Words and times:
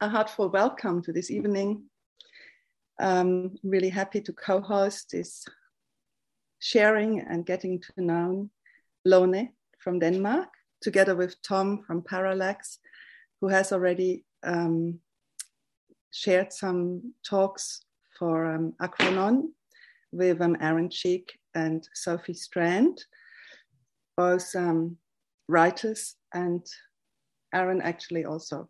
a 0.00 0.08
heartful 0.08 0.48
welcome 0.48 1.02
to 1.02 1.12
this 1.12 1.28
evening. 1.28 1.82
I'm 3.00 3.56
really 3.64 3.88
happy 3.88 4.20
to 4.20 4.32
co 4.32 4.60
host 4.60 5.10
this 5.10 5.44
sharing 6.60 7.20
and 7.20 7.44
getting 7.44 7.80
to 7.80 7.92
know 7.96 8.48
Lone 9.04 9.48
from 9.80 9.98
Denmark, 9.98 10.50
together 10.80 11.16
with 11.16 11.42
Tom 11.42 11.82
from 11.84 12.02
Parallax, 12.02 12.78
who 13.40 13.48
has 13.48 13.72
already 13.72 14.24
um, 14.44 15.00
shared 16.12 16.52
some 16.52 17.12
talks 17.28 17.82
for 18.16 18.54
um, 18.54 18.74
Achronon 18.80 19.48
with 20.12 20.40
um, 20.40 20.56
Aaron 20.60 20.90
Cheak 20.90 21.36
and 21.56 21.88
Sophie 21.92 22.34
Strand, 22.34 23.04
both 24.16 24.54
um, 24.54 24.96
writers, 25.48 26.14
and 26.32 26.64
Aaron 27.52 27.82
actually 27.82 28.24
also 28.24 28.68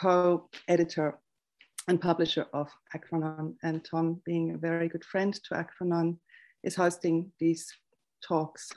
co-editor 0.00 1.18
and 1.88 2.00
publisher 2.00 2.46
of 2.52 2.68
Achronon, 2.94 3.54
and 3.62 3.84
Tom, 3.84 4.20
being 4.24 4.54
a 4.54 4.58
very 4.58 4.88
good 4.88 5.04
friend 5.04 5.34
to 5.34 5.54
Achronon, 5.54 6.16
is 6.62 6.74
hosting 6.74 7.30
these 7.38 7.70
talks. 8.26 8.70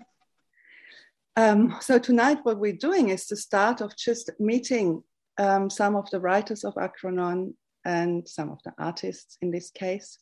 Um, 1.35 1.75
so 1.81 1.97
tonight, 1.97 2.39
what 2.43 2.59
we're 2.59 2.73
doing 2.73 3.09
is 3.09 3.27
the 3.27 3.37
start 3.37 3.81
of 3.81 3.95
just 3.95 4.31
meeting 4.39 5.03
um, 5.37 5.69
some 5.69 5.95
of 5.95 6.09
the 6.11 6.19
writers 6.19 6.63
of 6.63 6.75
Achronon 6.75 7.53
and 7.85 8.27
some 8.27 8.51
of 8.51 8.59
the 8.63 8.73
artists 8.77 9.37
in 9.41 9.51
this 9.51 9.71
case, 9.71 10.19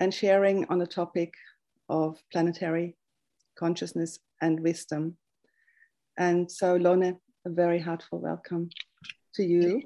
and 0.00 0.12
sharing 0.12 0.66
on 0.68 0.78
the 0.78 0.86
topic 0.86 1.34
of 1.88 2.18
planetary 2.32 2.96
consciousness 3.58 4.18
and 4.40 4.60
wisdom. 4.60 5.16
And 6.16 6.50
so, 6.50 6.76
Lone, 6.76 7.18
a 7.46 7.50
very 7.50 7.78
heartful 7.78 8.20
welcome 8.20 8.70
to 9.34 9.44
you. 9.44 9.82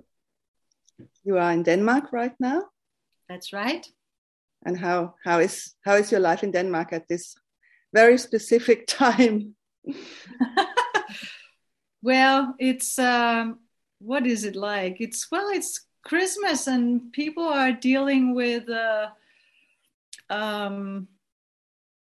You 1.24 1.38
are 1.38 1.52
in 1.52 1.62
Denmark 1.62 2.12
right 2.12 2.34
now. 2.40 2.62
That's 3.28 3.52
right. 3.52 3.86
And 4.64 4.76
how 4.76 5.14
how 5.24 5.38
is 5.40 5.74
how 5.84 5.94
is 5.96 6.10
your 6.10 6.20
life 6.20 6.42
in 6.42 6.50
Denmark 6.50 6.92
at 6.92 7.08
this 7.08 7.34
very 7.94 8.18
specific 8.18 8.86
time? 8.98 9.54
well, 12.02 12.54
it's 12.58 12.98
um, 12.98 13.60
what 13.98 14.26
is 14.26 14.44
it 14.44 14.56
like? 14.56 15.00
It's 15.00 15.30
well, 15.30 15.48
it's 15.48 15.86
Christmas 16.02 16.66
and 16.66 17.12
people 17.12 17.44
are 17.44 17.72
dealing 17.72 18.34
with 18.34 18.68
uh, 18.68 19.08
um, 20.30 21.08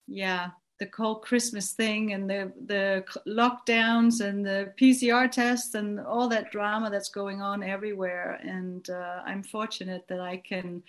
yeah 0.08 0.52
the 0.80 0.90
whole 0.96 1.16
Christmas 1.16 1.72
thing 1.72 2.14
and 2.14 2.30
the 2.30 2.52
the 2.66 3.04
lockdowns 3.28 4.22
and 4.22 4.46
the 4.46 4.74
PCR 4.80 5.30
tests 5.30 5.76
and 5.76 6.00
all 6.00 6.28
that 6.30 6.52
drama 6.52 6.90
that's 6.90 7.10
going 7.10 7.42
on 7.42 7.64
everywhere. 7.64 8.40
And 8.44 8.90
uh, 8.90 9.22
I'm 9.26 9.44
fortunate 9.44 10.08
that 10.08 10.20
I 10.20 10.38
can 10.38 10.84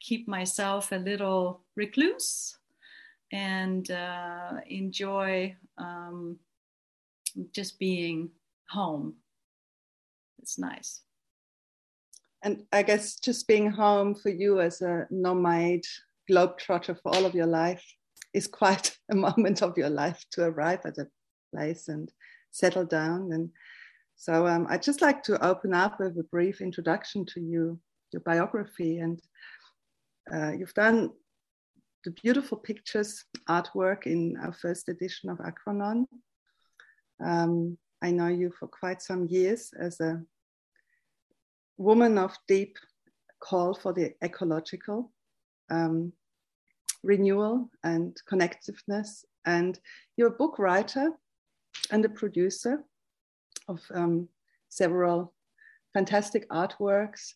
keep 0.00 0.28
myself 0.28 0.92
a 0.92 0.96
little 0.96 1.60
recluse 1.76 2.56
and 3.32 3.90
uh, 3.90 4.54
enjoy 4.68 5.54
um, 5.76 6.38
just 7.52 7.78
being 7.78 8.30
home. 8.68 9.14
It's 10.40 10.58
nice. 10.58 11.02
And 12.42 12.64
I 12.72 12.82
guess 12.82 13.16
just 13.16 13.48
being 13.48 13.70
home 13.70 14.14
for 14.14 14.30
you 14.30 14.60
as 14.60 14.80
a 14.80 15.06
nomad 15.10 15.80
globetrotter 16.30 17.00
for 17.02 17.14
all 17.14 17.26
of 17.26 17.34
your 17.34 17.46
life 17.46 17.84
is 18.38 18.46
quite 18.46 18.96
a 19.10 19.14
moment 19.14 19.62
of 19.62 19.76
your 19.76 19.90
life 19.90 20.24
to 20.32 20.44
arrive 20.44 20.80
at 20.84 20.98
a 20.98 21.08
place 21.52 21.88
and 21.88 22.10
settle 22.50 22.86
down. 22.86 23.32
And 23.32 23.50
so 24.16 24.46
um, 24.46 24.66
I'd 24.70 24.82
just 24.82 25.02
like 25.02 25.22
to 25.24 25.44
open 25.44 25.74
up 25.74 26.00
with 26.00 26.18
a 26.18 26.24
brief 26.24 26.60
introduction 26.60 27.26
to 27.26 27.40
you, 27.40 27.78
your 28.12 28.22
biography. 28.22 28.98
And 28.98 29.20
uh, 30.32 30.52
you've 30.52 30.74
done 30.74 31.10
the 32.04 32.12
beautiful 32.12 32.58
pictures, 32.58 33.24
artwork 33.48 34.06
in 34.06 34.36
our 34.42 34.52
first 34.52 34.88
edition 34.88 35.28
of 35.30 35.38
Achronon. 35.38 36.06
Um, 37.22 37.76
I 38.00 38.12
know 38.12 38.28
you 38.28 38.52
for 38.58 38.68
quite 38.68 39.02
some 39.02 39.26
years 39.26 39.72
as 39.78 40.00
a 40.00 40.22
woman 41.76 42.16
of 42.18 42.36
deep 42.46 42.78
call 43.40 43.74
for 43.74 43.92
the 43.92 44.14
ecological. 44.22 45.12
Um, 45.70 46.12
renewal 47.02 47.70
and 47.84 48.16
connectiveness. 48.30 49.24
And 49.46 49.78
you're 50.16 50.28
a 50.28 50.38
book 50.38 50.58
writer 50.58 51.12
and 51.90 52.04
a 52.04 52.08
producer 52.08 52.84
of 53.68 53.80
um, 53.94 54.28
several 54.68 55.34
fantastic 55.94 56.48
artworks. 56.50 57.34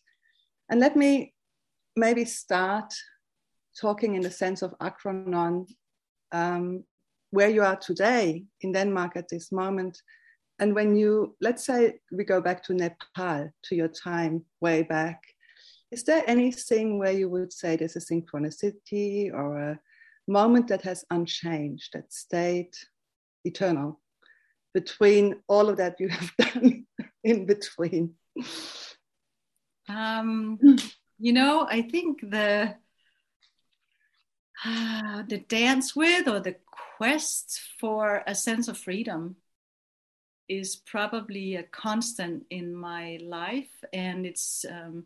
And 0.69 0.79
let 0.79 0.95
me 0.95 1.33
maybe 1.95 2.25
start 2.25 2.93
talking 3.79 4.15
in 4.15 4.21
the 4.21 4.31
sense 4.31 4.61
of 4.61 4.75
Achronon, 4.79 5.67
um, 6.31 6.83
where 7.31 7.49
you 7.49 7.63
are 7.63 7.75
today 7.75 8.45
in 8.61 8.71
Denmark 8.71 9.15
at 9.15 9.29
this 9.29 9.51
moment. 9.51 10.01
And 10.59 10.75
when 10.75 10.95
you, 10.95 11.35
let's 11.41 11.65
say 11.65 11.99
we 12.11 12.23
go 12.23 12.39
back 12.41 12.63
to 12.65 12.73
Nepal, 12.73 13.49
to 13.63 13.75
your 13.75 13.87
time 13.87 14.45
way 14.61 14.83
back, 14.83 15.21
is 15.93 16.03
there 16.03 16.23
anything 16.27 16.97
where 16.97 17.11
you 17.11 17.29
would 17.29 17.53
say 17.53 17.75
there's 17.75 17.95
a 17.95 17.99
synchronicity 17.99 19.31
or 19.31 19.59
a 19.59 19.79
moment 20.27 20.67
that 20.69 20.81
has 20.81 21.05
unchanged, 21.11 21.91
that 21.93 22.11
stayed 22.11 22.73
eternal 23.45 23.99
between 24.73 25.35
all 25.47 25.69
of 25.69 25.77
that 25.77 25.99
you 25.99 26.09
have 26.09 26.31
done 26.37 26.87
in 27.23 27.45
between? 27.45 28.15
Um, 29.87 30.57
you 31.19 31.33
know, 31.33 31.67
I 31.69 31.83
think 31.83 32.21
the 32.21 32.75
uh, 34.65 35.23
the 35.27 35.39
dance 35.39 35.95
with 35.95 36.27
or 36.27 36.39
the 36.39 36.55
quest 36.97 37.59
for 37.79 38.23
a 38.25 38.33
sense 38.33 38.67
of 38.67 38.77
freedom 38.77 39.35
is 40.47 40.75
probably 40.75 41.55
a 41.55 41.63
constant 41.63 42.45
in 42.49 42.73
my 42.73 43.19
life, 43.21 43.83
and 43.91 44.25
it's 44.25 44.65
um, 44.69 45.05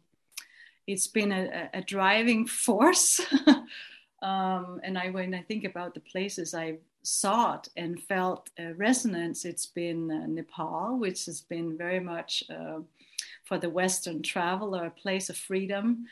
it's 0.88 1.08
been 1.08 1.31
a, 1.31 1.70
a 1.74 1.81
driving 1.81 2.48
force. 2.66 3.22
um, 4.22 4.80
and 4.84 4.98
I, 4.98 5.09
when 5.09 5.34
I 5.36 5.42
think 5.42 5.66
about 5.66 5.94
the 5.94 6.00
places 6.00 6.53
I 6.56 6.78
sought 7.03 7.68
and 7.78 8.02
felt 8.02 8.50
resonance, 8.75 9.46
it's 9.46 9.68
been 9.68 10.12
uh, 10.12 10.26
Nepal, 10.28 10.97
which 10.97 11.26
has 11.26 11.42
been 11.42 11.78
very 11.78 12.00
much 12.00 12.44
uh, 12.50 12.80
for 13.44 13.58
the 13.58 13.70
Western 13.70 14.22
traveler 14.22 14.86
a 14.86 14.92
place 14.92 15.30
of 15.30 15.38
freedom. 15.38 16.06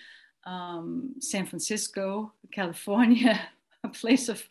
Um, 0.46 1.16
San 1.19 1.46
Francisco, 1.46 2.31
California, 2.52 3.41
a 3.84 3.90
place 3.90 4.30
of 4.30 4.44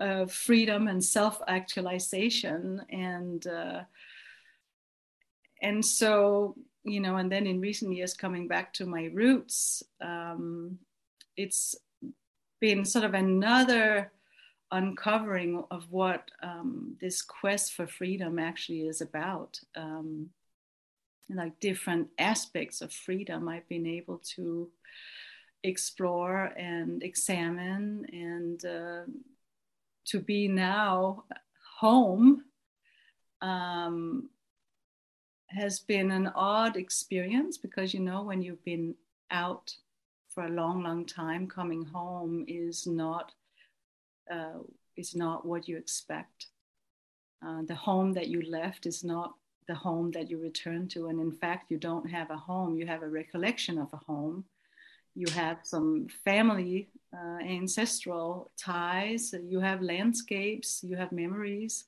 uh, 0.00 0.26
freedom 0.26 0.88
and 0.88 1.04
self-actualization, 1.04 2.82
and 2.90 3.46
uh, 3.46 3.82
and 5.60 5.84
so 5.84 6.56
you 6.84 7.00
know, 7.00 7.16
and 7.16 7.30
then 7.30 7.46
in 7.46 7.60
recent 7.60 7.94
years 7.94 8.14
coming 8.14 8.48
back 8.48 8.72
to 8.74 8.86
my 8.86 9.04
roots, 9.12 9.82
um, 10.00 10.78
it's 11.36 11.76
been 12.60 12.84
sort 12.84 13.04
of 13.04 13.14
another 13.14 14.10
uncovering 14.70 15.62
of 15.70 15.86
what 15.90 16.30
um, 16.42 16.96
this 17.00 17.22
quest 17.22 17.74
for 17.74 17.86
freedom 17.86 18.38
actually 18.38 18.82
is 18.82 19.00
about. 19.00 19.60
Um, 19.76 20.30
like 21.28 21.58
different 21.60 22.08
aspects 22.18 22.82
of 22.82 22.92
freedom, 22.92 23.48
I've 23.48 23.68
been 23.68 23.86
able 23.86 24.20
to 24.36 24.70
explore 25.62 26.46
and 26.56 27.02
examine, 27.02 28.06
and 28.12 28.64
uh, 28.64 29.10
to 30.06 30.20
be 30.20 30.48
now 30.48 31.24
home 31.78 32.44
um, 33.40 34.28
has 35.52 35.80
been 35.80 36.10
an 36.10 36.28
odd 36.34 36.76
experience 36.76 37.56
because 37.58 37.92
you 37.94 38.00
know 38.00 38.22
when 38.22 38.42
you've 38.42 38.64
been 38.64 38.94
out 39.30 39.74
for 40.28 40.44
a 40.44 40.50
long 40.50 40.82
long 40.82 41.04
time 41.04 41.46
coming 41.46 41.84
home 41.84 42.44
is 42.48 42.86
not 42.86 43.32
uh, 44.30 44.58
is 44.96 45.14
not 45.14 45.44
what 45.44 45.68
you 45.68 45.76
expect. 45.76 46.46
Uh, 47.44 47.62
the 47.66 47.74
home 47.74 48.12
that 48.12 48.28
you 48.28 48.42
left 48.42 48.86
is 48.86 49.02
not 49.02 49.34
the 49.68 49.74
home 49.74 50.10
that 50.12 50.30
you 50.30 50.38
return 50.38 50.88
to. 50.88 51.08
And 51.08 51.20
in 51.20 51.32
fact 51.32 51.70
you 51.70 51.78
don't 51.78 52.08
have 52.08 52.30
a 52.30 52.36
home. 52.36 52.76
You 52.76 52.86
have 52.86 53.02
a 53.02 53.08
recollection 53.08 53.78
of 53.78 53.92
a 53.92 53.96
home. 53.96 54.44
You 55.14 55.26
have 55.34 55.58
some 55.62 56.08
family 56.24 56.88
uh, 57.12 57.38
ancestral 57.44 58.50
ties. 58.56 59.34
You 59.44 59.60
have 59.60 59.82
landscapes. 59.82 60.82
You 60.82 60.96
have 60.96 61.12
memories 61.12 61.84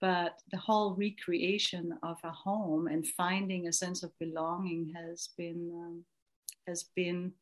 but 0.00 0.38
the 0.50 0.58
whole 0.58 0.94
recreation 0.94 1.98
of 2.02 2.18
a 2.24 2.30
home 2.30 2.86
and 2.86 3.06
finding 3.06 3.66
a 3.66 3.72
sense 3.72 4.02
of 4.02 4.18
belonging 4.18 4.92
has 4.94 5.28
been 5.36 5.70
um, 5.74 6.04
has 6.66 6.84
been 6.96 7.32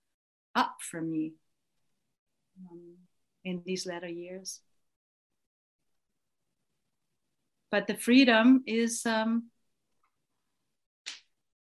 up 0.55 0.77
for 0.81 1.01
me 1.01 1.33
um, 2.71 2.97
in 3.45 3.63
these 3.65 3.87
latter 3.87 4.09
years. 4.09 4.61
But 7.71 7.87
the 7.87 7.95
freedom 7.95 8.63
is 8.67 9.07
um, 9.07 9.51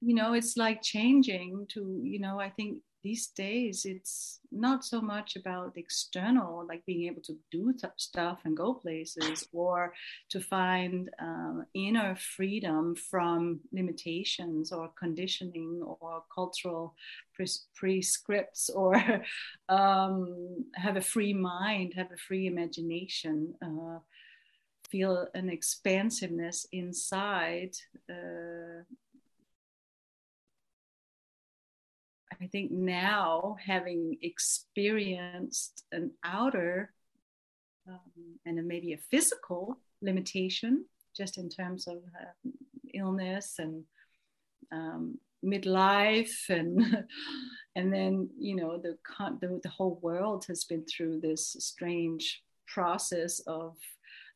you 0.02 0.14
know 0.14 0.32
it's 0.34 0.56
like 0.56 0.82
changing 0.82 1.66
to 1.68 2.00
you 2.02 2.18
know 2.18 2.40
i 2.40 2.50
think 2.50 2.78
these 3.02 3.28
days 3.28 3.84
it's 3.84 4.40
not 4.50 4.84
so 4.84 5.00
much 5.00 5.36
about 5.36 5.76
external 5.76 6.64
like 6.68 6.84
being 6.86 7.06
able 7.06 7.22
to 7.22 7.36
do 7.50 7.74
stuff 7.96 8.40
and 8.44 8.56
go 8.56 8.74
places 8.74 9.48
or 9.52 9.92
to 10.28 10.40
find 10.40 11.10
um, 11.18 11.64
inner 11.74 12.14
freedom 12.16 12.94
from 12.94 13.60
limitations 13.72 14.72
or 14.72 14.90
conditioning 14.98 15.82
or 15.82 16.22
cultural 16.32 16.94
pres- 17.34 17.66
prescripts 17.74 18.70
or 18.70 18.94
um, 19.68 20.64
have 20.74 20.96
a 20.96 21.00
free 21.00 21.32
mind 21.32 21.92
have 21.94 22.12
a 22.12 22.16
free 22.16 22.46
imagination 22.46 23.54
uh, 23.62 23.98
feel 24.88 25.26
an 25.34 25.48
expansiveness 25.48 26.66
inside 26.70 27.74
uh, 28.10 28.84
I 32.42 32.46
think 32.48 32.72
now, 32.72 33.56
having 33.64 34.18
experienced 34.22 35.84
an 35.92 36.10
outer 36.24 36.92
um, 37.88 38.00
and 38.44 38.66
maybe 38.66 38.94
a 38.94 38.98
physical 39.10 39.78
limitation, 40.00 40.84
just 41.16 41.38
in 41.38 41.48
terms 41.48 41.86
of 41.86 41.98
uh, 41.98 42.50
illness 42.94 43.56
and 43.58 43.84
um, 44.72 45.18
midlife, 45.44 46.48
and 46.48 47.04
and 47.76 47.92
then 47.92 48.28
you 48.36 48.56
know 48.56 48.76
the, 48.76 48.98
the 49.40 49.60
the 49.62 49.68
whole 49.68 50.00
world 50.02 50.44
has 50.48 50.64
been 50.64 50.84
through 50.84 51.20
this 51.20 51.54
strange 51.60 52.42
process 52.66 53.38
of 53.46 53.76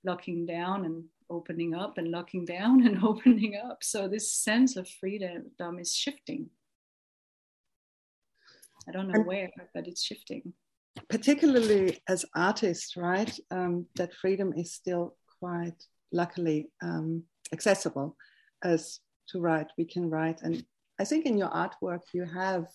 locking 0.05 0.47
down 0.47 0.85
and 0.85 1.03
opening 1.29 1.75
up 1.75 1.99
and 1.99 2.13
locking 2.13 2.45
down 2.45 2.87
and 2.87 3.03
opening 3.03 3.57
up. 3.57 3.83
So 3.83 4.07
this 4.07 4.33
sense 4.33 4.77
of 4.77 4.89
freedom 4.89 5.51
is 5.81 5.93
shifting. 5.93 6.51
I 8.89 8.93
don't 8.93 9.09
know 9.09 9.15
and 9.15 9.27
where, 9.27 9.51
but 9.75 9.87
it's 9.87 10.03
shifting. 10.03 10.53
Particularly 11.09 11.99
as 12.09 12.25
artists, 12.35 12.97
right? 12.97 13.39
Um, 13.51 13.87
that 13.97 14.15
freedom 14.15 14.53
is 14.57 14.73
still 14.73 15.17
quite 15.41 15.85
luckily 16.13 16.71
um, 16.83 17.25
accessible 17.53 18.17
as 18.63 19.01
to 19.29 19.41
write. 19.41 19.69
We 19.77 19.85
can 19.85 20.09
write. 20.09 20.43
And 20.43 20.65
I 20.99 21.05
think 21.05 21.27
in 21.27 21.37
your 21.37 21.51
artwork, 21.51 22.03
you 22.15 22.25
have 22.25 22.67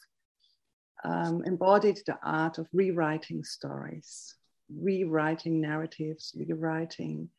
um, 1.04 1.44
embodied 1.46 2.00
the 2.06 2.18
art 2.24 2.58
of 2.58 2.68
rewriting 2.74 3.44
stories, 3.44 4.36
rewriting 4.70 5.60
narratives, 5.60 6.34
rewriting 6.38 7.30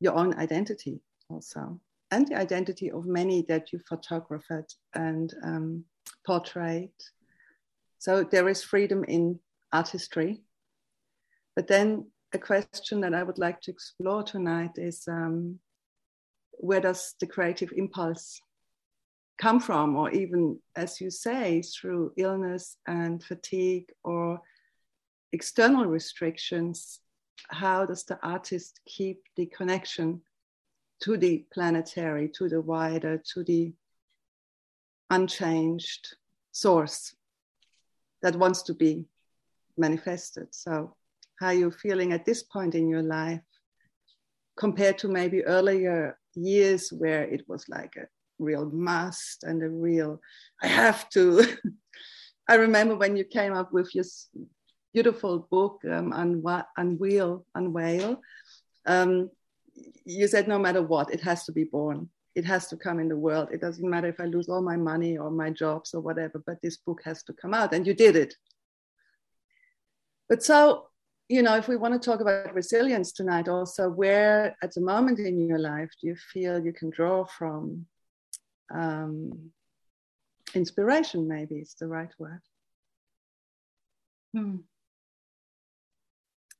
your 0.00 0.14
own 0.14 0.34
identity 0.34 1.00
also, 1.28 1.80
and 2.10 2.28
the 2.28 2.36
identity 2.36 2.90
of 2.90 3.06
many 3.06 3.42
that 3.48 3.72
you 3.72 3.80
photographed 3.88 4.76
and 4.94 5.34
um, 5.42 5.84
portrayed 6.24 6.92
so 7.98 8.24
there 8.24 8.48
is 8.48 8.62
freedom 8.62 9.04
in 9.04 9.40
artistry. 9.72 10.40
But 11.56 11.66
then 11.66 12.10
a 12.32 12.38
question 12.38 13.00
that 13.00 13.14
I 13.14 13.22
would 13.22 13.38
like 13.38 13.60
to 13.62 13.70
explore 13.70 14.22
tonight 14.22 14.72
is 14.76 15.06
um, 15.08 15.58
where 16.52 16.80
does 16.80 17.14
the 17.20 17.26
creative 17.26 17.72
impulse 17.74 18.40
come 19.38 19.60
from? 19.60 19.96
Or 19.96 20.10
even, 20.10 20.60
as 20.76 21.00
you 21.00 21.10
say, 21.10 21.62
through 21.62 22.12
illness 22.16 22.76
and 22.86 23.22
fatigue 23.22 23.90
or 24.04 24.40
external 25.32 25.86
restrictions, 25.86 27.00
how 27.48 27.86
does 27.86 28.04
the 28.04 28.18
artist 28.22 28.80
keep 28.86 29.22
the 29.36 29.46
connection 29.46 30.22
to 31.02 31.16
the 31.16 31.46
planetary, 31.52 32.28
to 32.36 32.48
the 32.48 32.60
wider, 32.60 33.22
to 33.34 33.44
the 33.44 33.72
unchanged 35.10 36.16
source? 36.52 37.14
That 38.22 38.36
wants 38.36 38.62
to 38.62 38.74
be 38.74 39.04
manifested. 39.76 40.48
So, 40.50 40.94
how 41.40 41.48
are 41.48 41.54
you 41.54 41.70
feeling 41.70 42.12
at 42.12 42.24
this 42.24 42.42
point 42.42 42.74
in 42.74 42.88
your 42.88 43.02
life 43.02 43.40
compared 44.56 44.98
to 44.98 45.08
maybe 45.08 45.44
earlier 45.44 46.18
years 46.34 46.92
where 46.92 47.22
it 47.22 47.48
was 47.48 47.68
like 47.68 47.94
a 47.96 48.06
real 48.38 48.66
must 48.70 49.44
and 49.44 49.62
a 49.62 49.68
real 49.68 50.20
I 50.62 50.66
have 50.68 51.08
to. 51.10 51.44
I 52.48 52.54
remember 52.54 52.96
when 52.96 53.16
you 53.16 53.24
came 53.24 53.52
up 53.52 53.72
with 53.72 53.94
your 53.94 54.04
beautiful 54.94 55.46
book 55.50 55.80
um, 55.90 56.12
Unwheel, 56.12 57.44
Unwhale. 57.54 58.20
Um, 58.86 59.30
you 60.04 60.26
said 60.26 60.48
no 60.48 60.58
matter 60.58 60.82
what, 60.82 61.12
it 61.12 61.20
has 61.20 61.44
to 61.44 61.52
be 61.52 61.64
born 61.64 62.08
it 62.38 62.44
has 62.44 62.68
to 62.68 62.76
come 62.76 63.00
in 63.00 63.08
the 63.08 63.16
world. 63.16 63.48
It 63.50 63.60
doesn't 63.60 63.90
matter 63.90 64.06
if 64.06 64.20
I 64.20 64.26
lose 64.26 64.48
all 64.48 64.62
my 64.62 64.76
money 64.76 65.18
or 65.18 65.28
my 65.28 65.50
jobs 65.50 65.92
or 65.92 66.00
whatever, 66.00 66.40
but 66.46 66.62
this 66.62 66.76
book 66.76 67.00
has 67.04 67.24
to 67.24 67.32
come 67.32 67.52
out. 67.52 67.74
And 67.74 67.84
you 67.84 67.94
did 67.94 68.14
it. 68.14 68.32
But 70.28 70.44
so, 70.44 70.86
you 71.28 71.42
know, 71.42 71.56
if 71.56 71.66
we 71.66 71.76
want 71.76 72.00
to 72.00 72.10
talk 72.10 72.20
about 72.20 72.54
resilience 72.54 73.10
tonight, 73.10 73.48
also, 73.48 73.90
where 73.90 74.56
at 74.62 74.72
the 74.72 74.80
moment 74.80 75.18
in 75.18 75.48
your 75.48 75.58
life 75.58 75.90
do 76.00 76.06
you 76.06 76.16
feel 76.32 76.64
you 76.64 76.72
can 76.72 76.90
draw 76.90 77.24
from? 77.24 77.86
Um, 78.72 79.50
inspiration, 80.54 81.26
maybe 81.26 81.56
is 81.56 81.74
the 81.80 81.88
right 81.88 82.12
word. 82.20 82.42
Hmm. 84.32 84.56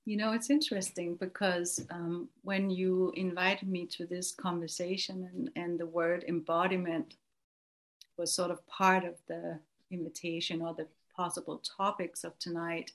You 0.08 0.16
know, 0.16 0.32
it's 0.32 0.49
interesting 0.49 1.16
because 1.16 1.84
um, 1.90 2.31
when 2.40 2.70
you 2.70 3.12
invited 3.14 3.69
me 3.69 3.84
to 3.88 4.06
this 4.06 4.32
conversation 4.32 5.28
and, 5.31 5.50
and 5.55 5.78
the 5.78 5.84
word 5.84 6.25
embodiment 6.26 7.16
was 8.16 8.32
sort 8.32 8.50
of 8.50 8.66
part 8.66 9.05
of 9.05 9.16
the 9.26 9.58
invitation 9.90 10.62
or 10.62 10.72
the 10.72 10.87
possible 11.14 11.58
topics 11.58 12.25
of 12.25 12.38
tonight. 12.38 12.93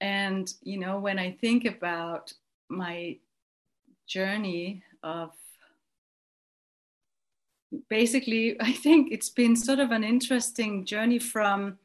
And, 0.00 0.50
you 0.62 0.78
know, 0.78 0.98
when 0.98 1.18
I 1.18 1.32
think 1.32 1.66
about 1.66 2.32
my 2.70 3.18
journey 4.06 4.82
of 5.02 5.32
basically, 7.90 8.58
I 8.62 8.72
think 8.72 9.12
it's 9.12 9.28
been 9.28 9.56
sort 9.56 9.78
of 9.78 9.90
an 9.90 10.04
interesting 10.04 10.86
journey 10.86 11.18
from 11.18 11.76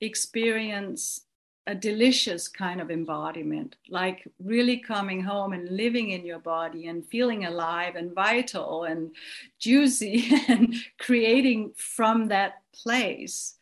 experience 0.00 1.26
a 1.66 1.74
delicious 1.74 2.48
kind 2.48 2.80
of 2.80 2.90
embodiment, 2.90 3.76
like 3.88 4.26
really 4.40 4.78
coming 4.78 5.22
home 5.22 5.52
and 5.52 5.68
living 5.68 6.10
in 6.10 6.26
your 6.26 6.40
body 6.40 6.88
and 6.88 7.06
feeling 7.06 7.44
alive 7.44 7.94
and 7.94 8.12
vital 8.12 8.84
and 8.84 9.14
juicy 9.58 10.28
and 10.48 10.74
creating 10.98 11.72
from 11.76 12.28
that 12.28 12.62
place 12.72 13.54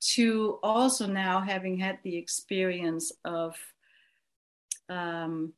to 0.00 0.58
also 0.62 1.06
now 1.06 1.40
having 1.40 1.76
had 1.76 1.98
the 2.04 2.16
experience 2.16 3.10
of 3.24 3.56
um, 4.88 5.52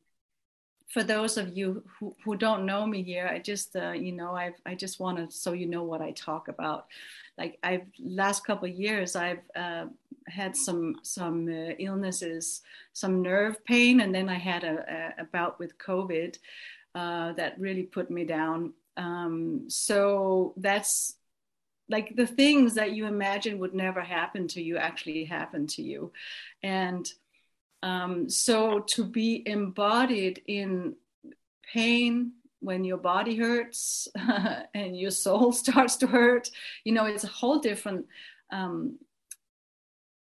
for 0.89 1.03
those 1.05 1.37
of 1.37 1.57
you 1.57 1.85
who, 1.99 2.17
who 2.25 2.37
don't 2.37 2.67
know 2.67 2.85
me 2.85 3.03
here 3.03 3.29
i 3.33 3.39
just 3.39 3.77
uh, 3.77 3.93
you 3.93 4.13
know 4.13 4.35
i 4.35 4.53
i 4.67 4.75
just 4.75 4.99
want 4.99 5.17
to 5.19 5.31
so 5.31 5.53
you 5.53 5.67
know 5.67 5.85
what 5.85 6.01
i 6.03 6.11
talk 6.13 6.49
about. 6.49 6.87
Like 7.39 7.59
i've 7.63 7.87
last 7.99 8.45
couple 8.45 8.69
years 8.69 9.17
i've 9.17 9.43
uh, 9.55 9.87
had 10.31 10.57
some 10.57 10.97
some 11.03 11.49
uh, 11.49 11.75
illnesses, 11.79 12.63
some 12.93 13.23
nerve 13.23 13.65
pain, 13.65 14.01
and 14.01 14.15
then 14.15 14.29
I 14.29 14.39
had 14.39 14.65
a, 14.65 15.15
a, 15.19 15.23
a 15.23 15.25
bout 15.25 15.59
with 15.59 15.79
COVID 15.79 16.39
uh, 16.95 17.33
that 17.35 17.59
really 17.59 17.83
put 17.83 18.11
me 18.11 18.25
down. 18.25 18.73
Um, 18.97 19.65
so 19.69 20.55
that's 20.57 21.15
like 21.89 22.15
the 22.15 22.27
things 22.27 22.75
that 22.75 22.93
you 22.93 23.07
imagine 23.07 23.59
would 23.59 23.75
never 23.75 24.01
happen 24.01 24.47
to 24.49 24.63
you 24.63 24.77
actually 24.77 25.25
happen 25.25 25.67
to 25.69 25.83
you, 25.83 26.13
and 26.63 27.07
um, 27.83 28.29
so 28.29 28.81
to 28.81 29.05
be 29.05 29.43
embodied 29.47 30.43
in 30.47 30.95
pain 31.73 32.33
when 32.61 32.85
your 32.85 32.99
body 32.99 33.37
hurts 33.37 34.09
and 34.75 34.99
your 34.99 35.11
soul 35.11 35.53
starts 35.65 35.97
to 35.97 36.07
hurt 36.07 36.51
you 36.85 36.93
know 36.93 37.07
it's 37.07 37.25
a 37.25 37.29
whole 37.29 37.59
different 37.59 38.07
um, 38.53 38.99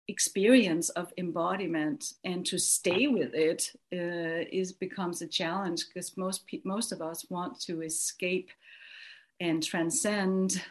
experience 0.07 0.89
of 0.89 1.11
embodiment 1.17 2.13
and 2.23 2.45
to 2.45 2.57
stay 2.57 3.07
with 3.07 3.33
it 3.33 3.71
uh, 3.93 4.45
is 4.51 4.71
becomes 4.71 5.21
a 5.21 5.27
challenge 5.27 5.87
because 5.87 6.15
most 6.15 6.45
pe- 6.47 6.61
most 6.63 6.91
of 6.91 7.01
us 7.01 7.25
want 7.29 7.59
to 7.59 7.81
escape 7.81 8.49
and 9.39 9.63
transcend 9.63 10.61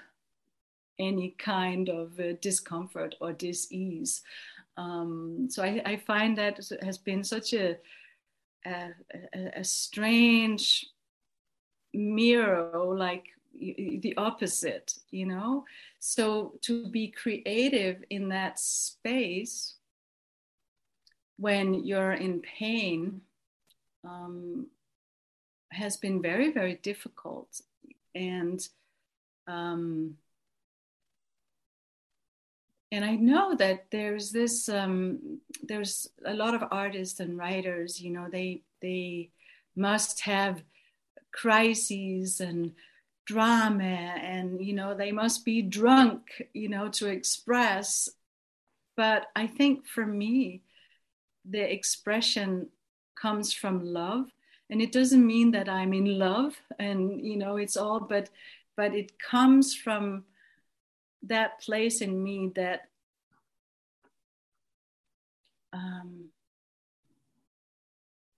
any 0.98 1.34
kind 1.38 1.88
of 1.88 2.18
uh, 2.20 2.34
discomfort 2.40 3.16
or 3.20 3.32
dis-ease. 3.32 4.22
Um, 4.76 5.48
so 5.50 5.62
I, 5.62 5.82
I, 5.84 5.96
find 5.96 6.36
that 6.38 6.58
has 6.82 6.98
been 6.98 7.22
such 7.22 7.52
a, 7.52 7.76
a, 8.66 8.90
a 9.56 9.64
strange 9.64 10.86
mirror 11.92 12.72
like 12.96 13.24
the 13.56 14.14
opposite 14.16 14.94
you 15.12 15.26
know 15.26 15.64
so 16.06 16.52
to 16.60 16.86
be 16.90 17.08
creative 17.08 18.04
in 18.10 18.28
that 18.28 18.58
space 18.58 19.76
when 21.38 21.82
you're 21.82 22.12
in 22.12 22.42
pain 22.42 23.22
um, 24.06 24.66
has 25.72 25.96
been 25.96 26.20
very 26.20 26.52
very 26.52 26.74
difficult 26.74 27.62
and 28.14 28.68
um, 29.46 30.18
and 32.92 33.02
I 33.02 33.16
know 33.16 33.56
that 33.56 33.86
there's 33.90 34.30
this 34.30 34.68
um, 34.68 35.40
there's 35.62 36.06
a 36.26 36.34
lot 36.34 36.54
of 36.54 36.64
artists 36.70 37.18
and 37.18 37.36
writers. 37.36 38.00
You 38.00 38.12
know, 38.12 38.28
they 38.30 38.62
they 38.80 39.30
must 39.74 40.20
have 40.20 40.62
crises 41.32 42.40
and 42.40 42.72
drama 43.26 43.84
and 43.84 44.64
you 44.64 44.74
know 44.74 44.94
they 44.94 45.12
must 45.12 45.44
be 45.44 45.62
drunk 45.62 46.42
you 46.52 46.68
know 46.68 46.88
to 46.88 47.06
express. 47.08 48.08
But 48.96 49.26
i 49.34 49.46
think 49.46 49.86
for 49.86 50.06
me 50.06 50.62
the 51.44 51.72
expression 51.72 52.68
comes 53.20 53.52
from 53.52 53.84
love. 53.84 54.26
And 54.70 54.80
it 54.80 54.92
doesn't 54.92 55.26
mean 55.26 55.50
that 55.52 55.68
i'm 55.68 55.92
in 55.92 56.18
love 56.18 56.56
and 56.78 57.24
you 57.24 57.36
know 57.36 57.56
it's 57.56 57.76
all 57.76 58.00
but 58.00 58.30
but 58.76 58.94
it 58.94 59.18
comes 59.18 59.74
from 59.74 60.24
that 61.22 61.60
place 61.60 62.00
in 62.00 62.22
me 62.22 62.50
that 62.54 62.88
um, 65.72 66.30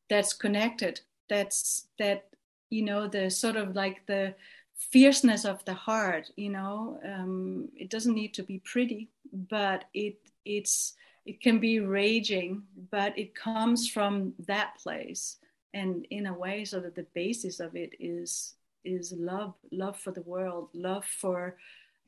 that's 0.08 0.32
connected. 0.32 1.00
That's 1.28 1.88
that 1.98 2.28
you 2.70 2.82
know 2.82 3.06
the 3.08 3.30
sort 3.30 3.56
of 3.56 3.74
like 3.74 4.06
the 4.06 4.34
fierceness 4.76 5.44
of 5.44 5.64
the 5.64 5.74
heart 5.74 6.30
you 6.36 6.50
know 6.50 7.00
um, 7.04 7.68
it 7.76 7.90
doesn't 7.90 8.14
need 8.14 8.34
to 8.34 8.42
be 8.42 8.58
pretty 8.64 9.08
but 9.32 9.84
it 9.94 10.16
it's 10.44 10.94
it 11.26 11.40
can 11.40 11.58
be 11.58 11.80
raging 11.80 12.62
but 12.90 13.18
it 13.18 13.34
comes 13.34 13.88
from 13.88 14.32
that 14.46 14.78
place. 14.82 15.38
And 15.74 16.06
in 16.10 16.26
a 16.26 16.32
way 16.32 16.64
so 16.64 16.80
that 16.80 16.94
the 16.94 17.06
basis 17.14 17.60
of 17.60 17.76
it 17.76 17.92
is 18.00 18.54
is 18.84 19.12
love 19.12 19.54
love 19.72 19.98
for 19.98 20.12
the 20.12 20.22
world 20.22 20.70
love 20.72 21.04
for 21.04 21.56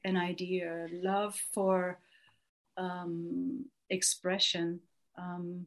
an 0.04 0.16
idea 0.16 0.86
love 0.90 1.34
for 1.52 1.98
um, 2.78 3.66
expression. 3.90 4.80
Um, 5.18 5.66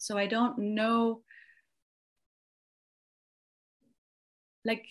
so 0.00 0.16
i 0.16 0.28
don't 0.28 0.56
know 0.58 1.22
like 4.64 4.86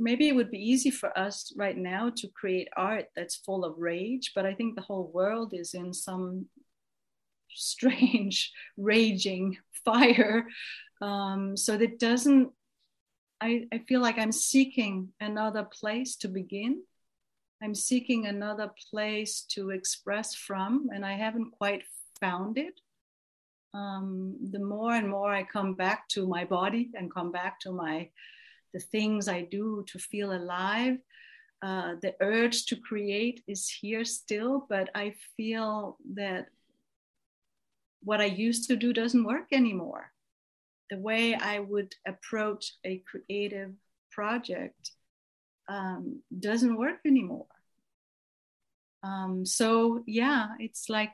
maybe 0.00 0.28
it 0.28 0.34
would 0.34 0.50
be 0.50 0.58
easy 0.58 0.90
for 0.90 1.16
us 1.18 1.52
right 1.56 1.76
now 1.76 2.10
to 2.16 2.28
create 2.28 2.68
art 2.76 3.06
that's 3.14 3.36
full 3.36 3.64
of 3.64 3.78
rage 3.78 4.32
but 4.34 4.46
i 4.46 4.54
think 4.54 4.74
the 4.74 4.82
whole 4.82 5.10
world 5.12 5.52
is 5.54 5.74
in 5.74 5.92
some 5.92 6.46
strange 7.52 8.52
raging 8.76 9.56
fire. 9.84 10.46
Um, 11.00 11.56
so 11.56 11.76
that 11.76 11.98
doesn't 11.98 12.50
I, 13.42 13.66
I 13.72 13.78
feel 13.88 14.02
like 14.02 14.18
i'm 14.18 14.32
seeking 14.32 15.08
another 15.20 15.64
place 15.64 16.16
to 16.16 16.28
begin. 16.28 16.82
I'm 17.62 17.74
seeking 17.74 18.26
another 18.26 18.70
place 18.90 19.46
to 19.52 19.70
express 19.70 20.34
from 20.34 20.90
and 20.94 21.06
i 21.06 21.14
haven't 21.14 21.52
quite 21.52 21.82
found 22.20 22.58
it. 22.58 22.80
Um, 23.72 24.36
the 24.50 24.58
more 24.58 24.92
and 24.92 25.08
more 25.08 25.32
I 25.32 25.44
come 25.44 25.74
back 25.74 26.08
to 26.08 26.26
my 26.26 26.44
body 26.44 26.90
and 26.94 27.14
come 27.14 27.32
back 27.32 27.60
to 27.60 27.72
my 27.72 28.10
the 28.72 28.80
things 28.80 29.28
I 29.28 29.42
do 29.42 29.84
to 29.88 29.98
feel 29.98 30.32
alive, 30.32 30.98
uh, 31.62 31.94
the 32.00 32.14
urge 32.20 32.66
to 32.66 32.76
create 32.76 33.42
is 33.46 33.68
here 33.68 34.04
still, 34.04 34.66
but 34.68 34.88
I 34.94 35.14
feel 35.36 35.98
that 36.14 36.46
what 38.02 38.20
I 38.20 38.26
used 38.26 38.68
to 38.68 38.76
do 38.76 38.92
doesn't 38.92 39.24
work 39.24 39.48
anymore. 39.52 40.12
The 40.88 40.98
way 40.98 41.34
I 41.34 41.58
would 41.58 41.94
approach 42.06 42.74
a 42.84 43.02
creative 43.10 43.72
project 44.10 44.92
um, 45.68 46.22
doesn't 46.38 46.76
work 46.76 47.00
anymore. 47.06 47.46
Um, 49.02 49.46
so 49.46 50.02
yeah, 50.06 50.48
it's 50.58 50.88
like 50.88 51.12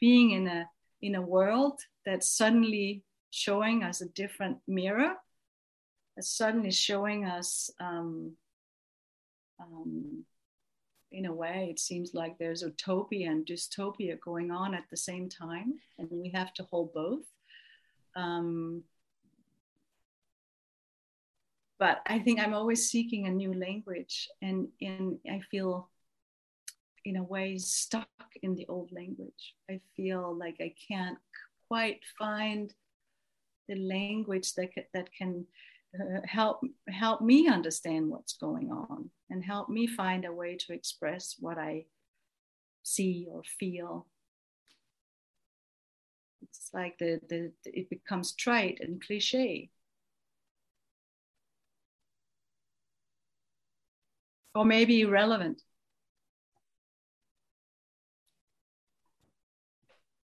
being 0.00 0.32
in 0.32 0.46
a 0.46 0.68
in 1.00 1.14
a 1.14 1.22
world 1.22 1.80
that's 2.04 2.30
suddenly 2.30 3.02
showing 3.30 3.82
us 3.82 4.00
a 4.00 4.08
different 4.08 4.58
mirror, 4.68 5.14
suddenly 6.20 6.70
showing 6.70 7.24
us, 7.24 7.70
um, 7.80 8.32
um, 9.60 10.24
in 11.10 11.26
a 11.26 11.32
way, 11.32 11.68
it 11.70 11.78
seems 11.78 12.14
like 12.14 12.38
there's 12.38 12.62
utopia 12.62 13.30
and 13.30 13.46
dystopia 13.46 14.18
going 14.20 14.50
on 14.50 14.74
at 14.74 14.84
the 14.90 14.96
same 14.96 15.28
time, 15.28 15.74
and 15.98 16.08
we 16.10 16.30
have 16.30 16.54
to 16.54 16.64
hold 16.64 16.92
both. 16.94 17.24
Um, 18.16 18.82
but 21.78 22.00
I 22.06 22.18
think 22.18 22.40
I'm 22.40 22.54
always 22.54 22.88
seeking 22.88 23.26
a 23.26 23.30
new 23.30 23.52
language, 23.54 24.28
and, 24.40 24.68
and 24.80 25.18
I 25.30 25.40
feel 25.50 25.88
in 27.04 27.16
a 27.16 27.22
way 27.22 27.58
stuck 27.58 28.08
in 28.42 28.54
the 28.54 28.66
old 28.68 28.92
language. 28.92 29.54
I 29.70 29.80
feel 29.96 30.34
like 30.34 30.56
I 30.60 30.72
can't 30.88 31.18
quite 31.68 32.00
find 32.18 32.72
the 33.68 33.76
language 33.76 34.54
that 34.54 34.70
that 34.94 35.08
can 35.12 35.46
uh, 35.98 36.20
help 36.24 36.60
help 36.88 37.20
me 37.20 37.48
understand 37.48 38.08
what's 38.08 38.34
going 38.34 38.70
on 38.70 39.10
and 39.30 39.44
help 39.44 39.68
me 39.68 39.86
find 39.86 40.24
a 40.24 40.32
way 40.32 40.56
to 40.56 40.72
express 40.72 41.36
what 41.38 41.58
I 41.58 41.84
see 42.82 43.26
or 43.30 43.42
feel. 43.44 44.06
It's 46.42 46.70
like 46.72 46.98
the, 46.98 47.20
the 47.28 47.52
it 47.64 47.90
becomes 47.90 48.34
trite 48.34 48.78
and 48.80 49.02
cliche. 49.04 49.70
Or 54.54 54.64
maybe 54.64 55.00
irrelevant. 55.00 55.62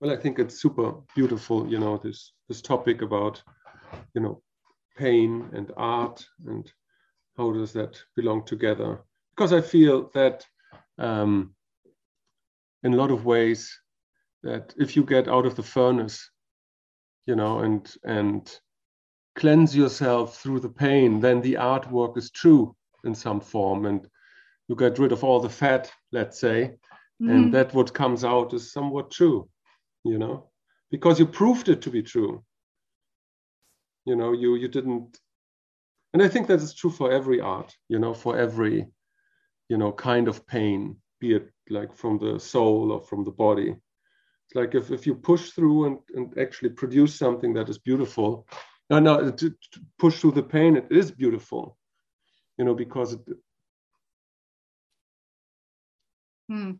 well 0.04 0.12
i 0.12 0.16
think 0.16 0.38
it's 0.38 0.60
super 0.60 0.92
beautiful 1.14 1.66
you 1.66 1.78
know 1.78 1.98
this 2.04 2.32
this 2.48 2.60
topic 2.60 3.00
about 3.00 3.42
you 4.14 4.20
know 4.20 4.42
pain 4.96 5.48
and 5.52 5.72
art 5.76 6.26
and 6.46 6.70
how 7.36 7.52
does 7.52 7.72
that 7.72 8.00
belong 8.16 8.44
together? 8.44 9.00
Because 9.34 9.52
i 9.52 9.60
feel 9.60 10.10
that 10.14 10.46
um, 10.98 11.54
in 12.82 12.94
a 12.94 12.96
lot 12.96 13.10
of 13.10 13.24
ways 13.24 13.76
that 14.42 14.74
if 14.78 14.94
you 14.94 15.02
get 15.04 15.28
out 15.28 15.46
of 15.46 15.56
the 15.56 15.62
furnace 15.62 16.30
you 17.26 17.34
know 17.34 17.60
and 17.60 17.96
and 18.04 18.60
cleanse 19.34 19.74
yourself 19.74 20.40
through 20.40 20.60
the 20.60 20.68
pain 20.68 21.18
then 21.18 21.40
the 21.40 21.54
artwork 21.54 22.16
is 22.16 22.30
true 22.30 22.76
in 23.04 23.14
some 23.14 23.40
form 23.40 23.86
and 23.86 24.06
you 24.68 24.76
get 24.76 24.98
rid 24.98 25.10
of 25.10 25.24
all 25.24 25.40
the 25.40 25.48
fat 25.48 25.90
let's 26.12 26.38
say 26.38 26.76
mm. 27.20 27.30
and 27.30 27.52
that 27.52 27.74
what 27.74 27.92
comes 27.92 28.24
out 28.24 28.54
is 28.54 28.72
somewhat 28.72 29.10
true 29.10 29.48
you 30.04 30.18
know? 30.18 30.50
Because 30.90 31.18
you 31.18 31.26
proved 31.26 31.68
it 31.68 31.82
to 31.82 31.90
be 31.90 32.02
true 32.02 32.44
you 34.04 34.16
know 34.16 34.32
you 34.32 34.56
you 34.56 34.68
didn't 34.68 35.18
and 36.12 36.22
i 36.22 36.28
think 36.28 36.46
that 36.46 36.60
is 36.60 36.74
true 36.74 36.90
for 36.90 37.10
every 37.10 37.40
art 37.40 37.76
you 37.88 37.98
know 37.98 38.14
for 38.14 38.36
every 38.38 38.86
you 39.68 39.76
know 39.76 39.92
kind 39.92 40.28
of 40.28 40.46
pain 40.46 40.96
be 41.20 41.34
it 41.34 41.50
like 41.70 41.94
from 41.94 42.18
the 42.18 42.38
soul 42.38 42.92
or 42.92 43.00
from 43.00 43.24
the 43.24 43.30
body 43.30 43.70
it's 43.70 44.54
like 44.54 44.74
if, 44.74 44.90
if 44.90 45.06
you 45.06 45.14
push 45.14 45.50
through 45.50 45.86
and, 45.86 45.98
and 46.14 46.38
actually 46.38 46.68
produce 46.68 47.14
something 47.14 47.54
that 47.54 47.68
is 47.68 47.78
beautiful 47.78 48.46
no 48.90 48.98
no 48.98 49.30
to, 49.30 49.50
to 49.50 49.80
push 49.98 50.20
through 50.20 50.32
the 50.32 50.42
pain 50.42 50.76
it 50.76 50.86
is 50.90 51.10
beautiful 51.10 51.78
you 52.58 52.64
know 52.64 52.74
because 52.74 53.14
it 53.14 53.20
hmm. 56.48 56.72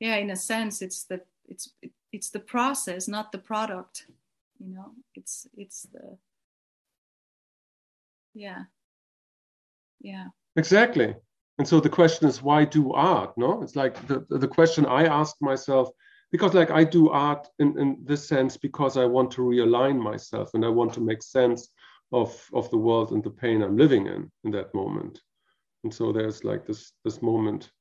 yeah 0.00 0.16
in 0.16 0.30
a 0.30 0.36
sense 0.36 0.82
it's 0.82 1.04
the 1.04 1.20
it's 1.48 1.72
it's 2.12 2.30
the 2.30 2.40
process 2.40 3.08
not 3.08 3.32
the 3.32 3.38
product 3.38 4.06
you 4.58 4.74
know 4.74 4.92
it's 5.14 5.46
it's 5.56 5.82
the 5.92 6.18
yeah. 8.38 8.62
Yeah. 10.00 10.26
Exactly. 10.56 11.14
And 11.58 11.66
so 11.66 11.80
the 11.80 11.88
question 11.90 12.28
is 12.28 12.40
why 12.40 12.64
do 12.64 12.92
art 12.92 13.36
no? 13.36 13.62
It's 13.62 13.74
like 13.74 14.06
the, 14.06 14.24
the 14.30 14.46
question 14.46 14.86
i 14.86 15.04
asked 15.06 15.40
myself 15.40 15.90
because 16.30 16.54
like 16.54 16.70
i 16.70 16.84
do 16.84 17.08
art 17.08 17.48
in, 17.58 17.78
in 17.78 17.98
this 18.04 18.28
sense 18.28 18.56
because 18.56 18.96
i 18.96 19.04
want 19.04 19.30
to 19.32 19.42
realign 19.42 19.98
myself 19.98 20.54
and 20.54 20.64
i 20.64 20.68
want 20.68 20.92
to 20.94 21.00
make 21.00 21.22
sense 21.22 21.68
of 22.12 22.30
of 22.52 22.70
the 22.70 22.76
world 22.76 23.10
and 23.12 23.24
the 23.24 23.30
pain 23.30 23.62
i'm 23.62 23.76
living 23.76 24.06
in 24.06 24.30
in 24.44 24.50
that 24.52 24.72
moment. 24.74 25.20
And 25.82 25.92
so 25.92 26.12
there's 26.12 26.44
like 26.44 26.64
this 26.66 26.92
this 27.04 27.20
moment. 27.20 27.72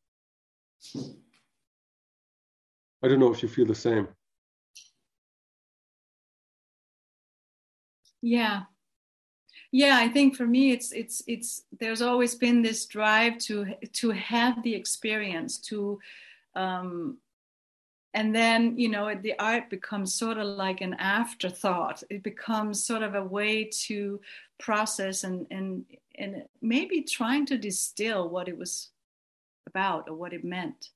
I 3.03 3.07
don't 3.07 3.19
know 3.19 3.33
if 3.33 3.43
you 3.43 3.49
feel 3.49 3.67
the 3.67 3.75
same. 3.75 4.07
Yeah. 8.21 8.63
Yeah, 9.71 9.97
I 9.99 10.07
think 10.07 10.35
for 10.35 10.45
me 10.45 10.71
it's 10.71 10.91
it's 10.91 11.21
it's 11.27 11.63
there's 11.79 12.01
always 12.01 12.35
been 12.35 12.61
this 12.61 12.85
drive 12.85 13.37
to 13.39 13.73
to 13.93 14.11
have 14.11 14.63
the 14.63 14.75
experience 14.75 15.57
to 15.69 15.99
um 16.55 17.17
and 18.13 18.33
then 18.33 18.77
you 18.77 18.89
know 18.89 19.13
the 19.13 19.37
art 19.39 19.69
becomes 19.69 20.13
sort 20.13 20.37
of 20.37 20.47
like 20.47 20.81
an 20.81 20.95
afterthought 20.95 22.01
it 22.09 22.23
becomes 22.23 22.83
sort 22.83 23.03
of 23.03 23.13
a 23.15 23.23
way 23.23 23.65
to 23.65 24.19
process 24.57 25.23
and 25.23 25.45
and 25.51 25.85
and 26.17 26.43
maybe 26.61 27.01
trying 27.01 27.45
to 27.45 27.57
distill 27.57 28.29
what 28.29 28.47
it 28.47 28.57
was 28.57 28.89
about 29.67 30.09
or 30.09 30.15
what 30.15 30.33
it 30.33 30.43
meant 30.43 30.89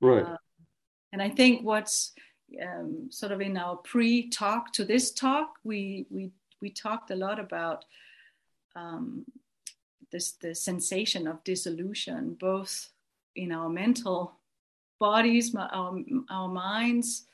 Right. 0.00 0.24
Uh, 0.24 0.36
and 1.12 1.20
I 1.20 1.28
think 1.28 1.64
what's 1.64 2.12
um, 2.62 3.08
sort 3.10 3.32
of 3.32 3.40
in 3.40 3.56
our 3.56 3.76
pre-talk 3.76 4.72
to 4.74 4.84
this 4.84 5.12
talk, 5.12 5.54
we 5.64 6.06
we 6.10 6.30
we 6.60 6.70
talked 6.70 7.10
a 7.10 7.16
lot 7.16 7.38
about 7.38 7.84
um, 8.76 9.24
this 10.10 10.32
the 10.32 10.54
sensation 10.54 11.26
of 11.26 11.44
dissolution, 11.44 12.36
both 12.38 12.90
in 13.36 13.52
our 13.52 13.68
mental 13.68 14.32
bodies, 14.98 15.54
our 15.54 15.98
our 16.30 16.48
minds, 16.48 17.26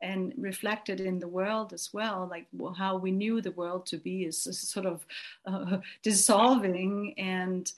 and 0.00 0.32
reflected 0.36 1.00
in 1.00 1.18
the 1.18 1.28
world 1.28 1.72
as 1.72 1.90
well. 1.92 2.26
Like 2.30 2.46
how 2.76 2.96
we 2.96 3.10
knew 3.10 3.40
the 3.40 3.52
world 3.52 3.86
to 3.86 3.96
be 3.96 4.24
is 4.24 4.42
sort 4.42 4.86
of 4.86 5.06
uh, 5.46 5.78
dissolving, 6.02 7.14
and 7.18 7.70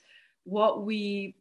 what 0.43 0.83
we 0.83 1.35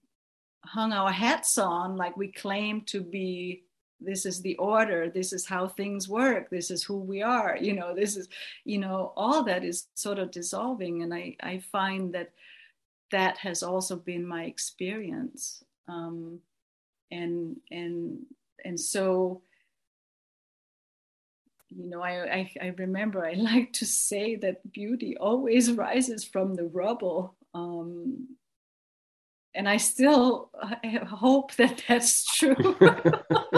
hung 0.64 0.92
our 0.92 1.10
hats 1.10 1.56
on, 1.56 1.96
like 1.96 2.16
we 2.16 2.28
claim 2.28 2.82
to 2.82 3.00
be 3.00 3.62
this 4.00 4.24
is 4.24 4.40
the 4.40 4.56
order 4.56 5.10
this 5.10 5.32
is 5.32 5.46
how 5.46 5.66
things 5.66 6.08
work 6.08 6.48
this 6.50 6.70
is 6.70 6.82
who 6.84 6.98
we 6.98 7.22
are 7.22 7.56
you 7.60 7.72
know 7.72 7.94
this 7.94 8.16
is 8.16 8.28
you 8.64 8.78
know 8.78 9.12
all 9.16 9.42
that 9.42 9.64
is 9.64 9.86
sort 9.94 10.18
of 10.18 10.30
dissolving. 10.30 11.02
And 11.02 11.12
i 11.12 11.36
i 11.40 11.58
find 11.58 12.14
that 12.14 12.30
that 13.10 13.38
has 13.38 13.62
also 13.62 13.96
been 13.96 14.26
my 14.26 14.44
experience. 14.44 15.64
Um 15.88 16.40
and 17.10 17.56
and 17.70 18.26
and 18.64 18.78
so 18.78 19.42
you 21.70 21.88
know 21.88 22.02
I, 22.02 22.10
I 22.10 22.52
i 22.62 22.66
remember 22.76 23.24
i 23.24 23.32
like 23.52 23.72
to 23.74 23.86
say 23.86 24.36
that 24.36 24.72
beauty 24.72 25.16
always 25.16 25.72
rises 25.86 26.24
from 26.24 26.54
the 26.54 26.66
rubble. 26.66 27.34
Um 27.54 28.36
and 29.54 29.68
I 29.68 29.78
still 29.78 30.50
hope 31.08 31.54
that 31.56 31.82
that's 31.88 32.24
true. 32.36 32.76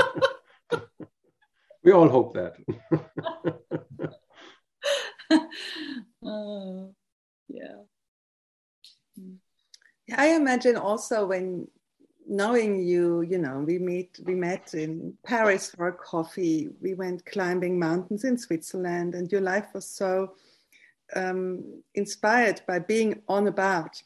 we 1.82 1.92
all 1.92 2.08
hope 2.08 2.34
that. 2.34 2.56
uh, 6.26 6.86
yeah. 7.48 7.76
I 10.16 10.28
imagine 10.28 10.76
also 10.76 11.26
when 11.26 11.68
knowing 12.26 12.80
you, 12.80 13.22
you 13.22 13.38
know, 13.38 13.60
we 13.60 13.78
meet, 13.78 14.18
we 14.24 14.34
met 14.34 14.74
in 14.74 15.14
Paris 15.24 15.70
for 15.70 15.88
a 15.88 15.92
coffee. 15.92 16.68
We 16.80 16.94
went 16.94 17.26
climbing 17.26 17.78
mountains 17.78 18.24
in 18.24 18.36
Switzerland, 18.38 19.14
and 19.14 19.30
your 19.30 19.40
life 19.40 19.68
was 19.72 19.88
so 19.88 20.34
um, 21.14 21.82
inspired 21.94 22.62
by 22.66 22.78
being 22.78 23.22
on 23.28 23.46
about 23.46 24.02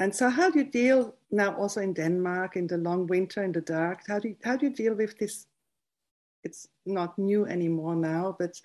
and 0.00 0.16
so, 0.16 0.30
how 0.30 0.50
do 0.50 0.60
you 0.60 0.64
deal 0.64 1.14
now, 1.30 1.54
also 1.56 1.82
in 1.82 1.92
Denmark, 1.92 2.56
in 2.56 2.66
the 2.66 2.78
long 2.78 3.06
winter, 3.06 3.44
in 3.44 3.52
the 3.52 3.60
dark? 3.60 4.00
How 4.08 4.18
do 4.18 4.28
you, 4.28 4.36
how 4.42 4.56
do 4.56 4.66
you 4.66 4.74
deal 4.74 4.94
with 4.94 5.18
this? 5.18 5.46
It's 6.44 6.68
not 6.86 7.18
new 7.18 7.46
anymore 7.46 7.96
now, 7.96 8.36
but 8.38 8.60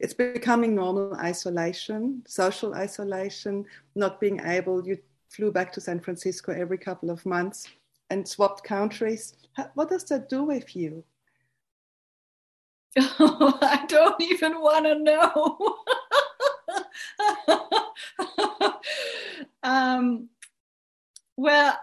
it's 0.00 0.14
becoming 0.14 0.74
normal 0.74 1.14
isolation, 1.14 2.22
social 2.26 2.74
isolation, 2.74 3.64
not 3.94 4.20
being 4.20 4.40
able. 4.40 4.86
You 4.86 4.98
flew 5.28 5.50
back 5.50 5.72
to 5.72 5.80
San 5.80 6.00
Francisco 6.00 6.52
every 6.52 6.78
couple 6.78 7.10
of 7.10 7.24
months 7.24 7.68
and 8.10 8.26
swapped 8.26 8.64
countries. 8.64 9.34
What 9.74 9.88
does 9.88 10.04
that 10.04 10.28
do 10.28 10.44
with 10.44 10.74
you? 10.76 11.04
Oh, 12.96 13.58
I 13.62 13.84
don't 13.86 14.20
even 14.20 14.60
want 14.60 14.84
to 14.86 14.98
know. 14.98 15.76
um, 19.62 20.28
well, 21.36 21.78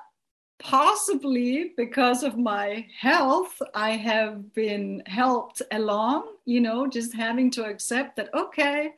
possibly 1.01 1.71
because 1.77 2.21
of 2.21 2.37
my 2.37 2.85
health, 2.99 3.59
I 3.73 3.91
have 3.91 4.53
been 4.53 5.01
helped 5.07 5.61
along, 5.71 6.27
you 6.45 6.61
know, 6.61 6.87
just 6.87 7.15
having 7.15 7.49
to 7.51 7.65
accept 7.65 8.17
that, 8.17 8.29
okay, 8.35 8.91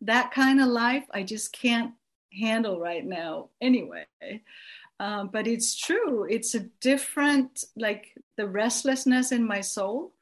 that 0.00 0.32
kind 0.32 0.60
of 0.60 0.66
life 0.66 1.04
I 1.12 1.22
just 1.22 1.52
can't 1.52 1.92
handle 2.32 2.80
right 2.80 3.04
now 3.04 3.50
anyway. 3.60 4.06
Um, 4.98 5.30
but 5.32 5.46
it's 5.46 5.76
true, 5.76 6.24
it's 6.24 6.56
a 6.56 6.66
different, 6.80 7.64
like 7.76 8.14
the 8.36 8.48
restlessness 8.48 9.30
in 9.30 9.46
my 9.46 9.60
soul 9.60 10.12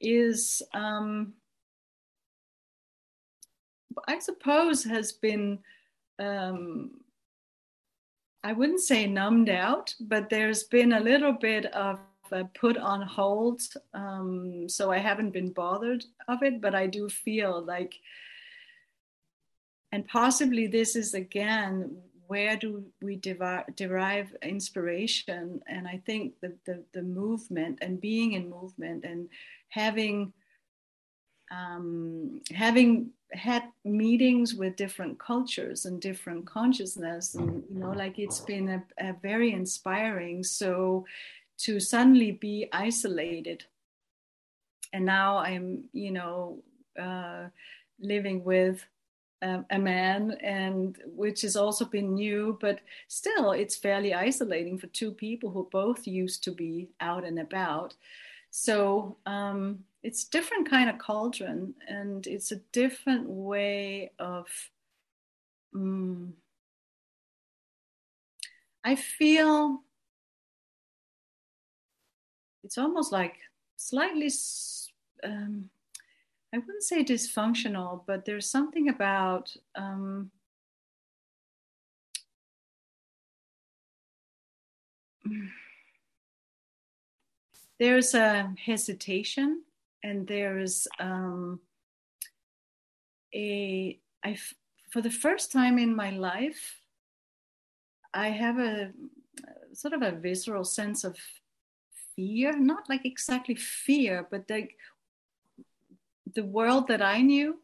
is, 0.00 0.62
um, 0.72 1.34
I 4.08 4.18
suppose, 4.18 4.84
has 4.84 5.12
been. 5.12 5.58
Um, 6.18 6.92
I 8.46 8.52
wouldn't 8.52 8.80
say 8.80 9.08
numbed 9.08 9.48
out, 9.48 9.92
but 9.98 10.30
there's 10.30 10.62
been 10.62 10.92
a 10.92 11.00
little 11.00 11.32
bit 11.32 11.66
of 11.74 11.98
put 12.54 12.76
on 12.76 13.02
hold. 13.02 13.60
Um, 13.92 14.68
so 14.68 14.92
I 14.92 14.98
haven't 14.98 15.32
been 15.32 15.50
bothered 15.50 16.04
of 16.28 16.44
it, 16.44 16.60
but 16.60 16.72
I 16.72 16.86
do 16.86 17.08
feel 17.08 17.60
like, 17.60 17.94
and 19.90 20.06
possibly 20.06 20.68
this 20.68 20.94
is 20.94 21.12
again, 21.12 21.98
where 22.28 22.56
do 22.56 22.84
we 23.02 23.16
derive, 23.16 24.36
inspiration? 24.42 25.60
And 25.66 25.88
I 25.88 26.00
think 26.06 26.34
the, 26.40 26.54
the, 26.66 26.84
the 26.92 27.02
movement 27.02 27.80
and 27.82 28.00
being 28.00 28.34
in 28.34 28.48
movement 28.48 29.04
and 29.04 29.28
having 29.70 30.32
um, 31.50 32.40
having 32.54 33.10
had 33.32 33.64
meetings 33.84 34.54
with 34.54 34.76
different 34.76 35.18
cultures 35.18 35.84
and 35.84 36.00
different 36.00 36.46
consciousness 36.46 37.34
and 37.34 37.64
you 37.68 37.78
know 37.80 37.90
like 37.90 38.18
it's 38.18 38.40
been 38.40 38.68
a, 38.68 38.82
a 38.98 39.12
very 39.14 39.52
inspiring. 39.52 40.44
So 40.44 41.04
to 41.58 41.80
suddenly 41.80 42.32
be 42.32 42.68
isolated 42.72 43.64
and 44.92 45.04
now 45.04 45.38
i'm 45.38 45.84
you 45.92 46.10
know 46.10 46.62
uh, 47.00 47.46
living 48.00 48.44
with 48.44 48.84
a, 49.42 49.64
a 49.70 49.78
man 49.78 50.36
and 50.42 50.98
which 51.06 51.42
has 51.42 51.56
also 51.56 51.84
been 51.84 52.14
new 52.14 52.56
but 52.60 52.80
still 53.08 53.52
it's 53.52 53.76
fairly 53.76 54.14
isolating 54.14 54.78
for 54.78 54.86
two 54.88 55.10
people 55.10 55.50
who 55.50 55.68
both 55.70 56.06
used 56.06 56.42
to 56.44 56.50
be 56.50 56.88
out 57.00 57.24
and 57.24 57.38
about. 57.38 57.94
So 58.50 59.16
um, 59.26 59.80
it's 60.02 60.24
different 60.24 60.68
kind 60.68 60.88
of 60.88 60.98
cauldron 60.98 61.74
and 61.88 62.26
it's 62.26 62.52
a 62.52 62.60
different 62.72 63.28
way 63.28 64.12
of 64.18 64.46
um, 65.74 66.32
i 68.84 68.94
feel 68.94 69.82
it's 72.62 72.78
almost 72.78 73.12
like 73.12 73.34
slightly 73.76 74.30
um, 75.24 75.68
i 76.54 76.58
wouldn't 76.58 76.82
say 76.82 77.04
dysfunctional 77.04 78.02
but 78.06 78.24
there's 78.24 78.48
something 78.48 78.88
about 78.88 79.54
um, 79.74 80.30
there's 87.78 88.14
a 88.14 88.54
hesitation 88.64 89.62
and 90.06 90.26
there's 90.26 90.86
um, 91.00 91.60
a 93.34 93.98
I 94.24 94.38
for 94.90 95.00
the 95.02 95.10
first 95.10 95.52
time 95.52 95.78
in 95.78 95.94
my 95.94 96.10
life 96.10 96.80
I 98.14 98.28
have 98.28 98.58
a 98.58 98.92
sort 99.72 99.92
of 99.92 100.02
a 100.02 100.12
visceral 100.12 100.64
sense 100.64 101.04
of 101.04 101.16
fear, 102.14 102.56
not 102.58 102.88
like 102.88 103.04
exactly 103.04 103.54
fear, 103.54 104.26
but 104.30 104.44
like 104.48 104.74
the 106.34 106.44
world 106.44 106.88
that 106.88 107.02
I 107.02 107.20
knew 107.20 107.60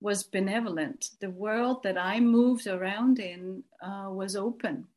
was 0.00 0.24
benevolent. 0.24 1.10
The 1.20 1.30
world 1.30 1.84
that 1.84 1.96
I 1.96 2.18
moved 2.18 2.66
around 2.66 3.20
in 3.20 3.62
uh, 3.80 4.08
was 4.10 4.34
open. 4.34 4.88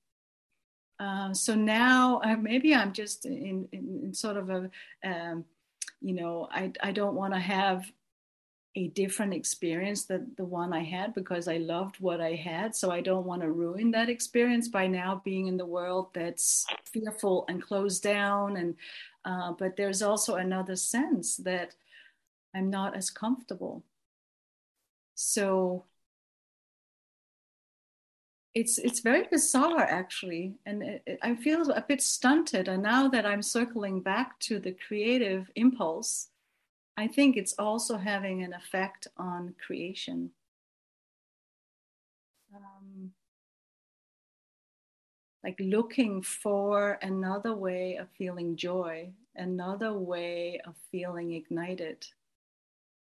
Uh, 1.00 1.32
so 1.34 1.54
now 1.54 2.20
uh, 2.24 2.36
maybe 2.36 2.74
I'm 2.74 2.92
just 2.92 3.26
in, 3.26 3.68
in, 3.72 4.02
in 4.04 4.14
sort 4.16 4.38
of 4.38 4.50
a 4.50 4.70
um, 5.06 5.46
you 6.02 6.14
know 6.14 6.48
i, 6.52 6.72
I 6.82 6.92
don't 6.92 7.16
want 7.16 7.34
to 7.34 7.40
have 7.40 7.92
a 8.78 8.90
different 8.90 9.34
experience 9.34 10.04
than 10.06 10.32
the 10.38 10.46
one 10.46 10.72
i 10.72 10.84
had 10.84 11.16
because 11.16 11.48
i 11.48 11.58
loved 11.58 12.00
what 12.00 12.22
i 12.22 12.34
had. 12.34 12.76
So 12.76 12.92
i 12.92 13.02
don't 13.02 13.26
want 13.26 13.42
to 13.42 13.52
ruin 13.52 13.90
that 13.92 14.08
experience 14.08 14.68
by 14.68 14.86
now 14.86 15.20
being 15.26 15.48
in 15.48 15.58
the 15.58 15.66
world 15.66 16.10
that's 16.14 16.66
fearful 16.86 17.46
and 17.50 17.62
closed 17.62 18.04
down. 18.04 18.56
And 18.58 18.76
uh, 19.26 19.54
but 19.58 19.76
there's 19.76 20.04
also 20.04 20.36
another 20.36 20.76
sense 20.76 21.38
that 21.38 21.74
i'm 22.56 22.70
not 22.70 22.96
as 22.96 23.10
comfortable. 23.10 23.84
So 25.16 25.86
it's 28.58 28.80
it's 28.80 29.02
very 29.02 29.28
bizarre 29.30 29.82
actually. 29.82 30.56
And 30.66 30.82
it, 30.82 31.04
it, 31.06 31.20
i 31.22 31.36
feel 31.36 31.70
a 31.72 31.82
bit 31.82 32.02
stunted. 32.02 32.68
And 32.68 32.82
now 32.84 33.08
that 33.10 33.26
i'm 33.26 33.42
circling 33.42 34.02
back 34.02 34.40
to 34.48 34.60
the 34.60 34.76
creative 34.88 35.52
impulse 35.56 36.30
i 36.98 37.08
think 37.08 37.38
it's 37.38 37.54
also 37.60 37.98
having 37.98 38.44
an 38.44 38.54
effect 38.54 39.08
on 39.18 39.54
creation. 39.66 40.32
Um, 42.56 43.12
like 45.44 45.60
looking 45.60 46.22
for 46.24 46.98
another 47.02 47.54
way 47.54 47.98
of 47.98 48.08
feeling 48.18 48.56
joy, 48.56 49.12
another 49.36 49.94
way 49.94 50.60
of 50.66 50.74
feeling 50.92 51.34
ignited. 51.34 52.08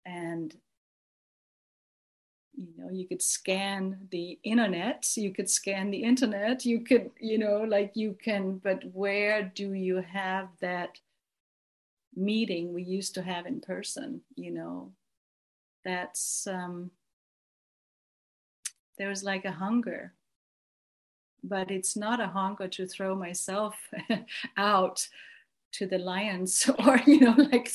And 0.05 0.55
you 2.57 2.73
know 2.75 2.89
you 2.91 3.07
could 3.07 3.21
scan 3.21 3.97
the 4.11 4.39
internet 4.43 5.05
you 5.15 5.31
could 5.31 5.49
scan 5.49 5.91
the 5.91 6.03
internet 6.03 6.65
you 6.65 6.81
could 6.81 7.11
you 7.19 7.37
know 7.37 7.61
like 7.61 7.91
you 7.95 8.17
can 8.21 8.57
but 8.57 8.83
where 8.93 9.43
do 9.55 9.73
you 9.73 9.97
have 9.97 10.49
that 10.59 10.99
meeting 12.15 12.73
we 12.73 12.81
used 12.83 13.13
to 13.13 13.21
have 13.21 13.45
in 13.45 13.61
person 13.61 14.21
you 14.35 14.51
know? 14.51 14.91
That's 15.85 16.47
um 16.47 16.91
there's 18.97 19.23
like 19.23 19.45
a 19.45 19.51
hunger 19.51 20.13
but 21.43 21.71
it's 21.71 21.95
not 21.95 22.19
a 22.19 22.27
hunger 22.27 22.67
to 22.67 22.87
throw 22.87 23.15
myself 23.15 23.75
out 24.57 25.07
to 25.71 25.85
the 25.85 25.99
lions 25.99 26.69
or 26.85 26.99
you 27.05 27.19
know 27.19 27.35
like 27.51 27.71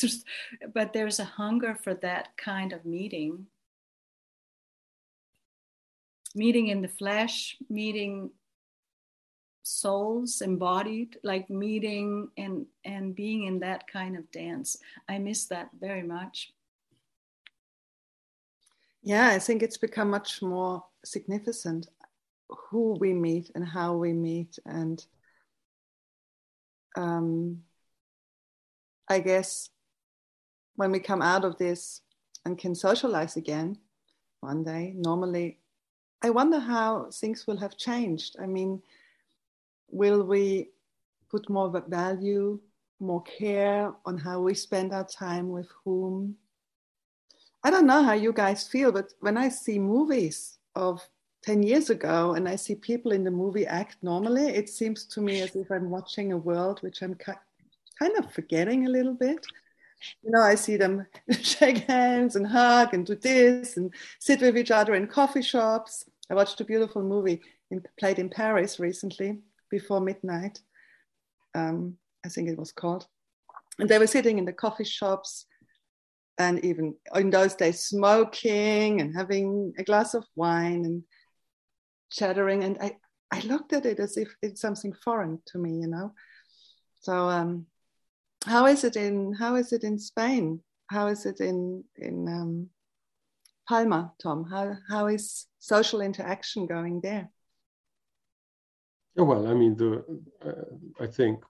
but 0.74 0.92
there's 0.92 1.20
a 1.20 1.24
hunger 1.24 1.74
for 1.74 1.94
that 1.94 2.36
kind 2.36 2.72
of 2.72 2.84
meeting 2.84 3.46
meeting 6.34 6.68
in 6.68 6.82
the 6.82 6.88
flesh, 6.88 7.56
meeting 7.68 8.30
souls 9.62 10.40
embodied, 10.40 11.16
like 11.22 11.48
meeting 11.48 12.28
and 12.36 12.66
and 12.84 13.14
being 13.14 13.44
in 13.44 13.60
that 13.60 13.86
kind 13.86 14.16
of 14.16 14.30
dance. 14.32 14.76
I 15.08 15.18
miss 15.18 15.46
that 15.46 15.70
very 15.80 16.02
much. 16.02 16.52
Yeah, 19.02 19.28
I 19.28 19.38
think 19.38 19.62
it's 19.62 19.78
become 19.78 20.10
much 20.10 20.42
more 20.42 20.84
significant 21.04 21.88
who 22.48 22.96
we 23.00 23.12
meet 23.12 23.50
and 23.54 23.66
how 23.66 23.96
we 23.96 24.12
meet 24.12 24.58
and 24.66 25.04
um, 26.96 27.62
I 29.08 29.20
guess 29.20 29.70
when 30.76 30.92
we 30.92 31.00
come 31.00 31.22
out 31.22 31.44
of 31.44 31.56
this 31.58 32.02
and 32.44 32.58
can 32.58 32.74
socialize 32.74 33.36
again 33.36 33.78
one 34.40 34.64
day, 34.64 34.94
normally 34.96 35.58
I 36.22 36.30
wonder 36.30 36.60
how 36.60 37.08
things 37.12 37.46
will 37.46 37.56
have 37.56 37.76
changed. 37.76 38.36
I 38.40 38.46
mean, 38.46 38.82
will 39.90 40.22
we 40.22 40.70
put 41.30 41.48
more 41.50 41.82
value, 41.88 42.60
more 43.00 43.22
care 43.22 43.92
on 44.06 44.18
how 44.18 44.40
we 44.40 44.54
spend 44.54 44.92
our 44.92 45.06
time 45.06 45.50
with 45.50 45.68
whom? 45.84 46.36
I 47.64 47.70
don't 47.70 47.86
know 47.86 48.02
how 48.02 48.12
you 48.12 48.32
guys 48.32 48.66
feel, 48.68 48.92
but 48.92 49.12
when 49.20 49.36
I 49.36 49.48
see 49.48 49.78
movies 49.78 50.58
of 50.74 51.00
10 51.42 51.62
years 51.62 51.90
ago 51.90 52.34
and 52.34 52.48
I 52.48 52.56
see 52.56 52.74
people 52.76 53.12
in 53.12 53.24
the 53.24 53.30
movie 53.30 53.66
act 53.66 53.96
normally, 54.02 54.46
it 54.46 54.68
seems 54.68 55.04
to 55.06 55.20
me 55.20 55.40
as 55.42 55.56
if 55.56 55.70
I'm 55.70 55.90
watching 55.90 56.32
a 56.32 56.36
world 56.36 56.80
which 56.82 57.02
I'm 57.02 57.14
kind 57.14 58.16
of 58.18 58.32
forgetting 58.32 58.86
a 58.86 58.90
little 58.90 59.14
bit. 59.14 59.44
You 60.22 60.30
know, 60.30 60.40
I 60.40 60.54
see 60.54 60.76
them 60.76 61.06
shake 61.30 61.78
hands 61.88 62.36
and 62.36 62.46
hug 62.46 62.94
and 62.94 63.06
do 63.06 63.14
this 63.14 63.76
and 63.76 63.92
sit 64.18 64.40
with 64.40 64.56
each 64.56 64.70
other 64.70 64.94
in 64.94 65.06
coffee 65.06 65.42
shops. 65.42 66.04
I 66.32 66.34
watched 66.34 66.62
a 66.62 66.64
beautiful 66.64 67.02
movie 67.02 67.42
in, 67.70 67.82
played 68.00 68.18
in 68.18 68.30
Paris 68.30 68.80
recently, 68.80 69.40
Before 69.70 70.00
Midnight. 70.00 70.58
Um, 71.54 71.98
I 72.24 72.30
think 72.30 72.48
it 72.48 72.58
was 72.58 72.72
called. 72.72 73.06
And 73.78 73.86
they 73.86 73.98
were 73.98 74.06
sitting 74.06 74.38
in 74.38 74.46
the 74.46 74.52
coffee 74.54 74.84
shops 74.84 75.44
and 76.38 76.64
even 76.64 76.94
in 77.14 77.28
those 77.28 77.54
days 77.54 77.84
smoking 77.84 79.02
and 79.02 79.14
having 79.14 79.74
a 79.76 79.84
glass 79.84 80.14
of 80.14 80.24
wine 80.34 80.86
and 80.86 81.02
chattering. 82.10 82.64
And 82.64 82.78
I, 82.80 82.96
I 83.30 83.40
looked 83.40 83.74
at 83.74 83.84
it 83.84 84.00
as 84.00 84.16
if 84.16 84.34
it's 84.40 84.62
something 84.62 84.94
foreign 85.04 85.38
to 85.48 85.58
me, 85.58 85.80
you 85.80 85.86
know. 85.86 86.14
So 87.02 87.28
um, 87.28 87.66
how 88.46 88.64
is 88.64 88.84
it 88.84 88.96
in 88.96 89.34
how 89.34 89.56
is 89.56 89.74
it 89.74 89.84
in 89.84 89.98
Spain? 89.98 90.62
How 90.86 91.08
is 91.08 91.26
it 91.26 91.40
in 91.40 91.84
in 91.96 92.26
um, 92.26 92.70
Palma, 93.72 94.12
Tom? 94.22 94.44
How, 94.44 94.76
how 94.86 95.06
is 95.06 95.46
social 95.58 96.02
interaction 96.02 96.66
going 96.66 97.00
there? 97.00 97.30
Well, 99.16 99.46
I 99.46 99.54
mean, 99.54 99.76
the 99.78 100.04
uh, 100.44 101.02
I 101.02 101.06
think 101.06 101.42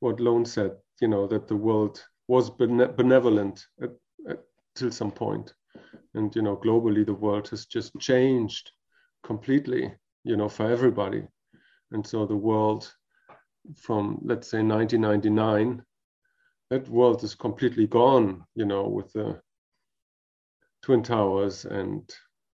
what 0.00 0.20
Lone 0.20 0.46
said, 0.46 0.72
you 1.02 1.08
know, 1.08 1.26
that 1.26 1.46
the 1.46 1.56
world 1.56 2.02
was 2.28 2.48
benevolent 2.48 3.66
at, 3.82 3.90
at, 4.26 4.38
till 4.74 4.90
some 4.90 5.10
point, 5.10 5.52
and 6.14 6.34
you 6.34 6.40
know, 6.40 6.56
globally, 6.56 7.04
the 7.04 7.12
world 7.12 7.46
has 7.50 7.66
just 7.66 7.92
changed 8.00 8.70
completely, 9.22 9.94
you 10.24 10.38
know, 10.38 10.48
for 10.48 10.70
everybody, 10.70 11.24
and 11.92 12.06
so 12.06 12.24
the 12.24 12.34
world 12.34 12.90
from 13.76 14.18
let's 14.24 14.48
say 14.48 14.62
1999, 14.62 15.82
that 16.70 16.88
world 16.88 17.22
is 17.22 17.34
completely 17.34 17.86
gone, 17.86 18.46
you 18.54 18.64
know, 18.64 18.88
with 18.88 19.12
the 19.12 19.42
Twin 20.84 21.02
Towers 21.02 21.64
and 21.64 22.02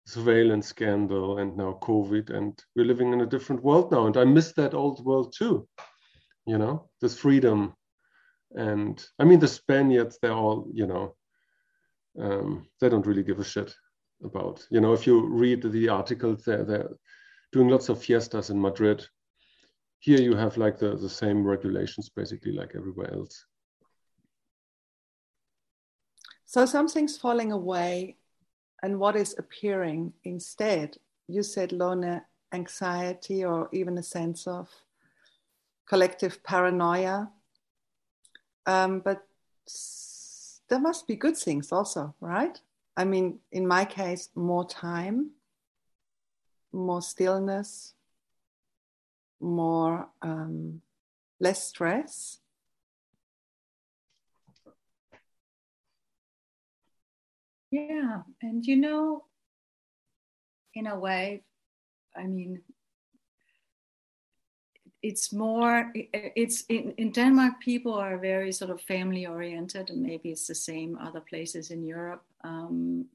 surveillance 0.04 0.66
scandal 0.66 1.38
and 1.38 1.56
now 1.56 1.78
COVID. 1.80 2.28
And 2.28 2.62
we're 2.76 2.84
living 2.84 3.14
in 3.14 3.22
a 3.22 3.26
different 3.26 3.64
world 3.64 3.90
now. 3.90 4.06
And 4.06 4.18
I 4.18 4.24
miss 4.24 4.52
that 4.52 4.74
old 4.74 5.02
world 5.02 5.34
too, 5.36 5.66
you 6.44 6.58
know, 6.58 6.90
this 7.00 7.18
freedom. 7.18 7.72
And 8.52 9.02
I 9.18 9.24
mean, 9.24 9.38
the 9.38 9.48
Spaniards, 9.48 10.18
they're 10.20 10.32
all, 10.32 10.68
you 10.74 10.86
know, 10.86 11.16
um, 12.20 12.66
they 12.82 12.90
don't 12.90 13.06
really 13.06 13.22
give 13.22 13.38
a 13.38 13.44
shit 13.44 13.74
about, 14.22 14.66
you 14.70 14.82
know, 14.82 14.92
if 14.92 15.06
you 15.06 15.26
read 15.26 15.62
the 15.62 15.88
articles, 15.88 16.44
they're, 16.44 16.64
they're 16.64 16.90
doing 17.52 17.68
lots 17.68 17.88
of 17.88 18.02
fiestas 18.02 18.50
in 18.50 18.60
Madrid. 18.60 19.06
Here 20.00 20.20
you 20.20 20.36
have 20.36 20.58
like 20.58 20.78
the, 20.78 20.96
the 20.96 21.08
same 21.08 21.46
regulations 21.46 22.10
basically 22.14 22.52
like 22.52 22.74
everywhere 22.76 23.10
else. 23.14 23.46
So 26.44 26.66
something's 26.66 27.16
falling 27.16 27.52
away, 27.52 28.17
and 28.82 28.98
what 28.98 29.16
is 29.16 29.34
appearing 29.38 30.12
instead? 30.24 30.96
You 31.26 31.42
said, 31.42 31.72
Lone, 31.72 32.22
anxiety 32.52 33.44
or 33.44 33.68
even 33.72 33.98
a 33.98 34.02
sense 34.02 34.46
of 34.46 34.68
collective 35.86 36.42
paranoia. 36.42 37.30
Um, 38.66 39.00
but 39.00 39.26
there 40.68 40.80
must 40.80 41.06
be 41.06 41.16
good 41.16 41.36
things 41.36 41.72
also, 41.72 42.14
right? 42.20 42.60
I 42.96 43.04
mean, 43.04 43.38
in 43.52 43.66
my 43.66 43.84
case, 43.84 44.28
more 44.34 44.66
time, 44.66 45.30
more 46.72 47.02
stillness, 47.02 47.94
more 49.40 50.08
um, 50.22 50.82
less 51.40 51.64
stress. 51.68 52.38
Yeah. 57.70 58.22
And 58.42 58.64
you 58.66 58.76
know, 58.76 59.24
in 60.74 60.86
a 60.86 60.98
way, 60.98 61.42
I 62.16 62.24
mean, 62.26 62.62
it's 65.02 65.32
more 65.32 65.92
it's 65.94 66.64
in, 66.68 66.92
in 66.98 67.10
denmark 67.12 67.60
people 67.60 67.94
are 67.94 68.18
very 68.18 68.50
sort 68.50 68.70
of 68.70 68.80
family 68.80 69.26
oriented 69.26 69.90
and 69.90 70.02
maybe 70.02 70.30
it's 70.30 70.46
the 70.48 70.54
same 70.54 70.98
other 70.98 71.20
places 71.20 71.70
in 71.70 71.84
europe 71.84 72.24
um, 72.42 73.06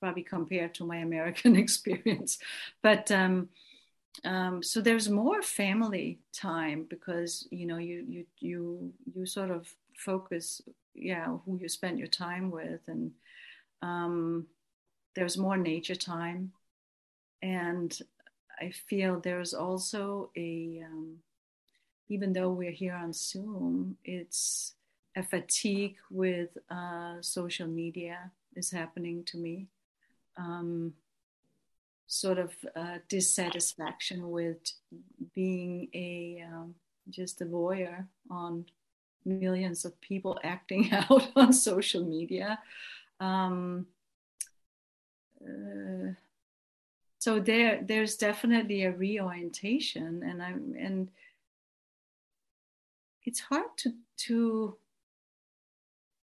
probably 0.00 0.22
compared 0.22 0.74
to 0.74 0.86
my 0.86 0.98
american 0.98 1.56
experience 1.64 2.38
but 2.82 3.10
um, 3.10 3.48
um, 4.24 4.62
so 4.62 4.80
there's 4.80 5.08
more 5.08 5.42
family 5.42 6.20
time 6.32 6.86
because 6.90 7.46
you 7.50 7.66
know 7.66 7.78
you 7.78 8.04
you 8.08 8.26
you 8.40 8.92
you 9.14 9.26
sort 9.26 9.50
of 9.50 9.68
focus 9.96 10.60
yeah 10.94 11.26
who 11.44 11.58
you 11.58 11.68
spend 11.68 11.98
your 11.98 12.08
time 12.08 12.50
with 12.50 12.80
and 12.88 13.12
um, 13.82 14.46
there's 15.14 15.38
more 15.38 15.56
nature 15.56 15.94
time. 15.94 16.52
And 17.42 17.98
I 18.60 18.70
feel 18.70 19.20
there's 19.20 19.54
also 19.54 20.30
a, 20.36 20.82
um, 20.84 21.16
even 22.08 22.32
though 22.32 22.50
we're 22.50 22.70
here 22.70 22.94
on 22.94 23.12
Zoom, 23.12 23.96
it's 24.04 24.74
a 25.16 25.22
fatigue 25.22 25.96
with 26.10 26.50
uh, 26.70 27.16
social 27.20 27.66
media 27.66 28.30
is 28.56 28.70
happening 28.70 29.24
to 29.24 29.38
me. 29.38 29.66
Um, 30.36 30.94
sort 32.06 32.38
of 32.38 32.52
uh, 32.74 32.98
dissatisfaction 33.08 34.30
with 34.30 34.58
being 35.32 35.88
a 35.94 36.44
um, 36.52 36.74
just 37.08 37.40
a 37.40 37.44
voyeur 37.44 38.04
on 38.30 38.64
millions 39.24 39.84
of 39.84 40.00
people 40.00 40.38
acting 40.42 40.92
out 40.92 41.30
on 41.36 41.52
social 41.52 42.04
media 42.04 42.58
um, 43.20 43.86
uh, 45.42 46.12
so 47.18 47.38
there 47.38 47.82
there's 47.82 48.16
definitely 48.16 48.84
a 48.84 48.92
reorientation 48.92 50.22
and 50.22 50.42
i'm 50.42 50.74
and 50.78 51.10
it's 53.24 53.40
hard 53.40 53.66
to 53.76 53.92
to 54.16 54.76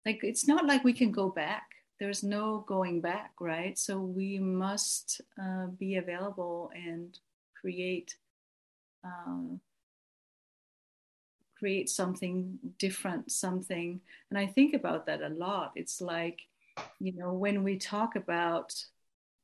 like 0.05 0.21
it's 0.23 0.47
not 0.47 0.67
like 0.67 0.85
we 0.85 0.93
can 0.93 1.13
go 1.13 1.29
back 1.29 1.69
there's 1.99 2.23
no 2.23 2.65
going 2.67 3.01
back 3.01 3.33
right 3.41 3.79
so 3.79 4.01
we 4.01 4.39
must 4.39 5.21
uh, 5.41 5.67
be 5.67 5.97
available 5.97 6.71
and 6.75 7.19
create 7.61 8.17
uh, 9.05 9.57
create 11.61 11.91
something 11.91 12.59
different, 12.79 13.31
something. 13.31 14.01
And 14.31 14.39
I 14.39 14.47
think 14.47 14.75
about 14.75 15.07
that 15.07 15.21
a 15.21 15.29
lot. 15.29 15.73
It's 15.77 16.01
like, 16.01 16.49
you 16.99 17.13
know, 17.17 17.33
when 17.33 17.63
we 17.65 17.77
talk 17.77 18.17
about 18.17 18.75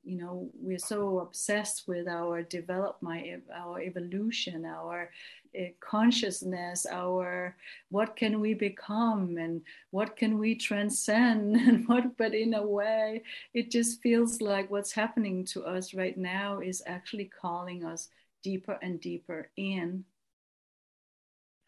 you 0.07 0.17
know 0.17 0.49
we're 0.55 0.79
so 0.79 1.19
obsessed 1.19 1.89
with 1.89 2.07
our 2.07 2.41
develop 2.41 2.97
my 3.01 3.39
our 3.53 3.81
evolution 3.81 4.65
our 4.65 5.11
uh, 5.59 5.65
consciousness 5.81 6.87
our 6.91 7.57
what 7.91 8.15
can 8.15 8.41
we 8.41 8.55
become 8.55 9.37
and 9.37 9.61
what 9.91 10.17
can 10.17 10.39
we 10.39 10.55
transcend 10.55 11.57
and 11.69 11.89
what 11.89 12.17
but 12.17 12.35
in 12.35 12.55
a 12.55 12.63
way 12.63 13.21
it 13.53 13.71
just 13.71 14.01
feels 14.01 14.41
like 14.41 14.71
what's 14.71 14.93
happening 14.93 15.45
to 15.45 15.65
us 15.65 15.93
right 15.93 16.17
now 16.17 16.61
is 16.61 16.83
actually 16.87 17.29
calling 17.41 17.85
us 17.85 18.09
deeper 18.45 18.79
and 18.81 19.01
deeper 19.01 19.51
in 19.57 20.05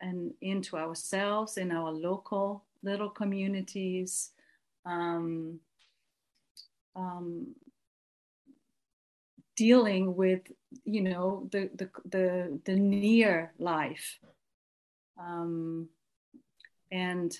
and 0.00 0.32
into 0.40 0.76
ourselves 0.76 1.56
in 1.56 1.72
our 1.72 1.90
local 1.90 2.62
little 2.84 3.10
communities 3.10 4.30
um, 4.88 5.60
um, 6.96 7.54
dealing 9.56 10.16
with 10.16 10.40
you 10.84 11.02
know 11.02 11.48
the 11.52 11.70
the 11.74 11.90
the, 12.04 12.60
the 12.64 12.76
near 12.76 13.52
life. 13.58 14.18
Um, 15.18 15.88
and 16.90 17.36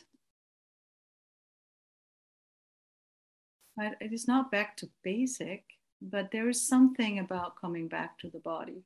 it 4.00 4.12
is 4.12 4.26
not 4.26 4.50
back 4.50 4.76
to 4.76 4.90
basic 5.04 5.62
but 6.00 6.30
there 6.30 6.48
is 6.48 6.66
something 6.66 7.18
about 7.18 7.60
coming 7.60 7.88
back 7.88 8.18
to 8.18 8.30
the 8.30 8.38
body 8.38 8.84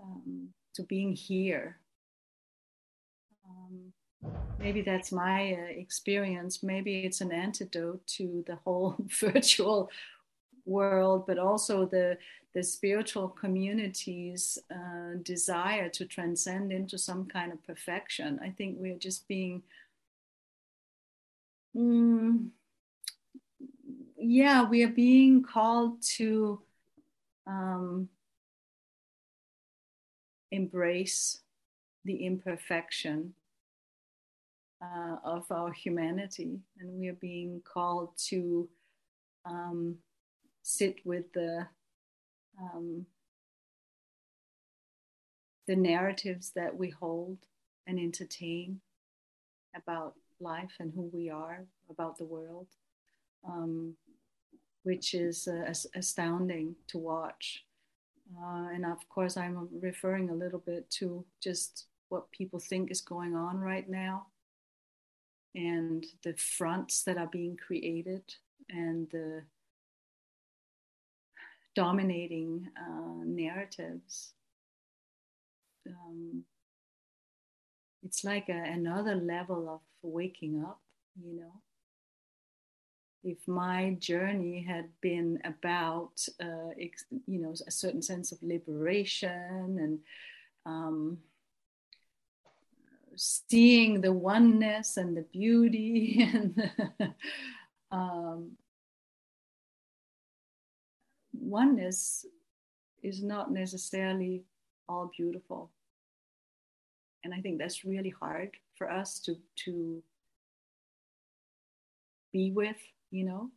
um, 0.00 0.48
to 0.74 0.82
being 0.82 1.12
here. 1.12 1.78
Um, 3.48 3.92
maybe 4.58 4.82
that's 4.82 5.12
my 5.12 5.52
uh, 5.52 5.80
experience 5.80 6.62
maybe 6.62 7.00
it's 7.00 7.20
an 7.20 7.32
antidote 7.32 8.04
to 8.06 8.42
the 8.46 8.56
whole 8.64 8.96
virtual 9.20 9.90
world, 10.66 11.26
but 11.26 11.38
also 11.38 11.86
the 11.86 12.18
the 12.52 12.62
spiritual 12.62 13.28
community's 13.28 14.58
uh, 14.70 15.18
desire 15.22 15.90
to 15.90 16.06
transcend 16.06 16.72
into 16.72 16.96
some 16.96 17.26
kind 17.26 17.52
of 17.52 17.62
perfection. 17.66 18.40
I 18.42 18.48
think 18.48 18.76
we're 18.78 18.96
just 18.96 19.28
being, 19.28 19.62
mm, 21.76 22.48
yeah, 24.16 24.66
we 24.66 24.82
are 24.84 24.88
being 24.88 25.42
called 25.42 26.00
to 26.16 26.62
um, 27.46 28.08
embrace 30.50 31.40
the 32.06 32.24
imperfection 32.24 33.34
uh, 34.82 35.16
of 35.24 35.50
our 35.50 35.72
humanity, 35.72 36.60
and 36.78 36.92
we 36.98 37.08
are 37.08 37.14
being 37.14 37.62
called 37.64 38.10
to 38.28 38.68
um, 39.44 39.96
sit 40.62 40.96
with 41.04 41.32
the 41.32 41.66
um, 42.60 43.06
the 45.66 45.76
narratives 45.76 46.52
that 46.54 46.76
we 46.76 46.90
hold 46.90 47.38
and 47.86 47.98
entertain 47.98 48.80
about 49.74 50.14
life 50.40 50.72
and 50.78 50.92
who 50.94 51.10
we 51.12 51.28
are, 51.28 51.64
about 51.90 52.16
the 52.18 52.24
world, 52.24 52.68
um, 53.46 53.94
which 54.84 55.12
is 55.12 55.48
uh, 55.48 55.72
astounding 55.94 56.74
to 56.86 56.98
watch. 56.98 57.64
Uh, 58.40 58.68
and 58.72 58.84
of 58.84 59.08
course, 59.08 59.36
I'm 59.36 59.68
referring 59.80 60.30
a 60.30 60.34
little 60.34 60.60
bit 60.60 60.88
to 60.98 61.24
just 61.42 61.86
what 62.08 62.30
people 62.30 62.60
think 62.60 62.90
is 62.90 63.00
going 63.00 63.34
on 63.34 63.58
right 63.58 63.88
now 63.88 64.26
and 65.56 66.04
the 66.22 66.34
fronts 66.34 67.02
that 67.04 67.16
are 67.16 67.28
being 67.32 67.56
created 67.56 68.22
and 68.68 69.08
the 69.10 69.42
dominating 71.74 72.68
uh, 72.78 73.24
narratives. 73.24 74.34
Um, 75.86 76.44
it's 78.04 78.22
like 78.22 78.48
a, 78.50 78.52
another 78.52 79.14
level 79.14 79.68
of 79.68 79.80
waking 80.02 80.62
up, 80.62 80.80
you 81.20 81.34
know. 81.40 81.62
If 83.24 83.38
my 83.48 83.96
journey 83.98 84.62
had 84.62 84.90
been 85.00 85.40
about, 85.44 86.12
uh, 86.40 86.70
ex- 86.80 87.06
you 87.26 87.40
know, 87.40 87.54
a 87.66 87.70
certain 87.70 88.02
sense 88.02 88.30
of 88.30 88.38
liberation 88.42 89.78
and 89.80 89.98
um, 90.66 91.18
seeing 93.16 94.00
the 94.00 94.12
oneness 94.12 94.96
and 94.96 95.16
the 95.16 95.22
beauty 95.32 96.28
and 96.34 96.54
the, 96.54 97.14
um, 97.90 98.52
oneness 101.32 102.26
is 103.02 103.22
not 103.22 103.50
necessarily 103.50 104.44
all 104.88 105.10
beautiful. 105.16 105.70
And 107.24 107.34
I 107.34 107.40
think 107.40 107.58
that's 107.58 107.84
really 107.84 108.14
hard 108.20 108.50
for 108.76 108.90
us 108.90 109.18
to 109.20 109.36
to 109.64 110.02
be 112.32 112.50
with, 112.50 112.76
you 113.10 113.24
know, 113.24 113.50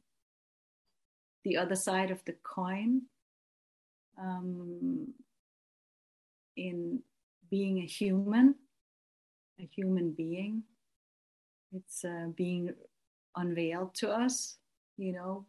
the 1.44 1.58
other 1.58 1.76
side 1.76 2.12
of 2.12 2.24
the 2.26 2.36
coin 2.44 3.02
um, 4.20 5.14
in 6.56 7.00
being 7.50 7.80
a 7.80 7.86
human, 7.86 8.56
a 9.60 9.70
human 9.76 10.12
being. 10.12 10.64
It's 11.74 12.04
uh, 12.04 12.28
being 12.36 12.74
unveiled 13.36 13.94
to 13.96 14.10
us, 14.10 14.58
you 14.98 15.14
know, 15.14 15.46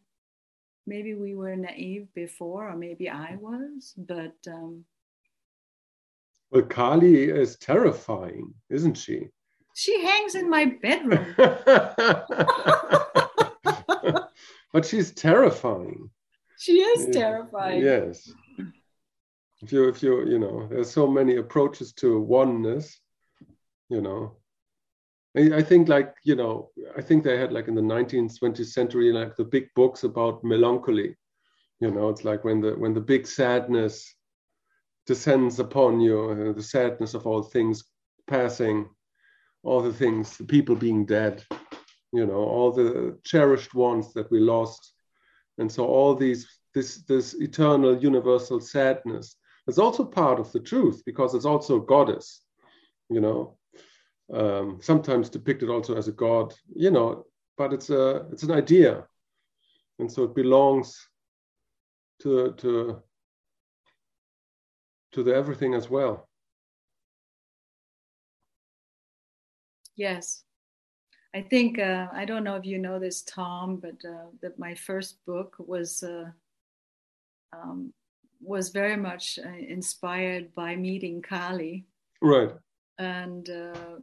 maybe 0.87 1.15
we 1.15 1.35
were 1.35 1.57
naive 1.57 2.09
before, 2.15 2.69
or 2.69 2.77
maybe 2.77 3.09
I 3.09 3.37
was, 3.41 3.95
but. 3.97 4.37
Um, 4.47 4.85
well, 6.51 6.63
Kali 6.63 7.31
is 7.31 7.57
terrifying, 7.57 8.53
isn't 8.69 8.95
she? 8.95 9.29
She 9.75 10.05
hangs 10.05 10.35
in 10.35 10.51
my 10.51 10.77
bedroom. 10.83 11.35
but 14.73 14.85
she's 14.85 15.13
terrifying. 15.13 16.11
She 16.59 16.81
is 16.81 17.15
terrifying. 17.15 17.83
Yes. 17.83 18.31
If 19.63 19.73
you, 19.73 19.89
if 19.89 20.03
you, 20.03 20.27
you 20.27 20.39
know, 20.39 20.67
there's 20.69 20.91
so 20.91 21.07
many 21.07 21.37
approaches 21.37 21.93
to 21.95 22.21
oneness, 22.21 23.00
you 23.91 24.01
know, 24.01 24.37
I 25.37 25.63
think 25.63 25.89
like 25.89 26.15
you 26.25 26.35
know 26.35 26.71
I 26.97 27.03
think 27.03 27.23
they 27.23 27.39
had 27.39 27.53
like 27.53 27.69
in 27.69 27.75
the 27.75 27.83
19th 27.83 28.39
20th 28.41 28.67
century 28.67 29.13
like 29.13 29.37
the 29.37 29.45
big 29.45 29.69
books 29.77 30.05
about 30.05 30.43
melancholy. 30.43 31.17
You 31.81 31.91
know 31.91 32.09
it's 32.09 32.25
like 32.25 32.45
when 32.45 32.61
the 32.61 32.73
when 32.73 32.95
the 32.95 33.01
big 33.01 33.27
sadness 33.27 34.15
descends 35.07 35.59
upon 35.61 36.01
you 36.01 36.31
uh, 36.31 36.53
the 36.53 36.63
sadness 36.63 37.15
of 37.15 37.27
all 37.27 37.43
things 37.43 37.85
passing 38.27 38.89
all 39.63 39.83
the 39.83 39.93
things 39.93 40.37
the 40.37 40.45
people 40.45 40.75
being 40.77 41.07
dead 41.07 41.45
you 42.13 42.27
know 42.27 42.35
all 42.35 42.73
the 42.73 43.19
cherished 43.25 43.75
ones 43.75 44.13
that 44.15 44.31
we 44.31 44.41
lost. 44.41 44.95
And 45.59 45.71
so 45.71 45.85
all 45.85 46.15
these 46.15 46.49
this 46.75 47.03
this 47.05 47.35
eternal 47.35 47.97
universal 48.03 48.61
sadness 48.61 49.37
is 49.69 49.79
also 49.79 50.05
part 50.05 50.41
of 50.41 50.51
the 50.53 50.61
truth 50.61 51.03
because 51.07 51.35
it's 51.35 51.45
also 51.45 51.77
a 51.77 51.87
goddess 51.87 52.43
you 53.09 53.21
know 53.21 53.57
um, 54.33 54.79
sometimes 54.81 55.29
depicted 55.29 55.69
also 55.69 55.97
as 55.97 56.09
a 56.09 56.13
god, 56.13 56.55
you 56.75 56.91
know, 56.91 57.27
but 57.57 57.73
it's 57.73 57.91
a 57.91 58.27
it's 58.33 58.43
an 58.43 58.53
idea, 58.53 59.05
and 59.99 60.11
so 60.11 60.25
it 60.25 60.35
belongs 60.35 60.97
to 62.23 62.53
to 62.59 63.03
to 65.13 65.23
the 65.23 65.35
everything 65.35 65.75
as 65.75 65.91
well. 65.91 66.29
Yes, 69.97 70.45
I 71.35 71.43
think 71.43 71.79
uh, 71.79 72.07
I 72.13 72.25
don't 72.25 72.45
know 72.45 72.57
if 72.57 72.65
you 72.65 72.79
know 72.79 72.99
this, 72.99 73.23
Tom, 73.23 73.77
but 73.77 73.97
uh, 74.09 74.29
that 74.43 74.59
my 74.59 74.75
first 74.75 75.25
book 75.27 75.57
was 75.59 76.03
uh, 76.03 76.31
um, 77.53 77.93
was 78.41 78.71
very 78.71 78.97
much 78.97 79.39
uh, 79.45 79.49
inspired 79.49 80.55
by 80.55 80.77
meeting 80.77 81.21
Kali. 81.21 81.85
Right 82.23 82.53
and 83.01 83.49
uh, 83.49 83.97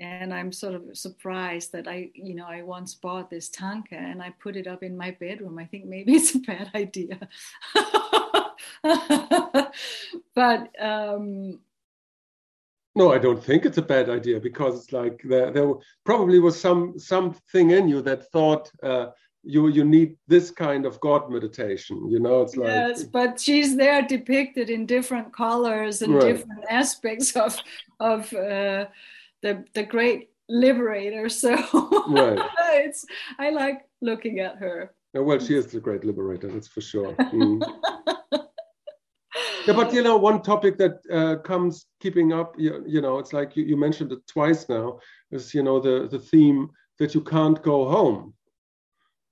and 0.00 0.32
I'm 0.32 0.50
sort 0.50 0.74
of 0.74 0.96
surprised 0.96 1.72
that 1.72 1.86
I, 1.86 2.10
you 2.14 2.34
know, 2.34 2.46
I 2.46 2.62
once 2.62 2.94
bought 2.94 3.28
this 3.28 3.50
tanka 3.50 3.96
and 3.96 4.22
I 4.22 4.30
put 4.42 4.56
it 4.56 4.66
up 4.66 4.82
in 4.82 4.96
my 4.96 5.10
bedroom. 5.20 5.58
I 5.58 5.66
think 5.66 5.84
maybe 5.84 6.12
it's 6.16 6.34
a 6.34 6.38
bad 6.38 6.70
idea, 6.74 7.18
but 10.34 10.70
um, 10.80 11.60
no, 12.96 13.12
I 13.12 13.18
don't 13.18 13.44
think 13.44 13.66
it's 13.66 13.78
a 13.78 13.82
bad 13.82 14.08
idea 14.08 14.40
because 14.40 14.76
it's 14.78 14.92
like 14.92 15.20
there, 15.22 15.50
there 15.50 15.70
probably 16.04 16.40
was 16.40 16.58
some 16.58 16.98
something 16.98 17.70
in 17.70 17.86
you 17.86 18.00
that 18.02 18.30
thought 18.32 18.70
uh, 18.82 19.08
you 19.42 19.68
you 19.68 19.84
need 19.84 20.16
this 20.28 20.50
kind 20.50 20.84
of 20.84 21.00
god 21.00 21.30
meditation 21.30 22.10
you 22.10 22.18
know 22.18 22.42
it's 22.42 22.56
like 22.56 22.68
yes 22.68 23.04
but 23.04 23.40
she's 23.40 23.76
there 23.76 24.02
depicted 24.02 24.68
in 24.68 24.84
different 24.84 25.32
colors 25.32 26.02
and 26.02 26.14
right. 26.14 26.32
different 26.32 26.64
aspects 26.68 27.34
of 27.36 27.56
of 28.00 28.32
uh, 28.34 28.84
the 29.42 29.64
the 29.74 29.82
great 29.82 30.30
liberator 30.48 31.28
so 31.28 31.54
right. 32.08 32.38
it's 32.72 33.06
i 33.38 33.50
like 33.50 33.82
looking 34.02 34.40
at 34.40 34.56
her 34.56 34.92
well 35.14 35.38
she 35.38 35.56
is 35.56 35.66
the 35.68 35.80
great 35.80 36.04
liberator 36.04 36.48
that's 36.48 36.68
for 36.68 36.80
sure 36.80 37.14
mm. 37.32 37.62
yeah 39.66 39.72
but 39.72 39.92
you 39.92 40.02
know 40.02 40.16
one 40.16 40.42
topic 40.42 40.76
that 40.76 40.98
uh, 41.12 41.36
comes 41.42 41.86
keeping 42.00 42.32
up 42.32 42.54
you, 42.58 42.84
you 42.86 43.00
know 43.00 43.18
it's 43.18 43.32
like 43.32 43.56
you, 43.56 43.64
you 43.64 43.76
mentioned 43.76 44.12
it 44.12 44.26
twice 44.26 44.68
now 44.68 44.98
is 45.30 45.54
you 45.54 45.62
know 45.62 45.80
the 45.80 46.08
the 46.10 46.18
theme 46.18 46.68
that 46.98 47.14
you 47.14 47.20
can't 47.22 47.62
go 47.62 47.88
home 47.88 48.34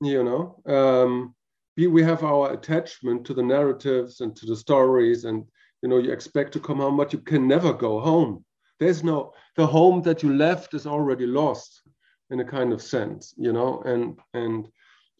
you 0.00 0.22
know 0.22 0.60
um, 0.66 1.34
we, 1.76 1.86
we 1.86 2.02
have 2.02 2.24
our 2.24 2.52
attachment 2.52 3.24
to 3.24 3.34
the 3.34 3.42
narratives 3.42 4.20
and 4.20 4.34
to 4.36 4.46
the 4.46 4.56
stories 4.56 5.24
and 5.24 5.44
you 5.82 5.88
know 5.88 5.98
you 5.98 6.12
expect 6.12 6.52
to 6.52 6.60
come 6.60 6.78
home 6.78 6.96
but 6.96 7.12
you 7.12 7.20
can 7.20 7.46
never 7.46 7.72
go 7.72 8.00
home. 8.00 8.44
There's 8.80 9.02
no 9.02 9.32
the 9.56 9.66
home 9.66 10.02
that 10.02 10.22
you 10.22 10.34
left 10.34 10.74
is 10.74 10.86
already 10.86 11.26
lost 11.26 11.82
in 12.30 12.40
a 12.40 12.44
kind 12.44 12.72
of 12.72 12.82
sense 12.82 13.34
you 13.36 13.52
know 13.52 13.82
and 13.84 14.18
and 14.34 14.68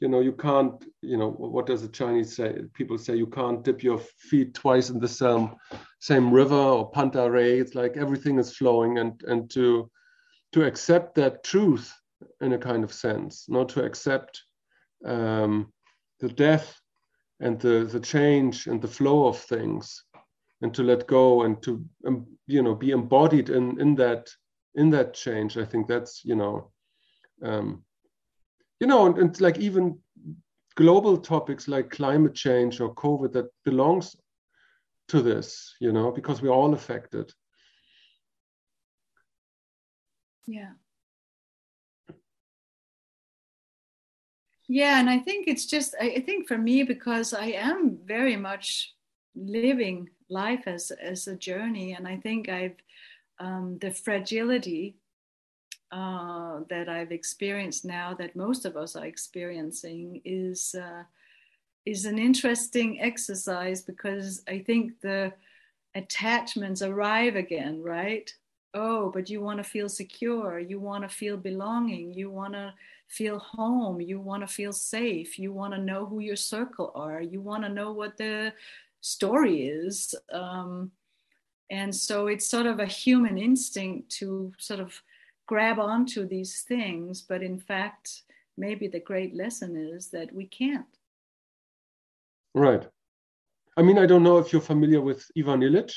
you 0.01 0.09
know 0.09 0.21
you 0.21 0.33
can't 0.33 0.85
you 1.01 1.17
know 1.17 1.31
what 1.31 1.67
does 1.67 1.83
the 1.83 1.88
chinese 1.88 2.37
say? 2.37 2.55
People 2.75 2.99
say 2.99 3.17
you 3.17 3.27
can't 3.27 3.64
dip 3.64 3.83
your 3.83 3.99
feet 3.99 4.55
twice 4.55 4.91
in 4.91 5.01
the 5.01 5.09
same 5.09 5.55
same 6.01 6.33
river 6.33 6.55
or 6.55 6.91
panta 6.91 7.29
rhei 7.29 7.61
it's 7.61 7.75
like 7.75 7.97
everything 7.97 8.38
is 8.38 8.57
flowing 8.57 8.99
and 8.99 9.23
and 9.27 9.51
to 9.51 9.91
to 10.53 10.64
accept 10.64 11.14
that 11.17 11.43
truth 11.43 11.93
in 12.41 12.53
a 12.53 12.59
kind 12.59 12.85
of 12.85 12.93
sense 12.93 13.49
not 13.49 13.69
to 13.69 13.85
accept 13.85 14.43
um, 15.05 15.73
the 16.21 16.29
death 16.29 16.81
and 17.41 17.61
the, 17.61 17.89
the 17.91 18.01
change 18.01 18.67
and 18.67 18.83
the 18.83 18.89
flow 18.89 19.27
of 19.27 19.39
things 19.39 20.05
and 20.63 20.75
to 20.75 20.83
let 20.83 21.07
go 21.07 21.43
and 21.43 21.63
to 21.63 21.85
um, 22.07 22.27
you 22.47 22.63
know 22.63 22.75
be 22.75 22.91
embodied 22.91 23.51
in 23.51 23.81
in 23.81 23.95
that 23.95 24.29
in 24.75 24.91
that 24.91 25.15
change. 25.15 25.57
I 25.57 25.65
think 25.65 25.87
that's 25.87 26.25
you 26.25 26.35
know 26.35 26.73
um, 27.43 27.85
you 28.81 28.87
know 28.87 29.07
and, 29.07 29.19
and 29.19 29.41
like 29.41 29.59
even 29.59 29.99
global 30.77 31.17
topics 31.17 31.69
like 31.69 31.91
climate 31.91 32.35
change 32.35 32.81
or 32.81 32.95
covid 32.95 33.33
that 33.33 33.47
belongs 33.65 34.15
to 35.09 35.21
this 35.21 35.75
you 35.81 35.93
know 35.93 36.11
because 36.11 36.43
we're 36.43 36.51
all 36.51 36.75
affected. 36.75 37.33
Yeah 40.47 40.73
yeah 44.69 45.01
and 45.01 45.09
i 45.09 45.19
think 45.19 45.49
it's 45.49 45.67
just 45.67 45.95
i 46.01 46.21
think 46.21 46.47
for 46.47 46.59
me 46.59 46.83
because 46.83 47.33
i 47.33 47.47
am 47.47 47.99
very 48.05 48.37
much 48.37 48.95
living 49.35 50.09
life 50.29 50.65
as 50.67 50.91
as 51.03 51.27
a 51.27 51.37
journey 51.37 51.95
and 51.95 52.07
i 52.07 52.17
think 52.17 52.49
i've 52.49 52.77
um, 53.41 53.79
the 53.81 53.91
fragility 53.91 54.97
uh, 55.91 56.61
that 56.69 56.89
i've 56.89 57.13
experienced 57.13 57.85
now 57.85 58.13
that 58.15 58.37
most 58.37 58.65
of 58.67 58.77
us 58.77 58.95
are 58.95 59.07
experiencing 59.07 60.21
is 60.25 60.75
uh, 60.75 61.03
is 61.87 62.05
an 62.05 62.19
interesting 62.19 63.01
exercise 63.01 63.81
because 63.81 64.43
i 64.49 64.59
think 64.59 65.01
the 65.01 65.33
attachments 65.95 66.83
arrive 66.83 67.37
again 67.37 67.83
right? 67.83 68.33
Oh 68.75 69.11
but 69.11 69.31
you 69.31 69.41
want 69.41 69.59
to 69.59 69.65
feel 69.65 69.89
secure 69.89 70.59
you 70.59 70.79
want 70.79 71.03
to 71.03 71.09
feel 71.09 71.39
belonging 71.39 72.13
you 72.13 72.31
want 72.31 72.53
to 72.53 72.75
feel 73.09 73.38
home. 73.38 74.01
You 74.01 74.21
want 74.21 74.47
to 74.47 74.53
feel 74.53 74.73
safe. 74.73 75.38
You 75.38 75.53
want 75.53 75.75
to 75.75 75.81
know 75.81 76.07
who 76.07 76.21
your 76.21 76.37
circle 76.37 76.92
are. 76.94 77.21
You 77.21 77.40
want 77.40 77.64
to 77.64 77.68
know 77.68 77.92
what 77.92 78.16
the 78.16 78.53
story 79.01 79.66
is 79.66 80.14
um, 80.33 80.90
and 81.71 81.94
so 81.94 82.27
it's 82.27 82.47
sort 82.47 82.66
of 82.66 82.81
a 82.81 82.87
human 82.87 83.38
instinct 83.38 84.11
to 84.11 84.53
sort 84.59 84.81
of 84.81 85.01
grab 85.47 85.79
onto 85.79 86.27
these 86.27 86.62
things 86.62 87.23
but 87.23 87.42
in 87.42 87.59
fact 87.59 88.23
maybe 88.57 88.88
the 88.88 89.01
great 89.01 89.35
lesson 89.35 89.77
is 89.77 90.09
that 90.09 90.33
we 90.35 90.47
can't. 90.47 90.87
Right. 92.55 92.87
I 93.77 93.83
mean 93.83 93.99
i 93.99 94.07
don't 94.07 94.25
know 94.25 94.38
if 94.38 94.53
you're 94.53 94.62
familiar 94.75 95.01
with 95.01 95.25
ivan 95.37 95.61
illich. 95.61 95.94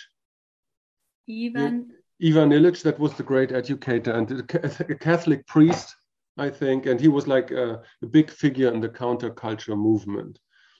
Ivan? 1.29 1.91
Ivan 2.23 2.51
illich 2.51 2.83
that 2.83 2.99
was 2.99 3.13
the 3.15 3.23
great 3.23 3.51
educator 3.51 4.11
and 4.11 4.31
a 4.31 4.95
catholic 4.95 5.47
priest 5.47 5.95
I 6.37 6.49
think, 6.49 6.85
and 6.85 6.99
he 6.99 7.07
was 7.07 7.27
like 7.27 7.51
a, 7.51 7.81
a 8.01 8.05
big 8.05 8.31
figure 8.31 8.71
in 8.73 8.79
the 8.79 8.89
counterculture 8.89 9.77
movement, 9.77 10.39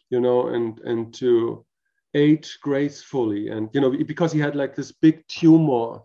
you 0.10 0.20
know, 0.20 0.48
and 0.48 0.80
and 0.80 1.14
to 1.16 1.66
age 2.14 2.60
gracefully, 2.62 3.50
and 3.50 3.70
you 3.74 3.82
know, 3.82 3.92
because 3.92 4.32
he 4.32 4.40
had 4.40 4.56
like 4.56 4.76
this 4.76 4.92
big 4.92 5.28
tumor 5.28 6.00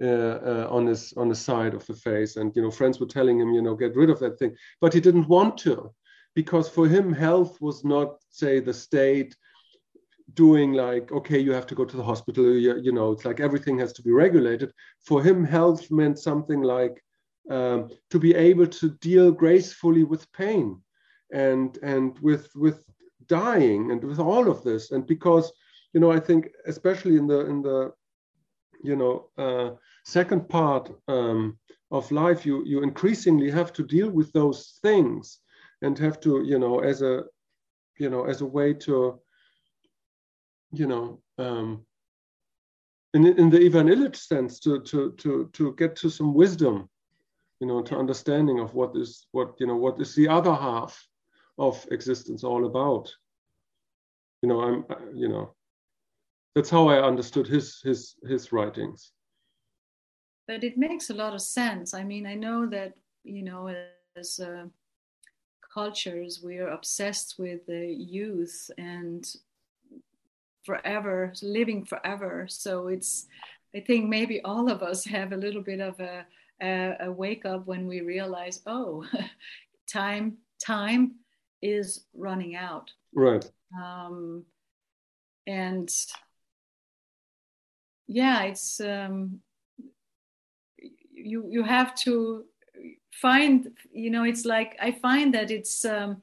uh, 0.00 0.06
uh, 0.06 0.68
on 0.70 0.86
his 0.86 1.12
on 1.16 1.28
the 1.28 1.34
side 1.34 1.74
of 1.74 1.86
the 1.86 1.94
face, 1.94 2.36
and 2.36 2.54
you 2.56 2.62
know, 2.62 2.70
friends 2.70 2.98
were 2.98 3.06
telling 3.06 3.38
him, 3.38 3.52
you 3.52 3.62
know, 3.62 3.74
get 3.74 3.94
rid 3.94 4.10
of 4.10 4.18
that 4.20 4.38
thing, 4.38 4.54
but 4.80 4.94
he 4.94 5.00
didn't 5.00 5.28
want 5.28 5.58
to, 5.58 5.92
because 6.34 6.68
for 6.68 6.88
him, 6.88 7.12
health 7.12 7.60
was 7.60 7.84
not, 7.84 8.16
say, 8.30 8.58
the 8.60 8.74
state 8.74 9.36
doing 10.34 10.72
like 10.72 11.12
okay 11.12 11.38
you 11.38 11.52
have 11.52 11.66
to 11.66 11.74
go 11.74 11.84
to 11.84 11.96
the 11.96 12.02
hospital. 12.02 12.44
You, 12.54 12.78
you 12.78 12.92
know 12.92 13.12
it's 13.12 13.24
like 13.24 13.40
everything 13.40 13.78
has 13.78 13.92
to 13.94 14.02
be 14.02 14.12
regulated. 14.12 14.72
For 15.04 15.22
him 15.22 15.44
health 15.44 15.90
meant 15.90 16.18
something 16.18 16.62
like 16.62 17.02
um, 17.50 17.90
to 18.10 18.18
be 18.18 18.34
able 18.34 18.66
to 18.66 18.90
deal 19.00 19.30
gracefully 19.30 20.04
with 20.04 20.30
pain 20.32 20.80
and 21.32 21.78
and 21.82 22.18
with 22.20 22.48
with 22.54 22.84
dying 23.26 23.90
and 23.90 24.02
with 24.04 24.18
all 24.18 24.48
of 24.50 24.62
this. 24.62 24.90
And 24.92 25.06
because 25.06 25.52
you 25.92 26.00
know 26.00 26.10
i 26.10 26.18
think 26.18 26.48
especially 26.66 27.16
in 27.16 27.26
the 27.26 27.40
in 27.46 27.62
the 27.62 27.92
you 28.82 28.96
know 28.96 29.28
uh, 29.38 29.70
second 30.04 30.48
part 30.48 30.90
um, 31.08 31.58
of 31.90 32.10
life 32.10 32.44
you 32.44 32.64
you 32.64 32.82
increasingly 32.82 33.50
have 33.50 33.72
to 33.72 33.82
deal 33.84 34.10
with 34.10 34.32
those 34.32 34.78
things 34.82 35.38
and 35.82 35.98
have 35.98 36.20
to 36.20 36.42
you 36.44 36.58
know 36.58 36.80
as 36.80 37.02
a 37.02 37.24
you 37.98 38.10
know 38.10 38.24
as 38.24 38.40
a 38.40 38.46
way 38.46 38.72
to 38.72 39.20
you 40.72 40.86
know 40.86 41.20
um, 41.38 41.84
in, 43.14 43.26
in 43.26 43.50
the 43.50 43.62
Ivan 43.62 43.88
Illich 43.88 44.16
sense 44.16 44.58
to, 44.60 44.80
to, 44.80 45.12
to, 45.18 45.50
to 45.52 45.74
get 45.74 45.94
to 45.96 46.08
some 46.08 46.32
wisdom 46.32 46.88
you 47.62 47.68
know 47.68 47.80
to 47.80 47.96
understanding 47.96 48.58
of 48.58 48.74
what 48.74 48.90
is 48.96 49.28
what 49.30 49.54
you 49.60 49.68
know 49.68 49.76
what 49.76 50.00
is 50.00 50.16
the 50.16 50.26
other 50.26 50.52
half 50.52 51.06
of 51.58 51.86
existence 51.92 52.42
all 52.42 52.66
about. 52.66 53.08
You 54.42 54.48
know 54.48 54.60
i'm 54.60 54.84
you 55.14 55.28
know 55.28 55.54
that's 56.56 56.70
how 56.70 56.88
i 56.88 57.00
understood 57.00 57.46
his 57.46 57.80
his 57.84 58.16
his 58.28 58.50
writings. 58.52 59.12
But 60.48 60.64
it 60.64 60.76
makes 60.76 61.10
a 61.10 61.14
lot 61.14 61.34
of 61.34 61.40
sense. 61.40 61.94
I 61.94 62.02
mean 62.02 62.26
i 62.26 62.34
know 62.34 62.66
that 62.66 62.94
you 63.22 63.44
know 63.44 63.72
as 64.16 64.40
uh, 64.40 64.66
cultures 65.72 66.42
we 66.42 66.58
are 66.58 66.70
obsessed 66.70 67.36
with 67.38 67.64
the 67.66 67.86
youth 67.86 68.72
and 68.76 69.24
forever 70.64 71.32
living 71.42 71.84
forever. 71.84 72.46
So 72.48 72.88
it's 72.88 73.28
i 73.76 73.80
think 73.80 74.08
maybe 74.08 74.42
all 74.42 74.68
of 74.68 74.82
us 74.82 75.04
have 75.04 75.30
a 75.30 75.42
little 75.46 75.62
bit 75.62 75.80
of 75.80 76.00
a 76.00 76.26
a, 76.60 76.96
a 77.00 77.12
wake 77.12 77.44
up 77.44 77.66
when 77.66 77.86
we 77.86 78.00
realize, 78.00 78.60
oh, 78.66 79.04
time 79.92 80.38
time 80.64 81.12
is 81.60 82.04
running 82.14 82.56
out. 82.56 82.90
Right. 83.14 83.44
Um, 83.80 84.44
and 85.46 85.90
yeah, 88.06 88.42
it's 88.42 88.80
um, 88.80 89.40
you 91.12 91.46
you 91.48 91.62
have 91.62 91.94
to 91.94 92.44
find 93.12 93.70
you 93.92 94.10
know 94.10 94.24
it's 94.24 94.44
like 94.44 94.76
I 94.80 94.92
find 94.92 95.34
that 95.34 95.50
it's 95.50 95.84
um, 95.84 96.22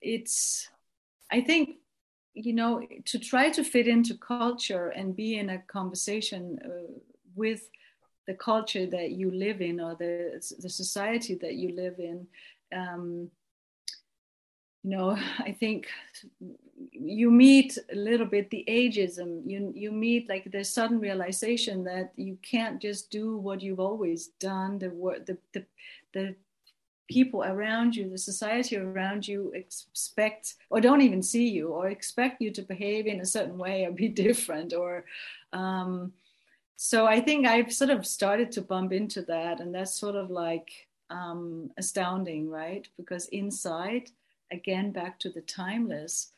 it's 0.00 0.68
I 1.30 1.40
think 1.40 1.76
you 2.36 2.52
know 2.52 2.86
to 3.06 3.18
try 3.18 3.48
to 3.50 3.64
fit 3.64 3.88
into 3.88 4.14
culture 4.14 4.88
and 4.90 5.16
be 5.16 5.38
in 5.38 5.50
a 5.50 5.58
conversation 5.60 6.58
uh, 6.64 6.92
with 7.34 7.68
the 8.26 8.34
culture 8.34 8.86
that 8.86 9.12
you 9.12 9.30
live 9.30 9.60
in 9.60 9.80
or 9.80 9.94
the 9.94 10.40
the 10.60 10.68
society 10.68 11.34
that 11.34 11.54
you 11.54 11.74
live 11.74 11.98
in 11.98 12.26
um, 12.74 13.30
you 14.84 14.90
know 14.90 15.16
i 15.38 15.50
think 15.50 15.88
you 16.92 17.30
meet 17.30 17.78
a 17.92 17.94
little 17.94 18.26
bit 18.26 18.50
the 18.50 18.64
ageism. 18.68 19.42
You 19.46 19.72
you 19.74 19.92
meet 19.92 20.28
like 20.28 20.50
the 20.50 20.64
sudden 20.64 20.98
realization 20.98 21.84
that 21.84 22.12
you 22.16 22.38
can't 22.42 22.80
just 22.80 23.10
do 23.10 23.36
what 23.38 23.62
you've 23.62 23.80
always 23.80 24.28
done 24.40 24.78
the 24.78 24.88
the 25.26 25.38
the, 25.52 25.64
the 26.12 26.34
people 27.08 27.44
around 27.44 27.94
you, 27.94 28.10
the 28.10 28.18
society 28.18 28.76
around 28.76 29.26
you 29.26 29.52
expect 29.54 30.54
or 30.70 30.80
don't 30.80 31.02
even 31.02 31.22
see 31.22 31.48
you 31.48 31.68
or 31.68 31.88
expect 31.88 32.40
you 32.40 32.50
to 32.50 32.62
behave 32.62 33.06
in 33.06 33.20
a 33.20 33.26
certain 33.26 33.58
way 33.58 33.84
or 33.84 33.92
be 33.92 34.08
different 34.26 34.72
or 34.72 35.04
um, 35.52 36.12
so 36.76 37.06
I 37.06 37.20
think 37.20 37.46
I've 37.46 37.72
sort 37.72 37.90
of 37.90 38.06
started 38.06 38.52
to 38.52 38.60
bump 38.60 38.92
into 38.92 39.22
that 39.22 39.60
and 39.60 39.74
that's 39.74 39.98
sort 39.98 40.14
of 40.14 40.30
like 40.30 40.70
um, 41.10 41.70
astounding, 41.78 42.50
right? 42.50 42.86
Because 42.96 43.26
inside, 43.28 44.10
again, 44.50 44.92
back 44.92 45.18
to 45.20 45.30
the 45.30 45.40
timeless, 45.42 46.32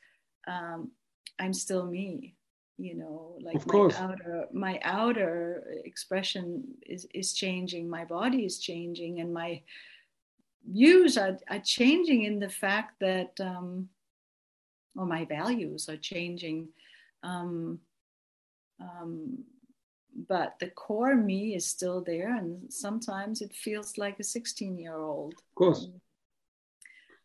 um, 0.46 0.90
I'm 1.38 1.52
still 1.52 1.84
me. 1.86 2.34
You 2.80 2.94
know, 2.94 3.36
like 3.40 3.56
of 3.56 3.66
course. 3.66 3.94
my 3.94 4.04
outer 4.04 4.46
my 4.52 4.80
outer 4.84 5.64
expression 5.84 6.62
is 6.86 7.08
is 7.12 7.32
changing, 7.32 7.90
my 7.90 8.04
body 8.04 8.44
is 8.44 8.60
changing, 8.60 9.18
and 9.18 9.34
my 9.34 9.60
views 10.66 11.16
are, 11.16 11.38
are 11.48 11.61
changing 11.61 12.24
in 12.24 12.38
the 12.38 12.48
fact 12.48 13.00
that 13.00 13.32
um, 13.40 13.88
or 14.98 15.06
my 15.06 15.24
values 15.24 15.88
are 15.88 15.96
changing. 15.96 16.68
Um, 17.22 17.78
um, 18.80 19.44
but 20.28 20.56
the 20.59 20.68
core 20.68 21.14
me 21.14 21.54
is 21.54 21.66
still 21.66 22.02
there, 22.02 22.36
and 22.36 22.72
sometimes 22.72 23.40
it 23.40 23.54
feels 23.54 23.96
like 23.96 24.18
a 24.18 24.24
16 24.24 24.76
year 24.78 24.96
old. 24.96 25.34
Of 25.34 25.54
course. 25.54 25.88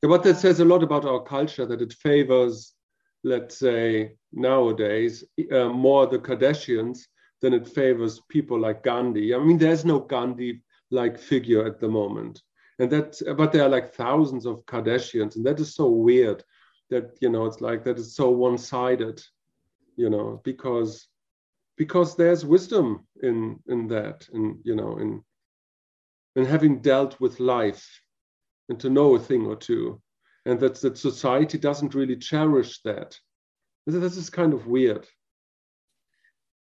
Yeah, 0.04 0.10
but 0.10 0.24
that 0.24 0.38
says 0.38 0.60
a 0.60 0.66
lot 0.66 0.84
about 0.84 1.06
our 1.06 1.24
culture 1.24 1.66
that 1.66 1.82
it 1.82 1.94
favors, 1.94 2.74
let's 3.24 3.58
say, 3.58 4.16
nowadays 4.32 5.24
uh, 5.52 5.70
more 5.70 6.08
the 6.08 6.20
Kardashians 6.20 7.00
than 7.42 7.54
it 7.54 7.68
favors 7.68 8.22
people 8.30 8.60
like 8.60 8.84
Gandhi. 8.84 9.34
I 9.34 9.40
mean, 9.40 9.58
there's 9.58 9.86
no 9.86 10.00
Gandhi 10.00 10.62
like 10.92 11.18
figure 11.18 11.66
at 11.66 11.80
the 11.80 11.88
moment. 11.88 12.42
And 12.80 12.90
that, 12.92 13.22
but 13.38 13.52
there 13.52 13.64
are 13.64 13.70
like 13.70 13.94
thousands 13.94 14.46
of 14.46 14.66
Kardashians, 14.66 15.36
and 15.36 15.46
that 15.46 15.60
is 15.60 15.76
so 15.76 15.90
weird 15.90 16.44
that, 16.90 17.18
you 17.22 17.30
know, 17.30 17.46
it's 17.46 17.62
like 17.62 17.84
that 17.84 17.98
is 17.98 18.16
so 18.16 18.30
one 18.30 18.58
sided, 18.58 19.22
you 19.96 20.10
know, 20.10 20.42
because 20.44 21.08
because 21.78 22.16
there's 22.16 22.46
wisdom 22.46 23.06
in 23.22 23.60
in 23.68 23.88
that 23.88 24.28
and 24.34 24.60
you 24.64 24.76
know 24.76 24.98
in 24.98 25.24
in 26.36 26.46
having 26.46 26.82
dealt 26.82 27.20
with 27.20 27.40
life 27.40 28.02
and 28.70 28.80
to 28.80 28.90
know 28.90 29.16
a 29.16 29.20
thing 29.20 29.46
or 29.46 29.56
two 29.56 30.02
and 30.46 30.60
that 30.60 30.76
that 30.82 30.98
society 30.98 31.58
doesn't 31.58 31.96
really 31.96 32.18
cherish 32.18 32.82
that. 32.82 33.18
This 33.86 34.18
is 34.18 34.30
kind 34.30 34.54
of 34.54 34.68
weird. 34.68 35.08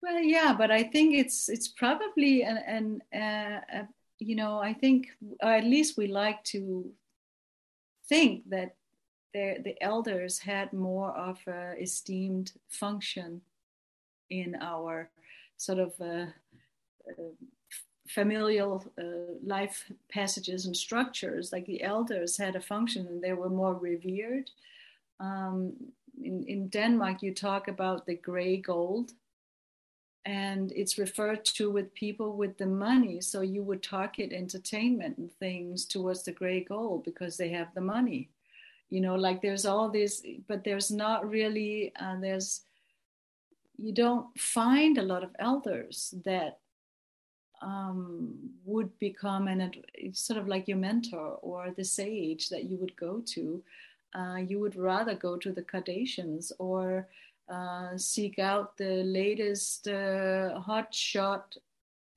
Well 0.01 0.19
yeah 0.19 0.55
but 0.57 0.71
i 0.71 0.81
think 0.81 1.13
it's 1.13 1.47
it's 1.47 1.67
probably 1.67 2.41
an, 2.41 2.57
an 2.57 3.01
uh, 3.13 3.83
you 4.21 4.35
know 4.35 4.59
i 4.59 4.73
think 4.73 5.09
at 5.41 5.63
least 5.63 5.97
we 5.97 6.07
like 6.07 6.43
to 6.43 6.91
think 8.07 8.49
that 8.49 8.75
the 9.33 9.75
elders 9.81 10.39
had 10.39 10.73
more 10.73 11.11
of 11.11 11.39
a 11.47 11.73
esteemed 11.81 12.51
function 12.67 13.41
in 14.29 14.57
our 14.61 15.09
sort 15.57 15.79
of 15.79 15.93
uh, 16.01 16.25
uh, 17.07 17.31
familial 18.07 18.83
uh, 18.99 19.35
life 19.43 19.91
passages 20.09 20.65
and 20.65 20.75
structures. 20.75 21.51
Like 21.51 21.65
the 21.65 21.83
elders 21.83 22.37
had 22.37 22.55
a 22.55 22.61
function 22.61 23.07
and 23.07 23.21
they 23.21 23.33
were 23.33 23.49
more 23.49 23.75
revered. 23.75 24.49
Um, 25.19 25.73
in, 26.21 26.43
in 26.47 26.67
Denmark, 26.67 27.21
you 27.21 27.33
talk 27.33 27.67
about 27.67 28.05
the 28.05 28.15
gray 28.15 28.57
gold, 28.57 29.13
and 30.25 30.71
it's 30.73 30.97
referred 30.97 31.43
to 31.43 31.71
with 31.71 31.93
people 31.93 32.33
with 32.33 32.57
the 32.57 32.65
money. 32.65 33.21
So 33.21 33.41
you 33.41 33.63
would 33.63 33.81
target 33.81 34.31
entertainment 34.31 35.17
and 35.17 35.31
things 35.33 35.85
towards 35.85 36.23
the 36.23 36.31
gray 36.31 36.63
goal 36.63 37.01
because 37.03 37.37
they 37.37 37.49
have 37.49 37.73
the 37.73 37.81
money. 37.81 38.29
You 38.89 39.01
know, 39.01 39.15
like 39.15 39.41
there's 39.41 39.65
all 39.65 39.89
this, 39.89 40.21
but 40.47 40.63
there's 40.63 40.91
not 40.91 41.27
really, 41.27 41.93
uh, 41.99 42.19
there's 42.19 42.61
you 43.77 43.91
don't 43.91 44.27
find 44.39 44.97
a 44.97 45.03
lot 45.03 45.23
of 45.23 45.31
elders 45.39 46.13
that 46.23 46.59
um, 47.63 48.35
would 48.65 48.97
become 48.99 49.47
an 49.47 49.71
sort 50.13 50.39
of 50.39 50.47
like 50.47 50.67
your 50.67 50.77
mentor 50.77 51.39
or 51.41 51.71
the 51.71 51.83
sage 51.83 52.49
that 52.49 52.65
you 52.65 52.77
would 52.77 52.95
go 52.95 53.21
to. 53.25 53.63
Uh, 54.13 54.37
you 54.37 54.59
would 54.59 54.75
rather 54.75 55.15
go 55.15 55.37
to 55.37 55.51
the 55.51 55.61
Kardashians 55.61 56.51
or 56.59 57.07
uh, 57.51 57.97
seek 57.97 58.39
out 58.39 58.77
the 58.77 59.03
latest 59.03 59.87
uh, 59.87 60.59
hot 60.59 60.93
shot 60.93 61.55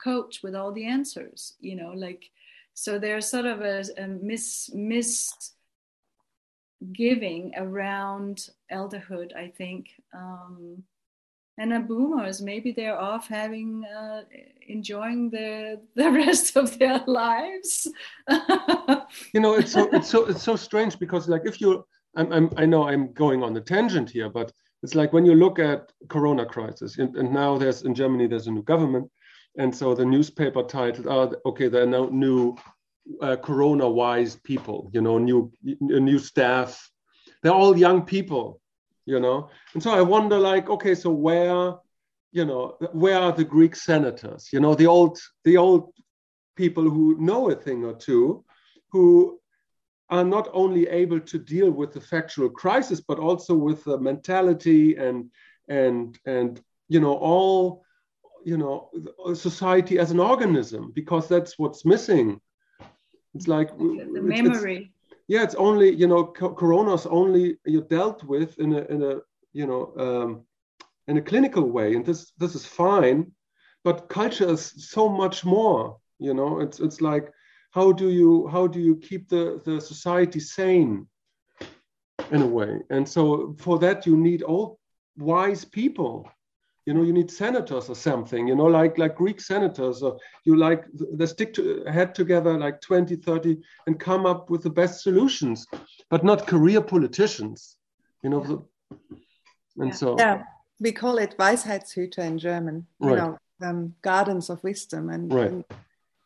coach 0.02 0.42
with 0.42 0.54
all 0.54 0.72
the 0.72 0.86
answers. 0.86 1.54
You 1.60 1.76
know, 1.76 1.92
like 1.94 2.30
so. 2.74 2.98
There's 2.98 3.26
sort 3.26 3.46
of 3.46 3.60
a, 3.60 3.84
a 3.98 4.06
mis 4.06 4.70
missed 4.72 5.54
giving 6.92 7.52
around 7.56 8.50
elderhood. 8.72 9.34
I 9.36 9.48
think. 9.48 9.88
Um, 10.14 10.84
and 11.58 11.70
the 11.70 11.78
boomers 11.78 12.42
maybe 12.42 12.72
they're 12.72 12.98
off 12.98 13.28
having 13.28 13.84
uh, 13.84 14.22
enjoying 14.68 15.30
the 15.30 15.80
the 15.94 16.10
rest 16.24 16.56
of 16.56 16.78
their 16.78 17.00
lives 17.06 17.88
you 19.32 19.40
know 19.40 19.54
it's 19.54 19.72
so 19.72 19.88
it's 19.92 20.08
so 20.08 20.26
it's 20.26 20.42
so 20.42 20.56
strange 20.56 20.98
because 20.98 21.28
like 21.28 21.42
if 21.44 21.60
you 21.60 21.84
I'm, 22.16 22.32
I'm 22.32 22.50
i 22.56 22.66
know 22.66 22.88
i'm 22.88 23.12
going 23.12 23.42
on 23.42 23.56
a 23.56 23.60
tangent 23.60 24.10
here 24.10 24.28
but 24.28 24.52
it's 24.84 24.94
like 24.94 25.14
when 25.14 25.24
you 25.24 25.34
look 25.34 25.58
at 25.58 25.90
corona 26.08 26.44
crisis 26.44 26.98
and, 26.98 27.16
and 27.16 27.32
now 27.32 27.56
there's 27.56 27.82
in 27.82 27.94
germany 27.94 28.26
there's 28.26 28.46
a 28.46 28.50
new 28.50 28.62
government 28.62 29.10
and 29.58 29.74
so 29.74 29.94
the 29.94 30.04
newspaper 30.04 30.62
titled 30.62 31.06
oh 31.08 31.34
okay 31.46 31.68
there 31.68 31.82
are 31.84 31.86
now 31.86 32.08
new 32.12 32.54
uh, 33.22 33.36
corona 33.36 33.88
wise 33.88 34.36
people 34.36 34.90
you 34.92 35.00
know 35.00 35.18
new 35.18 35.50
new 35.62 36.18
staff. 36.18 36.90
They're 37.42 37.52
all 37.52 37.76
young 37.76 38.02
people 38.04 38.60
you 39.06 39.20
know? 39.20 39.50
And 39.74 39.82
so 39.82 39.90
i 39.90 40.00
wonder 40.00 40.38
like 40.38 40.68
okay 40.70 40.94
so 40.94 41.10
where 41.10 41.74
you 42.32 42.44
know 42.44 42.76
where 42.92 43.18
are 43.18 43.32
the 43.32 43.44
greek 43.44 43.76
senators? 43.76 44.48
You 44.52 44.60
know 44.60 44.74
the 44.74 44.86
old 44.86 45.18
the 45.44 45.56
old 45.56 45.92
people 46.56 46.84
who 46.84 47.16
know 47.18 47.50
a 47.50 47.54
thing 47.54 47.84
or 47.84 47.94
two 47.94 48.44
who 48.90 49.40
are 50.10 50.24
not 50.24 50.48
only 50.52 50.86
able 50.88 51.20
to 51.20 51.38
deal 51.38 51.70
with 51.70 51.92
the 51.92 52.00
factual 52.00 52.48
crisis 52.48 53.00
but 53.00 53.18
also 53.18 53.54
with 53.54 53.82
the 53.84 53.98
mentality 53.98 54.96
and 54.96 55.30
and 55.68 56.18
and 56.26 56.60
you 56.88 57.00
know 57.00 57.14
all 57.14 57.84
you 58.44 58.58
know 58.58 58.90
society 59.34 59.98
as 59.98 60.10
an 60.10 60.20
organism 60.20 60.92
because 60.94 61.28
that's 61.28 61.58
what's 61.58 61.84
missing 61.84 62.40
it's 63.34 63.48
like 63.48 63.76
the 63.78 64.20
memory 64.22 64.92
yeah, 65.26 65.42
it's 65.42 65.54
only 65.54 65.90
you 65.90 66.06
know 66.06 66.24
corona's 66.24 67.06
only 67.06 67.56
you 67.64 67.82
dealt 67.82 68.22
with 68.24 68.58
in 68.58 68.72
a 68.74 68.84
in 68.84 69.02
a 69.02 69.16
you 69.52 69.66
know 69.66 69.92
um, 69.98 70.44
in 71.08 71.16
a 71.16 71.22
clinical 71.22 71.64
way, 71.70 71.94
and 71.94 72.04
this 72.04 72.32
this 72.38 72.54
is 72.54 72.66
fine, 72.66 73.32
but 73.84 74.08
culture 74.08 74.48
is 74.50 74.90
so 74.90 75.08
much 75.08 75.44
more. 75.44 75.98
You 76.18 76.34
know, 76.34 76.60
it's 76.60 76.78
it's 76.78 77.00
like 77.00 77.32
how 77.74 77.90
do 77.90 78.08
you 78.10 78.46
how 78.48 78.66
do 78.66 78.80
you 78.80 78.96
keep 78.96 79.28
the 79.28 79.60
the 79.64 79.80
society 79.80 80.40
sane 80.40 81.06
in 82.30 82.42
a 82.42 82.46
way, 82.46 82.78
and 82.90 83.08
so 83.08 83.54
for 83.58 83.78
that 83.80 84.06
you 84.06 84.16
need 84.16 84.42
all 84.42 84.78
wise 85.16 85.64
people 85.64 86.28
you 86.86 86.92
know 86.92 87.02
you 87.02 87.12
need 87.12 87.30
senators 87.30 87.88
or 87.88 87.94
something 87.94 88.48
you 88.48 88.56
know 88.56 88.64
like 88.64 88.98
like 88.98 89.14
greek 89.14 89.40
senators 89.40 90.02
or 90.02 90.18
you 90.44 90.56
like 90.56 90.84
they 91.12 91.24
stick 91.24 91.54
to 91.54 91.84
head 91.84 92.14
together 92.14 92.58
like 92.58 92.80
20 92.80 93.14
30 93.16 93.56
and 93.86 94.00
come 94.00 94.26
up 94.26 94.50
with 94.50 94.62
the 94.62 94.70
best 94.70 95.02
solutions 95.02 95.66
but 96.10 96.24
not 96.24 96.48
career 96.48 96.80
politicians 96.80 97.76
you 98.22 98.30
know 98.30 98.42
yeah. 98.42 99.06
and 99.78 99.90
yeah. 99.90 99.94
so 99.94 100.16
yeah 100.18 100.42
we 100.80 100.90
call 100.90 101.18
it 101.18 101.36
weisheitshüter 101.38 102.18
in 102.18 102.38
german 102.38 102.86
you 103.00 103.08
right. 103.08 103.18
know 103.18 103.38
um, 103.62 103.94
gardens 104.02 104.50
of 104.50 104.62
wisdom 104.64 105.10
and, 105.10 105.32
right. 105.32 105.52
and 105.52 105.64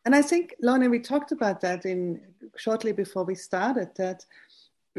and 0.08 0.14
i 0.14 0.22
think 0.22 0.54
lorna 0.62 0.88
we 0.88 0.98
talked 0.98 1.32
about 1.32 1.60
that 1.60 1.84
in 1.84 2.18
shortly 2.56 2.92
before 2.92 3.24
we 3.24 3.34
started 3.34 3.90
that 3.96 4.24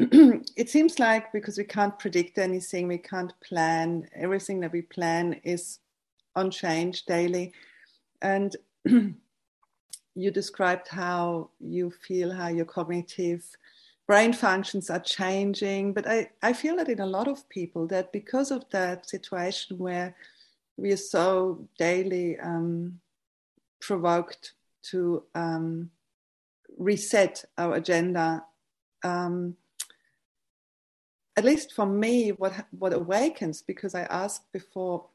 it 0.56 0.70
seems 0.70 0.98
like 0.98 1.30
because 1.30 1.58
we 1.58 1.64
can't 1.64 1.98
predict 1.98 2.38
anything, 2.38 2.88
we 2.88 2.96
can't 2.96 3.34
plan, 3.42 4.08
everything 4.14 4.60
that 4.60 4.72
we 4.72 4.80
plan 4.80 5.38
is 5.44 5.80
unchanged 6.36 7.06
daily. 7.06 7.52
And 8.22 8.56
you 10.14 10.30
described 10.30 10.88
how 10.88 11.50
you 11.60 11.90
feel, 11.90 12.32
how 12.32 12.48
your 12.48 12.64
cognitive 12.64 13.44
brain 14.06 14.32
functions 14.32 14.88
are 14.88 15.00
changing. 15.00 15.92
But 15.92 16.08
I, 16.08 16.30
I 16.42 16.54
feel 16.54 16.76
that 16.76 16.88
in 16.88 17.00
a 17.00 17.06
lot 17.06 17.28
of 17.28 17.46
people, 17.50 17.86
that 17.88 18.10
because 18.10 18.50
of 18.50 18.64
that 18.70 19.06
situation 19.06 19.76
where 19.76 20.16
we 20.78 20.92
are 20.92 20.96
so 20.96 21.68
daily 21.78 22.38
um, 22.38 22.98
provoked 23.80 24.54
to 24.90 25.24
um, 25.34 25.90
reset 26.78 27.44
our 27.58 27.74
agenda. 27.74 28.44
Um, 29.02 29.56
at 31.36 31.44
least 31.44 31.72
for 31.72 31.86
me, 31.86 32.30
what 32.30 32.66
what 32.70 32.92
awakens 32.92 33.62
because 33.62 33.94
I 33.94 34.02
asked 34.02 34.52
before, 34.52 35.06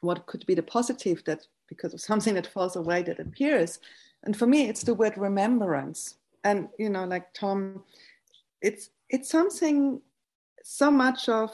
what 0.00 0.26
could 0.26 0.44
be 0.46 0.54
the 0.54 0.62
positive 0.62 1.24
that 1.24 1.46
because 1.68 1.94
of 1.94 2.00
something 2.10 2.34
that 2.34 2.46
falls 2.46 2.76
away 2.76 3.02
that 3.02 3.20
appears, 3.20 3.78
and 4.24 4.36
for 4.36 4.46
me, 4.46 4.68
it's 4.68 4.82
the 4.82 4.94
word 4.94 5.16
remembrance. 5.16 6.16
And 6.44 6.68
you 6.78 6.90
know, 6.90 7.04
like 7.04 7.32
Tom, 7.34 7.84
it's 8.62 8.90
it's 9.08 9.30
something 9.30 10.00
so 10.62 10.90
much 10.90 11.28
of 11.28 11.50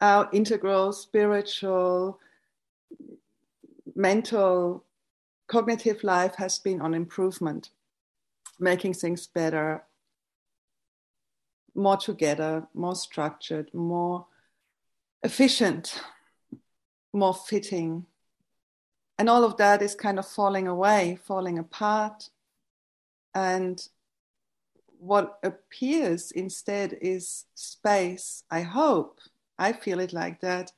our 0.00 0.28
integral 0.32 0.92
spiritual 0.92 2.20
mental 3.96 4.83
cognitive 5.46 6.02
life 6.04 6.34
has 6.36 6.58
been 6.58 6.80
on 6.80 6.94
improvement 6.94 7.70
making 8.58 8.94
things 8.94 9.26
better, 9.26 9.84
more 11.74 11.96
together, 11.96 12.66
more 12.72 12.94
structured, 12.94 13.72
more 13.74 14.26
efficient, 15.22 16.00
more 17.12 17.34
fitting. 17.34 18.06
And 19.18 19.28
all 19.28 19.44
of 19.44 19.56
that 19.56 19.82
is 19.82 19.94
kind 19.94 20.18
of 20.18 20.26
falling 20.26 20.68
away, 20.68 21.18
falling 21.24 21.58
apart. 21.58 22.30
And 23.34 23.86
what 24.98 25.38
appears 25.42 26.30
instead 26.30 26.96
is 27.00 27.46
space, 27.54 28.44
I 28.50 28.62
hope, 28.62 29.18
I 29.58 29.72
feel 29.72 30.00
it 30.00 30.12
like 30.12 30.40
that, 30.40 30.72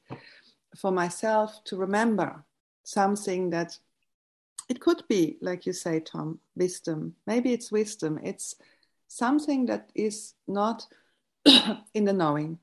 for 0.77 0.91
myself 0.91 1.63
to 1.65 1.77
remember 1.77 2.45
something 2.85 3.51
that 3.51 3.79
it 4.69 4.81
could 4.81 5.03
be, 5.09 5.39
like 5.41 5.67
you 5.67 5.73
say, 5.73 6.01
Tom, 6.01 6.41
wisdom. 6.57 7.15
Maybe 7.27 7.53
it's 7.53 7.71
wisdom. 7.71 8.19
It's 8.23 8.57
something 9.09 9.67
that 9.67 9.91
is 9.95 10.35
not 10.49 10.87
in 11.95 12.05
the 12.05 12.13
knowing. 12.13 12.59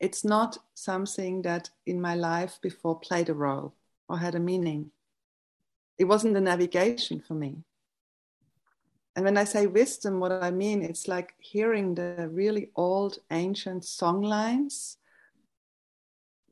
It's 0.00 0.24
not 0.24 0.58
something 0.74 1.42
that 1.42 1.70
in 1.86 2.00
my 2.00 2.14
life 2.14 2.58
before 2.62 2.98
played 2.98 3.28
a 3.28 3.34
role 3.34 3.74
or 4.08 4.18
had 4.18 4.34
a 4.34 4.40
meaning. 4.40 4.90
It 5.98 6.04
wasn't 6.04 6.34
the 6.34 6.40
navigation 6.40 7.20
for 7.20 7.34
me. 7.34 7.58
And 9.16 9.24
when 9.24 9.36
I 9.36 9.44
say 9.44 9.66
wisdom, 9.66 10.18
what 10.18 10.32
I 10.32 10.50
mean, 10.50 10.82
it's 10.82 11.06
like 11.06 11.34
hearing 11.38 11.94
the 11.94 12.28
really 12.32 12.70
old 12.74 13.18
ancient 13.30 13.84
song 13.84 14.22
lines, 14.22 14.96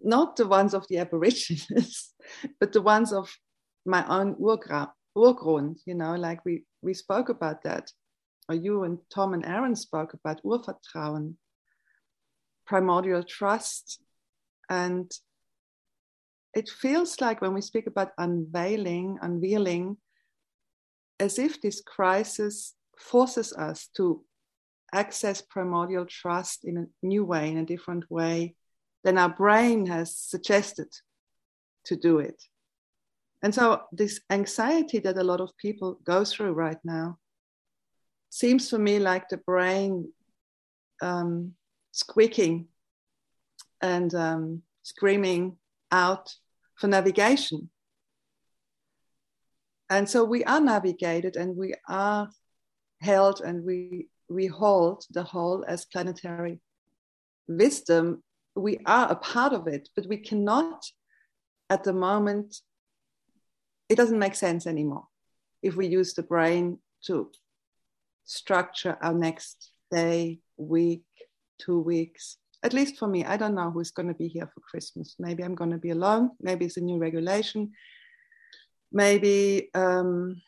not 0.00 0.36
the 0.36 0.46
ones 0.46 0.72
of 0.72 0.86
the 0.88 0.98
Aborigines, 0.98 2.14
but 2.60 2.72
the 2.72 2.82
ones 2.82 3.12
of 3.12 3.36
my 3.84 4.06
own 4.06 4.36
Urgrund, 5.16 5.80
you 5.84 5.94
know, 5.94 6.14
like 6.14 6.44
we, 6.44 6.64
we 6.82 6.94
spoke 6.94 7.28
about 7.28 7.62
that, 7.64 7.90
or 8.48 8.54
you 8.54 8.84
and 8.84 8.98
Tom 9.10 9.34
and 9.34 9.44
Aaron 9.44 9.76
spoke 9.76 10.14
about 10.14 10.42
Urvertrauen, 10.44 11.34
primordial 12.66 13.22
trust. 13.22 14.00
And 14.70 15.10
it 16.54 16.68
feels 16.68 17.20
like 17.20 17.40
when 17.40 17.54
we 17.54 17.60
speak 17.60 17.86
about 17.86 18.12
unveiling, 18.18 19.18
unveiling, 19.20 19.96
as 21.20 21.38
if 21.38 21.60
this 21.60 21.80
crisis 21.80 22.74
forces 22.98 23.52
us 23.52 23.88
to 23.96 24.24
access 24.92 25.40
primordial 25.42 26.04
trust 26.06 26.64
in 26.64 26.76
a 26.76 27.06
new 27.06 27.24
way, 27.24 27.50
in 27.50 27.58
a 27.58 27.64
different 27.64 28.10
way 28.10 28.54
than 29.04 29.18
our 29.18 29.28
brain 29.28 29.86
has 29.86 30.16
suggested 30.16 30.88
to 31.84 31.96
do 31.96 32.18
it. 32.18 32.42
And 33.42 33.54
so, 33.54 33.82
this 33.90 34.20
anxiety 34.30 35.00
that 35.00 35.18
a 35.18 35.24
lot 35.24 35.40
of 35.40 35.56
people 35.56 35.98
go 36.04 36.24
through 36.24 36.52
right 36.52 36.78
now 36.84 37.18
seems 38.30 38.70
for 38.70 38.78
me 38.78 38.98
like 38.98 39.28
the 39.28 39.36
brain 39.38 40.12
um, 41.02 41.52
squeaking 41.90 42.68
and 43.82 44.14
um, 44.14 44.62
screaming 44.82 45.56
out 45.90 46.34
for 46.76 46.86
navigation. 46.86 47.68
And 49.90 50.08
so 50.08 50.24
we 50.24 50.42
are 50.44 50.60
navigated 50.60 51.36
and 51.36 51.56
we 51.56 51.74
are 51.88 52.30
held 53.02 53.42
and 53.42 53.64
we, 53.64 54.08
we 54.30 54.46
hold 54.46 55.04
the 55.10 55.22
whole 55.22 55.64
as 55.68 55.84
planetary 55.84 56.60
wisdom. 57.46 58.22
We 58.54 58.78
are 58.86 59.10
a 59.10 59.16
part 59.16 59.52
of 59.52 59.66
it, 59.66 59.90
but 59.94 60.06
we 60.06 60.16
cannot 60.16 60.82
at 61.68 61.84
the 61.84 61.92
moment 61.92 62.56
it 63.92 63.96
doesn't 63.96 64.18
make 64.18 64.34
sense 64.34 64.66
anymore 64.66 65.06
if 65.62 65.76
we 65.76 65.86
use 65.86 66.14
the 66.14 66.22
brain 66.22 66.78
to 67.06 67.30
structure 68.24 68.96
our 69.02 69.12
next 69.12 69.70
day, 69.90 70.40
week, 70.56 71.04
two 71.58 71.78
weeks. 71.78 72.38
At 72.62 72.72
least 72.72 72.98
for 72.98 73.06
me, 73.06 73.24
I 73.24 73.36
don't 73.36 73.54
know 73.54 73.70
who's 73.70 73.90
going 73.90 74.08
to 74.08 74.14
be 74.14 74.28
here 74.28 74.50
for 74.52 74.60
Christmas. 74.60 75.16
Maybe 75.18 75.42
I'm 75.42 75.54
going 75.54 75.72
to 75.72 75.78
be 75.78 75.90
alone. 75.90 76.30
Maybe 76.40 76.64
it's 76.64 76.78
a 76.78 76.80
new 76.80 76.96
regulation. 76.96 77.72
Maybe 78.92 79.68
um, 79.74 80.40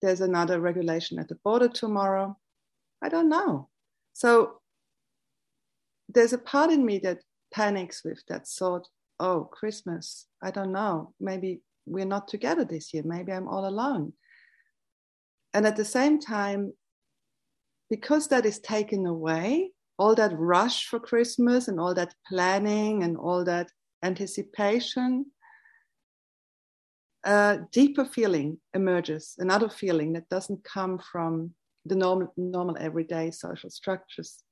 there's 0.00 0.22
another 0.22 0.58
regulation 0.58 1.18
at 1.18 1.28
the 1.28 1.34
border 1.44 1.68
tomorrow. 1.68 2.38
I 3.02 3.10
don't 3.10 3.28
know. 3.28 3.68
So 4.14 4.60
there's 6.08 6.32
a 6.32 6.38
part 6.38 6.70
in 6.70 6.86
me 6.86 7.00
that 7.00 7.18
panics 7.52 8.02
with 8.02 8.22
that 8.28 8.46
thought 8.46 8.88
oh, 9.18 9.44
Christmas, 9.44 10.26
I 10.42 10.50
don't 10.50 10.72
know. 10.72 11.14
Maybe 11.20 11.60
we're 11.86 12.04
not 12.04 12.28
together 12.28 12.64
this 12.64 12.92
year. 12.92 13.02
Maybe 13.04 13.32
I'm 13.32 13.48
all 13.48 13.66
alone. 13.66 14.12
And 15.54 15.66
at 15.66 15.76
the 15.76 15.84
same 15.84 16.20
time, 16.20 16.72
because 17.88 18.28
that 18.28 18.44
is 18.44 18.58
taken 18.58 19.06
away, 19.06 19.70
all 19.98 20.14
that 20.16 20.36
rush 20.36 20.86
for 20.86 20.98
Christmas 20.98 21.68
and 21.68 21.80
all 21.80 21.94
that 21.94 22.14
planning 22.28 23.04
and 23.04 23.16
all 23.16 23.44
that 23.44 23.70
anticipation, 24.02 25.26
a 27.24 27.60
deeper 27.72 28.04
feeling 28.04 28.58
emerges, 28.74 29.34
another 29.38 29.68
feeling 29.68 30.12
that 30.12 30.28
doesn't 30.28 30.62
come 30.64 30.98
from 30.98 31.54
the 31.86 31.96
normal, 31.96 32.32
normal 32.36 32.76
everyday 32.78 33.30
social 33.30 33.70
structures 33.70 34.42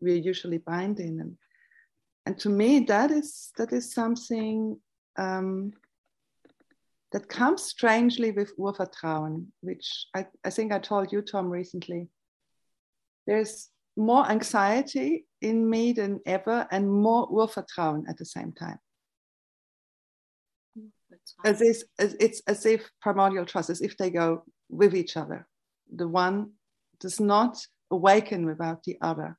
we're 0.00 0.16
usually 0.16 0.58
bind 0.58 1.00
in. 1.00 1.20
And, 1.20 1.36
and 2.26 2.38
to 2.40 2.48
me, 2.48 2.80
that 2.80 3.10
is 3.10 3.50
that 3.56 3.72
is 3.72 3.92
something 3.92 4.78
um, 5.18 5.72
that 7.12 7.28
comes 7.28 7.62
strangely 7.62 8.30
with 8.32 8.56
Urvertrauen, 8.58 9.46
which 9.60 10.06
I, 10.14 10.26
I 10.44 10.50
think 10.50 10.72
I 10.72 10.78
told 10.78 11.10
you, 11.12 11.22
Tom, 11.22 11.48
recently. 11.48 12.08
There's 13.26 13.68
more 13.96 14.28
anxiety 14.28 15.26
in 15.40 15.68
me 15.68 15.92
than 15.92 16.20
ever 16.26 16.66
and 16.70 16.90
more 16.90 17.28
Urvertrauen 17.30 18.04
at 18.08 18.18
the 18.18 18.24
same 18.24 18.52
time. 18.52 18.78
As 21.44 21.60
if, 21.60 21.82
as, 21.98 22.16
it's 22.20 22.42
as 22.46 22.66
if 22.66 22.88
primordial 23.00 23.44
trust, 23.44 23.70
as 23.70 23.80
if 23.80 23.96
they 23.96 24.10
go 24.10 24.44
with 24.68 24.94
each 24.94 25.16
other. 25.16 25.46
The 25.94 26.08
one 26.08 26.52
does 27.00 27.20
not 27.20 27.58
awaken 27.90 28.44
without 28.44 28.82
the 28.84 28.98
other. 29.00 29.38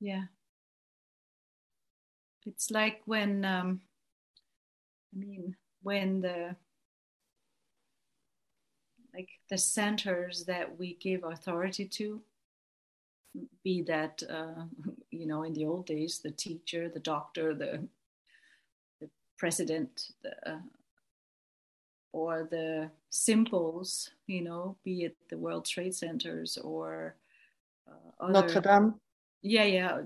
Yeah. 0.00 0.24
It's 2.46 2.70
like 2.70 3.00
when 3.06 3.44
um, 3.44 3.80
I 5.14 5.18
mean, 5.18 5.56
when 5.82 6.20
the 6.20 6.56
like 9.14 9.28
the 9.48 9.58
centers 9.58 10.44
that 10.46 10.76
we 10.78 10.94
give 10.94 11.22
authority 11.22 11.84
to, 11.86 12.20
be 13.62 13.82
that 13.82 14.22
uh, 14.28 14.64
you 15.10 15.26
know 15.26 15.42
in 15.44 15.52
the 15.52 15.66
old 15.66 15.86
days 15.86 16.18
the 16.18 16.30
teacher, 16.30 16.88
the 16.88 17.00
doctor, 17.00 17.54
the 17.54 17.86
the 19.00 19.08
president, 19.38 20.12
the, 20.22 20.50
uh, 20.50 20.58
or 22.12 22.48
the 22.50 22.90
symbols, 23.10 24.10
you 24.26 24.42
know, 24.42 24.76
be 24.84 25.04
it 25.04 25.16
the 25.30 25.38
World 25.38 25.64
Trade 25.64 25.94
Centers 25.94 26.56
or 26.58 27.16
uh, 27.88 28.24
other, 28.24 28.32
Notre 28.32 28.60
Dame. 28.60 28.94
Yeah, 29.42 29.64
yeah. 29.64 29.98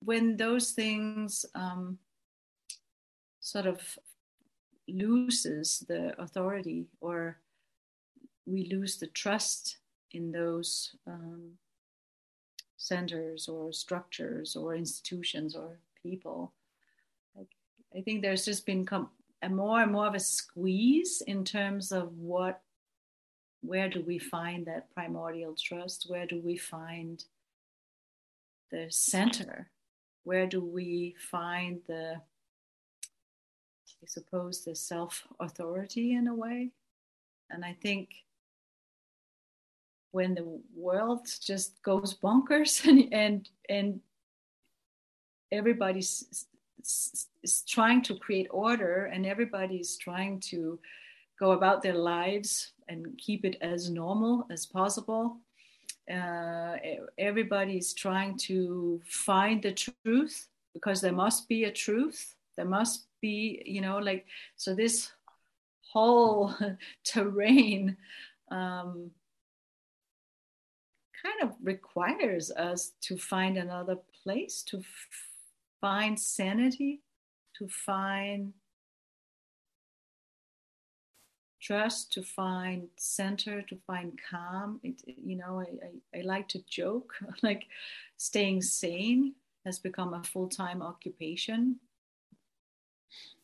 When 0.00 0.36
those 0.36 0.72
things 0.72 1.44
um, 1.54 1.98
sort 3.46 3.66
of 3.66 3.96
loses 4.88 5.84
the 5.86 6.20
authority 6.20 6.86
or 7.00 7.38
we 8.44 8.68
lose 8.68 8.96
the 8.96 9.06
trust 9.06 9.76
in 10.10 10.32
those 10.32 10.96
um, 11.06 11.52
centers 12.76 13.48
or 13.48 13.72
structures 13.72 14.56
or 14.56 14.74
institutions 14.74 15.54
or 15.54 15.78
people. 16.02 16.52
I 17.96 18.00
think 18.00 18.20
there's 18.20 18.44
just 18.44 18.66
been 18.66 18.84
com- 18.84 19.10
a 19.42 19.48
more 19.48 19.80
and 19.80 19.92
more 19.92 20.08
of 20.08 20.16
a 20.16 20.20
squeeze 20.20 21.22
in 21.24 21.44
terms 21.44 21.92
of 21.92 22.18
what, 22.18 22.60
where 23.62 23.88
do 23.88 24.02
we 24.02 24.18
find 24.18 24.66
that 24.66 24.92
primordial 24.92 25.54
trust? 25.54 26.06
Where 26.08 26.26
do 26.26 26.40
we 26.44 26.56
find 26.56 27.24
the 28.72 28.88
center? 28.90 29.70
Where 30.24 30.48
do 30.48 30.60
we 30.60 31.14
find 31.30 31.80
the 31.86 32.16
I 34.02 34.06
suppose, 34.06 34.64
the 34.64 34.74
self 34.74 35.26
authority 35.40 36.14
in 36.14 36.28
a 36.28 36.34
way. 36.34 36.70
And 37.50 37.64
I 37.64 37.76
think 37.80 38.10
when 40.12 40.34
the 40.34 40.60
world 40.74 41.26
just 41.44 41.82
goes 41.82 42.14
bonkers 42.14 42.84
and 42.88 43.12
and, 43.12 43.48
and 43.68 44.00
everybody's 45.52 46.46
is 47.42 47.62
trying 47.66 48.02
to 48.02 48.14
create 48.16 48.46
order 48.50 49.06
and 49.06 49.26
everybody's 49.26 49.96
trying 49.96 50.38
to 50.38 50.78
go 51.38 51.52
about 51.52 51.82
their 51.82 51.94
lives 51.94 52.72
and 52.88 53.18
keep 53.18 53.44
it 53.44 53.56
as 53.60 53.90
normal 53.90 54.46
as 54.50 54.66
possible. 54.66 55.38
Uh, 56.10 56.76
everybody's 57.18 57.92
trying 57.92 58.38
to 58.38 59.00
find 59.04 59.62
the 59.62 59.72
truth 59.72 60.48
because 60.72 61.00
there 61.00 61.12
must 61.12 61.48
be 61.48 61.64
a 61.64 61.72
truth. 61.72 62.35
There 62.56 62.66
must 62.66 63.06
be 63.20 63.62
you 63.64 63.80
know 63.80 63.98
like 63.98 64.26
so 64.56 64.74
this 64.74 65.10
whole 65.92 66.54
terrain 67.04 67.96
um, 68.50 69.10
kind 71.22 71.50
of 71.50 71.56
requires 71.62 72.50
us 72.50 72.92
to 73.02 73.16
find 73.16 73.56
another 73.56 73.96
place 74.22 74.62
to 74.62 74.78
f- 74.78 75.08
find 75.80 76.18
sanity 76.18 77.02
to 77.58 77.68
find 77.68 78.52
trust 81.60 82.12
to 82.12 82.22
find 82.22 82.88
center 82.96 83.62
to 83.62 83.76
find 83.86 84.18
calm. 84.30 84.78
It, 84.82 85.02
you 85.06 85.36
know 85.36 85.60
I, 85.60 86.18
I, 86.18 86.20
I 86.20 86.22
like 86.22 86.48
to 86.48 86.62
joke 86.68 87.14
like 87.42 87.66
staying 88.16 88.62
sane 88.62 89.34
has 89.64 89.78
become 89.80 90.14
a 90.14 90.22
full-time 90.22 90.80
occupation 90.80 91.80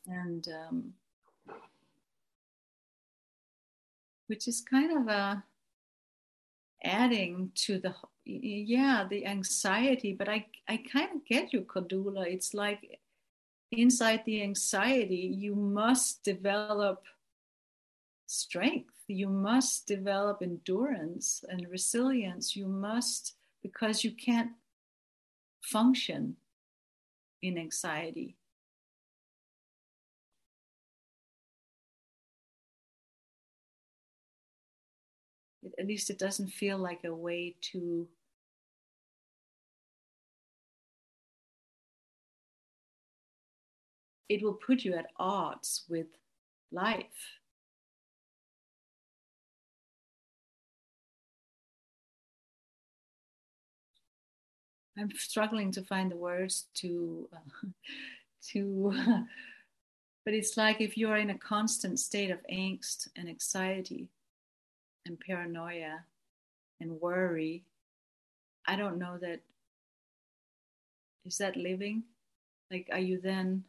and 0.07 0.49
um, 0.49 0.93
which 4.27 4.49
is 4.49 4.61
kind 4.61 4.97
of 4.97 5.09
a 5.09 5.45
adding 6.85 7.51
to 7.55 7.79
the 7.79 7.95
yeah 8.25 9.05
the 9.09 9.25
anxiety 9.25 10.13
but 10.13 10.29
i 10.29 10.45
i 10.69 10.77
kind 10.93 11.11
of 11.15 11.25
get 11.25 11.53
you 11.53 11.61
Cordula 11.61 12.27
it's 12.27 12.55
like 12.55 12.99
inside 13.71 14.23
the 14.27 14.43
anxiety 14.43 15.33
you 15.39 15.55
must 15.55 16.25
develop 16.25 17.05
strength. 18.33 18.95
You 19.09 19.29
must 19.29 19.87
develop 19.87 20.39
endurance 20.43 21.45
and 21.49 21.69
resilience. 21.69 22.57
You 22.57 22.67
must 22.67 23.35
because 23.63 24.03
you 24.03 24.13
can't 24.13 24.53
function 25.63 26.37
in 27.43 27.59
anxiety 27.59 28.37
at 35.79 35.87
least 35.87 36.11
it 36.11 36.19
doesn't 36.19 36.49
feel 36.49 36.79
like 36.79 37.05
a 37.05 37.15
way 37.15 37.55
to 37.73 38.07
it 44.29 44.43
will 44.43 44.55
put 44.55 44.83
you 44.83 44.95
at 44.95 45.11
odds 45.19 45.85
with 45.91 46.07
life. 46.71 47.39
I'm 54.99 55.11
struggling 55.17 55.71
to 55.73 55.83
find 55.83 56.11
the 56.11 56.17
words 56.17 56.67
to 56.75 57.29
uh, 57.33 57.67
to 58.53 58.93
but 60.25 60.35
it's 60.35 60.57
like 60.57 60.81
if 60.81 60.97
you're 60.97 61.17
in 61.17 61.31
a 61.31 61.39
constant 61.39 61.99
state 61.99 62.31
of 62.31 62.39
angst 62.51 63.09
and 63.17 63.29
anxiety 63.29 64.09
and 65.07 65.19
paranoia 65.21 66.05
and 66.81 67.01
worry, 67.01 67.65
I 68.67 68.77
don't 68.77 68.99
know 68.99 69.19
that. 69.21 69.41
Is 71.25 71.39
that 71.39 71.57
living? 71.57 72.05
Like, 72.71 72.89
are 72.93 72.99
you 72.99 73.21
then? 73.23 73.65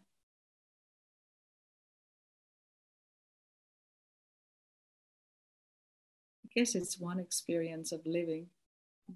I 6.46 6.50
guess 6.60 6.76
it's 6.76 7.00
one 7.00 7.20
experience 7.20 7.92
of 7.92 8.02
living, 8.06 8.48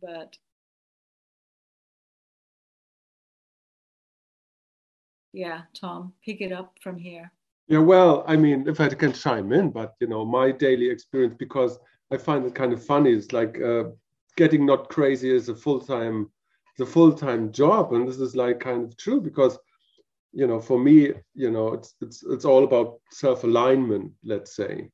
but 0.01 0.37
yeah, 5.33 5.61
Tom, 5.79 6.13
pick 6.25 6.41
it 6.41 6.51
up 6.51 6.73
from 6.81 6.97
here. 6.97 7.31
Yeah, 7.67 7.79
well, 7.79 8.23
I 8.27 8.37
mean, 8.37 8.67
if 8.67 8.79
I 8.79 8.89
can 8.89 9.13
chime 9.13 9.51
in, 9.53 9.71
but 9.71 9.95
you 9.99 10.07
know, 10.07 10.25
my 10.25 10.51
daily 10.51 10.89
experience 10.89 11.35
because 11.37 11.79
I 12.11 12.17
find 12.17 12.45
it 12.45 12.55
kind 12.55 12.73
of 12.73 12.83
funny. 12.83 13.11
It's 13.11 13.33
like 13.33 13.59
uh, 13.61 13.85
getting 14.35 14.65
not 14.65 14.89
crazy 14.89 15.29
is 15.33 15.49
a 15.49 15.55
full 15.55 15.79
time, 15.79 16.31
the 16.77 16.85
full 16.85 17.13
time 17.13 17.51
job, 17.51 17.93
and 17.93 18.07
this 18.07 18.19
is 18.19 18.35
like 18.35 18.59
kind 18.59 18.85
of 18.85 18.95
true 18.97 19.19
because, 19.19 19.57
you 20.31 20.47
know, 20.47 20.59
for 20.59 20.79
me, 20.79 21.13
you 21.33 21.51
know, 21.51 21.73
it's 21.73 21.95
it's 22.01 22.23
it's 22.23 22.45
all 22.45 22.63
about 22.63 22.99
self 23.11 23.43
alignment, 23.43 24.11
let's 24.23 24.55
say, 24.55 24.89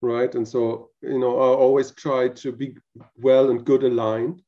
right? 0.00 0.34
And 0.34 0.46
so, 0.46 0.90
you 1.02 1.18
know, 1.18 1.38
I 1.38 1.54
always 1.54 1.92
try 1.92 2.28
to 2.28 2.52
be 2.52 2.76
well 3.16 3.50
and 3.50 3.64
good 3.64 3.84
aligned, 3.84 4.42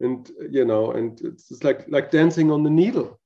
and 0.00 0.30
you 0.50 0.64
know, 0.64 0.92
and 0.92 1.18
it's, 1.22 1.50
it's 1.50 1.64
like 1.64 1.86
like 1.88 2.10
dancing 2.10 2.50
on 2.50 2.62
the 2.62 2.70
needle. 2.70 3.18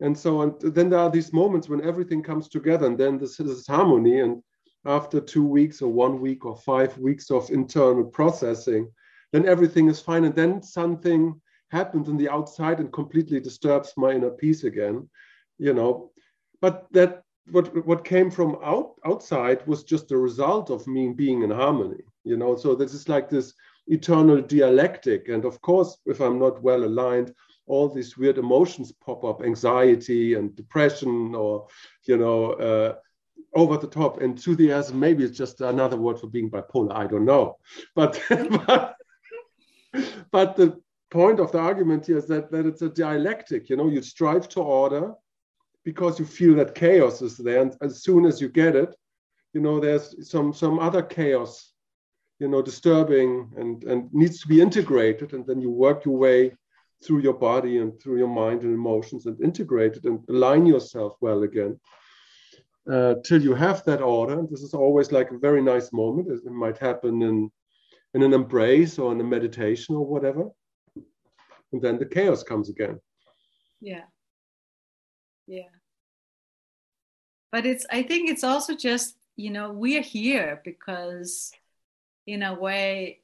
And 0.00 0.18
so, 0.18 0.42
and 0.42 0.60
then 0.74 0.90
there 0.90 0.98
are 0.98 1.10
these 1.10 1.32
moments 1.32 1.68
when 1.68 1.84
everything 1.84 2.22
comes 2.22 2.48
together, 2.48 2.86
and 2.86 2.98
then 2.98 3.18
this, 3.18 3.38
is 3.38 3.66
harmony, 3.66 4.20
and 4.20 4.42
after 4.84 5.20
two 5.20 5.44
weeks 5.44 5.80
or 5.82 5.92
one 5.92 6.20
week 6.20 6.44
or 6.44 6.56
five 6.56 6.96
weeks 6.98 7.30
of 7.30 7.50
internal 7.50 8.04
processing, 8.04 8.90
then 9.32 9.46
everything 9.46 9.88
is 9.88 10.00
fine. 10.00 10.24
And 10.24 10.34
then 10.34 10.62
something 10.62 11.40
happens 11.70 12.08
on 12.08 12.16
the 12.16 12.28
outside 12.28 12.80
and 12.80 12.92
completely 12.92 13.40
disturbs 13.40 13.94
my 13.96 14.12
inner 14.12 14.30
peace 14.30 14.64
again, 14.64 15.08
you 15.58 15.72
know. 15.72 16.10
But 16.60 16.86
that 16.92 17.22
what 17.50 17.86
what 17.86 18.04
came 18.04 18.30
from 18.30 18.58
out 18.62 18.94
outside 19.04 19.66
was 19.66 19.82
just 19.82 20.08
the 20.08 20.16
result 20.16 20.70
of 20.70 20.86
me 20.86 21.08
being 21.08 21.42
in 21.42 21.50
harmony, 21.50 22.02
you 22.24 22.36
know. 22.36 22.56
So 22.56 22.74
this 22.74 22.94
is 22.94 23.08
like 23.08 23.28
this 23.28 23.54
eternal 23.86 24.40
dialectic. 24.40 25.28
And 25.28 25.44
of 25.44 25.60
course, 25.60 25.98
if 26.06 26.20
I'm 26.20 26.38
not 26.38 26.62
well 26.62 26.84
aligned, 26.84 27.34
all 27.66 27.88
these 27.88 28.16
weird 28.16 28.38
emotions 28.38 28.92
pop 28.92 29.24
up, 29.24 29.42
anxiety 29.42 30.34
and 30.34 30.54
depression, 30.54 31.34
or 31.34 31.66
you 32.04 32.16
know, 32.16 32.52
uh, 32.52 32.94
over 33.54 33.76
the 33.76 33.86
top. 33.86 34.20
Enthusiasm, 34.20 34.98
maybe 34.98 35.24
it's 35.24 35.36
just 35.36 35.60
another 35.60 35.96
word 35.96 36.18
for 36.18 36.26
being 36.26 36.50
bipolar. 36.50 36.94
I 36.94 37.06
don't 37.06 37.24
know. 37.24 37.58
But, 37.94 38.20
but, 38.66 38.96
but 40.30 40.56
the 40.56 40.80
point 41.10 41.40
of 41.40 41.52
the 41.52 41.58
argument 41.58 42.06
here 42.06 42.18
is 42.18 42.26
that, 42.26 42.50
that 42.50 42.66
it's 42.66 42.82
a 42.82 42.88
dialectic. 42.88 43.68
You 43.68 43.76
know, 43.76 43.88
you 43.88 44.02
strive 44.02 44.48
to 44.50 44.60
order 44.60 45.12
because 45.84 46.18
you 46.18 46.24
feel 46.24 46.54
that 46.56 46.74
chaos 46.74 47.22
is 47.22 47.36
there. 47.36 47.62
And 47.62 47.76
as 47.80 48.02
soon 48.02 48.24
as 48.24 48.40
you 48.40 48.48
get 48.48 48.76
it, 48.76 48.94
you 49.52 49.60
know, 49.60 49.80
there's 49.80 50.30
some, 50.30 50.52
some 50.54 50.78
other 50.78 51.02
chaos, 51.02 51.72
you 52.38 52.48
know, 52.48 52.62
disturbing 52.62 53.50
and, 53.56 53.84
and 53.84 54.12
needs 54.14 54.40
to 54.40 54.48
be 54.48 54.60
integrated. 54.60 55.34
And 55.34 55.46
then 55.46 55.60
you 55.60 55.70
work 55.70 56.04
your 56.04 56.16
way 56.16 56.56
through 57.04 57.18
your 57.18 57.34
body 57.34 57.78
and 57.78 58.00
through 58.00 58.18
your 58.18 58.28
mind 58.28 58.62
and 58.62 58.72
emotions 58.72 59.26
and 59.26 59.40
integrate 59.42 59.96
it 59.96 60.04
and 60.04 60.20
align 60.28 60.64
yourself 60.64 61.16
well 61.20 61.42
again 61.42 61.78
uh, 62.90 63.14
till 63.24 63.42
you 63.42 63.54
have 63.54 63.84
that 63.84 64.02
order. 64.02 64.44
This 64.50 64.62
is 64.62 64.74
always 64.74 65.12
like 65.12 65.30
a 65.30 65.38
very 65.38 65.62
nice 65.62 65.92
moment. 65.92 66.28
It 66.28 66.44
might 66.50 66.78
happen 66.78 67.22
in, 67.22 67.50
in 68.14 68.22
an 68.22 68.32
embrace 68.32 68.98
or 68.98 69.12
in 69.12 69.20
a 69.20 69.24
meditation 69.24 69.94
or 69.94 70.06
whatever. 70.06 70.50
And 71.72 71.80
then 71.80 71.98
the 71.98 72.06
chaos 72.06 72.42
comes 72.42 72.68
again. 72.68 73.00
Yeah. 73.80 74.04
Yeah. 75.46 75.72
But 77.50 77.66
it's, 77.66 77.86
I 77.90 78.02
think 78.02 78.30
it's 78.30 78.44
also 78.44 78.74
just, 78.74 79.16
you 79.36 79.50
know, 79.50 79.72
we're 79.72 80.02
here 80.02 80.60
because 80.64 81.52
in 82.26 82.42
a 82.42 82.54
way 82.54 83.20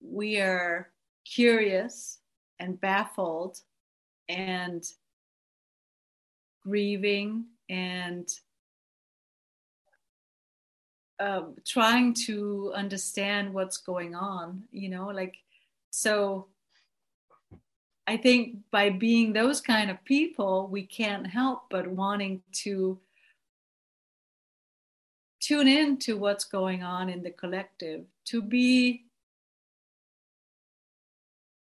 we 0.00 0.40
are 0.40 0.90
curious 1.24 2.18
and 2.58 2.80
baffled 2.80 3.58
and 4.28 4.84
grieving 6.62 7.46
and 7.68 8.28
um, 11.18 11.56
trying 11.64 12.12
to 12.26 12.72
understand 12.74 13.52
what's 13.54 13.78
going 13.78 14.14
on 14.14 14.62
you 14.70 14.88
know 14.88 15.06
like 15.06 15.36
so 15.90 16.46
i 18.06 18.16
think 18.16 18.58
by 18.70 18.90
being 18.90 19.32
those 19.32 19.60
kind 19.60 19.90
of 19.90 20.04
people 20.04 20.68
we 20.70 20.82
can't 20.82 21.26
help 21.26 21.62
but 21.70 21.86
wanting 21.86 22.42
to 22.52 22.98
tune 25.40 25.68
in 25.68 25.96
to 25.96 26.18
what's 26.18 26.44
going 26.44 26.82
on 26.82 27.08
in 27.08 27.22
the 27.22 27.30
collective 27.30 28.04
to 28.26 28.42
be 28.42 29.04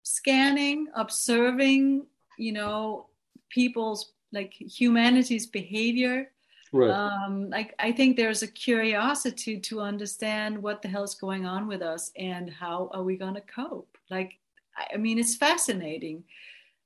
scanning 0.02 0.88
observing 0.94 2.06
you 2.38 2.52
know 2.52 3.06
people's 3.50 4.12
like 4.32 4.54
humanity's 4.54 5.46
behavior. 5.46 6.30
Right. 6.70 6.90
um, 6.90 7.48
like 7.48 7.74
i 7.78 7.90
think 7.90 8.14
there's 8.14 8.42
a 8.42 8.46
curiosity 8.46 9.58
to 9.58 9.80
understand 9.80 10.62
what 10.62 10.82
the 10.82 10.88
hell's 10.88 11.14
going 11.14 11.46
on 11.46 11.66
with 11.66 11.80
us 11.80 12.10
and 12.14 12.50
how 12.50 12.90
are 12.92 13.02
we 13.02 13.16
going 13.16 13.36
to 13.36 13.40
cope? 13.40 13.96
Like 14.10 14.38
i 14.76 14.98
mean 14.98 15.18
it's 15.18 15.36
fascinating. 15.36 16.24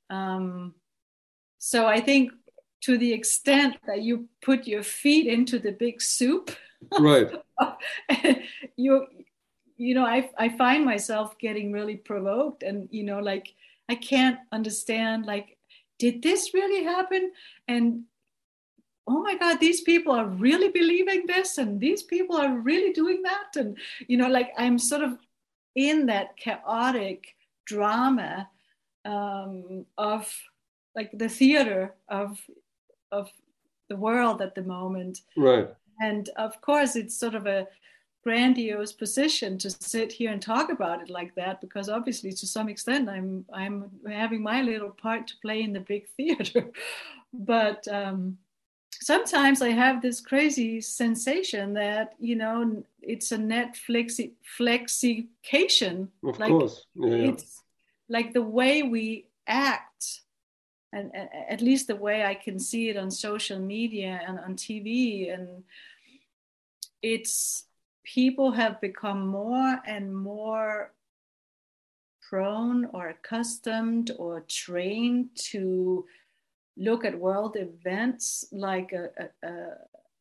Um, 0.08 0.74
so 1.58 1.86
i 1.86 2.00
think 2.00 2.32
to 2.82 2.98
the 2.98 3.12
extent 3.12 3.76
that 3.86 4.02
you 4.02 4.28
put 4.40 4.66
your 4.66 4.82
feet 4.82 5.26
into 5.26 5.58
the 5.58 5.72
big 5.72 6.02
soup 6.02 6.50
right. 7.00 7.30
you 8.76 9.06
you 9.76 9.94
know 9.94 10.04
I, 10.04 10.30
I 10.38 10.48
find 10.50 10.84
myself 10.84 11.38
getting 11.38 11.72
really 11.72 11.96
provoked 11.96 12.62
and 12.62 12.88
you 12.90 13.04
know 13.04 13.20
like 13.20 13.54
i 13.88 13.94
can't 13.94 14.38
understand 14.52 15.26
like 15.26 15.56
did 16.02 16.20
this 16.20 16.52
really 16.52 16.82
happen? 16.82 17.30
And 17.68 18.02
oh 19.08 19.20
my 19.20 19.36
god 19.36 19.58
these 19.58 19.80
people 19.80 20.12
are 20.12 20.28
really 20.46 20.70
believing 20.80 21.26
this 21.26 21.58
and 21.58 21.80
these 21.80 22.02
people 22.14 22.36
are 22.36 22.58
really 22.70 22.92
doing 22.92 23.22
that. 23.22 23.50
And 23.56 23.76
you 24.10 24.16
know 24.16 24.28
like 24.28 24.50
i'm 24.56 24.78
sort 24.78 25.02
of 25.02 25.12
in 25.74 26.06
that 26.06 26.36
chaotic 26.36 27.20
drama 27.64 28.48
um, 29.04 29.86
of 29.98 30.32
like 30.94 31.10
the 31.22 31.28
theater 31.28 31.94
of 32.08 32.38
of 33.10 33.30
the 33.88 33.96
world 33.96 34.40
at 34.40 34.54
the 34.54 34.62
moment. 34.62 35.20
Right. 35.36 35.68
And 36.00 36.28
of 36.36 36.60
course 36.60 36.96
it's 36.96 37.18
sort 37.18 37.34
of 37.34 37.46
a 37.46 37.66
grandiose 38.22 38.92
position 38.92 39.58
to 39.58 39.68
sit 39.68 40.12
here 40.12 40.30
and 40.30 40.40
talk 40.40 40.70
about 40.70 41.02
it 41.02 41.10
like 41.10 41.34
that 41.34 41.60
because 41.60 41.88
obviously 41.88 42.32
to 42.32 42.46
some 42.46 42.68
extent 42.68 43.08
i'm 43.08 43.44
i'm 43.52 43.90
having 44.06 44.42
my 44.42 44.62
little 44.62 44.90
part 44.90 45.26
to 45.26 45.34
play 45.42 45.62
in 45.62 45.72
the 45.72 45.80
big 45.80 46.06
theater. 46.16 46.70
But 47.34 47.88
um, 47.88 48.38
sometimes 49.00 49.62
i 49.62 49.70
have 49.70 50.02
this 50.02 50.20
crazy 50.20 50.80
sensation 50.80 51.72
that 51.72 52.14
you 52.18 52.36
know 52.36 52.84
it's 53.00 53.32
a 53.32 53.38
netflix 53.38 54.20
flexication. 54.58 56.08
Of 56.24 56.38
like 56.38 56.50
course. 56.50 56.86
Yeah, 56.94 57.30
it's 57.30 57.62
like 58.08 58.32
the 58.32 58.42
way 58.42 58.82
we 58.82 59.28
act 59.46 60.20
and 60.92 61.10
at 61.48 61.60
least 61.60 61.86
the 61.86 61.96
way 61.96 62.24
i 62.24 62.34
can 62.34 62.58
see 62.58 62.90
it 62.90 62.96
on 62.96 63.10
social 63.10 63.58
media 63.58 64.20
and 64.26 64.38
on 64.38 64.54
tv 64.54 65.32
and 65.32 65.64
it's 67.02 67.64
people 68.04 68.50
have 68.52 68.80
become 68.80 69.26
more 69.26 69.78
and 69.86 70.14
more 70.14 70.92
prone 72.28 72.86
or 72.92 73.08
accustomed 73.08 74.10
or 74.18 74.40
trained 74.48 75.28
to 75.36 76.04
look 76.76 77.04
at 77.04 77.18
world 77.18 77.56
events 77.58 78.46
like 78.52 78.92
a, 78.92 79.10
a, 79.46 79.48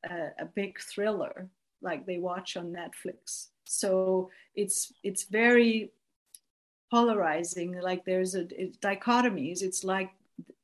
a, 0.10 0.32
a, 0.40 0.46
big 0.46 0.78
thriller 0.80 1.48
like 1.82 2.06
they 2.06 2.18
watch 2.18 2.58
on 2.58 2.74
netflix. 2.74 3.48
So 3.64 4.30
it's 4.56 4.92
it's 5.04 5.24
very 5.24 5.92
polarizing 6.92 7.80
like 7.80 8.04
there's 8.04 8.36
a 8.36 8.46
dichotomies. 8.82 9.62
It's 9.62 9.84
like 9.86 10.12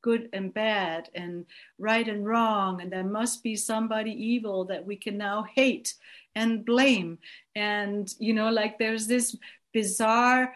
good 0.02 0.30
and 0.34 0.54
bad 0.54 1.10
and 1.16 1.46
right 1.80 2.08
and 2.08 2.26
wrong 2.26 2.82
and 2.82 2.92
there 2.92 3.04
must 3.04 3.42
be 3.44 3.56
somebody 3.56 4.12
evil 4.12 4.66
that 4.66 4.86
we 4.86 4.96
can 4.96 5.18
now 5.18 5.46
hate 5.56 5.96
and 6.38 6.66
blame. 6.66 7.18
And 7.56 8.14
you 8.20 8.34
know 8.34 8.50
like 8.50 8.78
there's 8.78 9.08
this 9.08 9.36
bizarre 9.74 10.54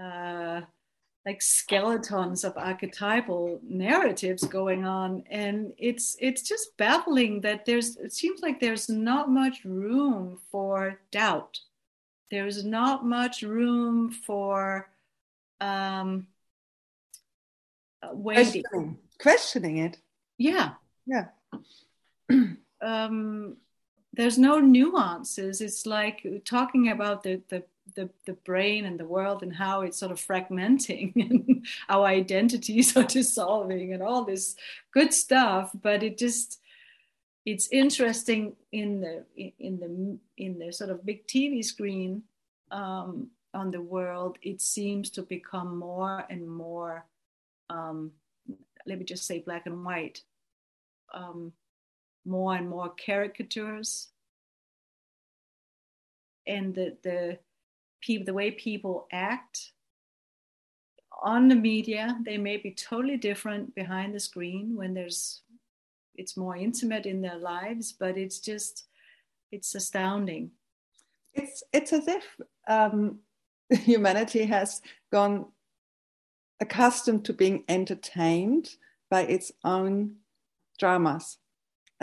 uh, 0.00 0.62
like 1.26 1.40
skeletons 1.40 2.44
of 2.44 2.52
archetypal 2.56 3.60
narratives 3.62 4.44
going 4.44 4.84
on. 4.84 5.24
And 5.30 5.72
it's 5.78 6.16
it's 6.20 6.42
just 6.42 6.76
baffling 6.76 7.40
that 7.42 7.64
there's 7.64 7.96
it 7.96 8.12
seems 8.12 8.40
like 8.40 8.60
there's 8.60 8.88
not 8.88 9.30
much 9.30 9.64
room 9.64 10.38
for 10.50 11.00
doubt. 11.10 11.60
There's 12.30 12.64
not 12.64 13.06
much 13.06 13.42
room 13.42 14.10
for 14.10 14.90
um 15.60 16.26
waiting 18.12 18.62
questioning, 18.62 18.98
questioning 19.18 19.76
it. 19.78 19.98
Yeah. 20.38 20.70
Yeah. 21.06 21.26
Um 22.82 23.56
there's 24.16 24.38
no 24.38 24.58
nuances. 24.60 25.60
It's 25.60 25.86
like 25.86 26.26
talking 26.44 26.88
about 26.90 27.22
the, 27.22 27.42
the 27.48 27.64
the, 27.94 28.10
the 28.26 28.32
brain 28.32 28.86
and 28.86 28.98
the 28.98 29.04
world 29.04 29.42
and 29.42 29.54
how 29.54 29.82
it's 29.82 29.98
sort 29.98 30.10
of 30.10 30.18
fragmenting 30.18 31.14
and 31.30 31.66
our 31.88 32.06
identities 32.06 32.96
are 32.96 33.04
dissolving 33.04 33.92
and 33.92 34.02
all 34.02 34.24
this 34.24 34.56
good 34.90 35.12
stuff 35.12 35.70
but 35.80 36.02
it 36.02 36.18
just 36.18 36.60
it's 37.44 37.68
interesting 37.68 38.56
in 38.72 39.00
the 39.00 39.52
in 39.58 39.78
the 39.78 40.18
in 40.42 40.58
the 40.58 40.72
sort 40.72 40.90
of 40.90 41.04
big 41.04 41.26
tv 41.26 41.64
screen 41.64 42.22
um, 42.70 43.28
on 43.52 43.70
the 43.70 43.80
world 43.80 44.38
it 44.42 44.60
seems 44.60 45.10
to 45.10 45.22
become 45.22 45.76
more 45.78 46.24
and 46.30 46.48
more 46.48 47.04
um, 47.70 48.10
let 48.86 48.98
me 48.98 49.04
just 49.04 49.26
say 49.26 49.38
black 49.38 49.66
and 49.66 49.84
white 49.84 50.22
um, 51.12 51.52
more 52.24 52.54
and 52.54 52.68
more 52.68 52.92
caricatures. 53.04 54.08
And 56.46 56.74
the 56.74 56.96
the 57.02 57.38
people 58.00 58.26
the 58.26 58.34
way 58.34 58.50
people 58.50 59.06
act 59.12 59.72
on 61.22 61.48
the 61.48 61.54
media 61.54 62.18
they 62.26 62.36
may 62.36 62.58
be 62.58 62.70
totally 62.70 63.16
different 63.16 63.74
behind 63.74 64.14
the 64.14 64.20
screen 64.20 64.76
when 64.76 64.92
there's 64.92 65.40
it's 66.16 66.36
more 66.36 66.54
intimate 66.54 67.06
in 67.06 67.22
their 67.22 67.38
lives 67.38 67.94
but 67.98 68.18
it's 68.18 68.40
just 68.40 68.88
it's 69.54 69.74
astounding. 69.74 70.50
It's 71.32 71.62
it's 71.72 71.92
as 71.92 72.08
if 72.08 72.24
um, 72.68 73.20
humanity 73.70 74.44
has 74.44 74.82
gone 75.12 75.46
accustomed 76.60 77.24
to 77.26 77.32
being 77.32 77.64
entertained 77.68 78.70
by 79.10 79.22
its 79.22 79.52
own 79.64 80.16
dramas 80.78 81.38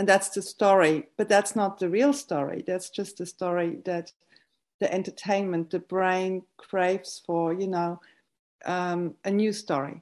and 0.02 0.10
that's 0.10 0.30
the 0.30 0.42
story 0.42 1.10
but 1.16 1.30
that's 1.30 1.56
not 1.56 1.78
the 1.78 1.88
real 1.88 2.12
story. 2.12 2.64
That's 2.66 2.90
just 2.90 3.20
the 3.20 3.26
story 3.28 3.78
that 3.86 4.12
the 4.80 4.92
entertainment 4.92 5.70
the 5.70 5.78
brain 5.78 6.42
craves 6.58 7.22
for 7.24 7.54
you 7.54 7.68
know 7.68 8.02
um, 8.66 9.14
a 9.26 9.30
new 9.30 9.54
story. 9.54 10.02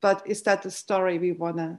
But 0.00 0.22
is 0.24 0.40
that 0.44 0.62
the 0.62 0.70
story 0.70 1.18
we 1.18 1.32
want 1.32 1.58
to 1.58 1.78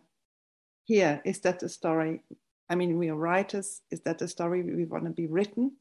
hear? 0.85 1.23
Is 1.25 1.39
that 1.39 1.59
the 1.59 1.69
story 1.69 2.21
i 2.69 2.75
mean 2.75 2.99
we 2.99 3.09
are 3.09 3.15
writers. 3.15 3.81
Is 3.89 4.01
that 4.01 4.19
the 4.19 4.27
story 4.27 4.61
we 4.61 4.85
want 4.85 5.05
to 5.05 5.09
be 5.09 5.25
written? 5.25 5.71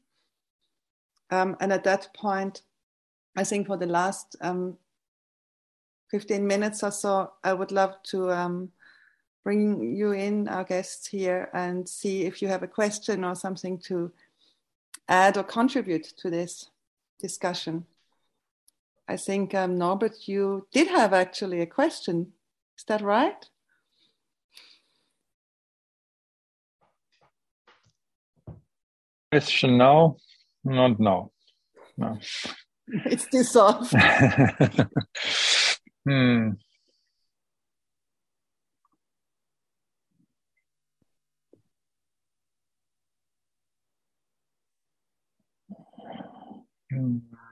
Um, 1.29 1.55
and 1.59 1.71
at 1.71 1.83
that 1.83 2.15
point 2.15 2.63
i 3.37 3.43
think 3.43 3.67
for 3.67 3.77
the 3.77 3.93
last 3.99 4.35
um, 4.41 4.79
15 6.09 6.47
minutes 6.47 6.81
or 6.81 6.91
so 6.91 7.33
i 7.43 7.53
would 7.53 7.71
love 7.71 7.93
to 8.05 8.31
um, 8.31 8.71
bring 9.43 9.95
you 9.95 10.11
in, 10.11 10.47
our 10.47 10.63
guests 10.63 11.07
here, 11.07 11.49
and 11.53 11.87
see 11.87 12.23
if 12.23 12.41
you 12.41 12.47
have 12.47 12.63
a 12.63 12.67
question 12.67 13.23
or 13.23 13.35
something 13.35 13.77
to 13.77 14.11
add 15.07 15.37
or 15.37 15.43
contribute 15.43 16.05
to 16.17 16.29
this 16.29 16.69
discussion. 17.19 17.85
I 19.07 19.17
think, 19.17 19.53
um, 19.53 19.77
Norbert, 19.77 20.27
you 20.27 20.67
did 20.71 20.87
have 20.87 21.13
actually 21.13 21.61
a 21.61 21.65
question. 21.65 22.33
Is 22.77 22.85
that 22.85 23.01
right? 23.01 23.49
Question 29.31 29.77
now? 29.77 30.17
Not 30.63 30.99
now. 30.99 31.31
No. 31.97 32.17
It's 33.05 33.27
dissolved. 33.27 33.93
hmm. 36.05 36.49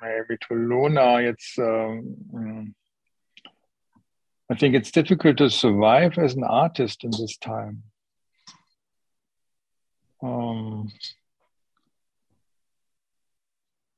Maybe 0.01 0.37
to 0.47 0.53
Luna, 0.55 1.17
it's 1.17 1.57
um, 1.57 2.73
I 4.49 4.55
think 4.55 4.75
it's 4.75 4.91
difficult 4.91 5.37
to 5.37 5.49
survive 5.49 6.17
as 6.17 6.33
an 6.35 6.43
artist 6.43 7.03
in 7.03 7.11
this 7.11 7.37
time. 7.37 7.83
Um, 10.21 10.91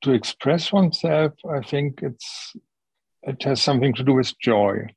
to 0.03 0.11
express 0.11 0.71
oneself, 0.71 1.33
I 1.49 1.61
think 1.61 2.01
it's 2.03 2.55
it 3.23 3.41
has 3.43 3.61
something 3.61 3.93
to 3.95 4.03
do 4.03 4.13
with 4.13 4.37
joy, 4.39 4.87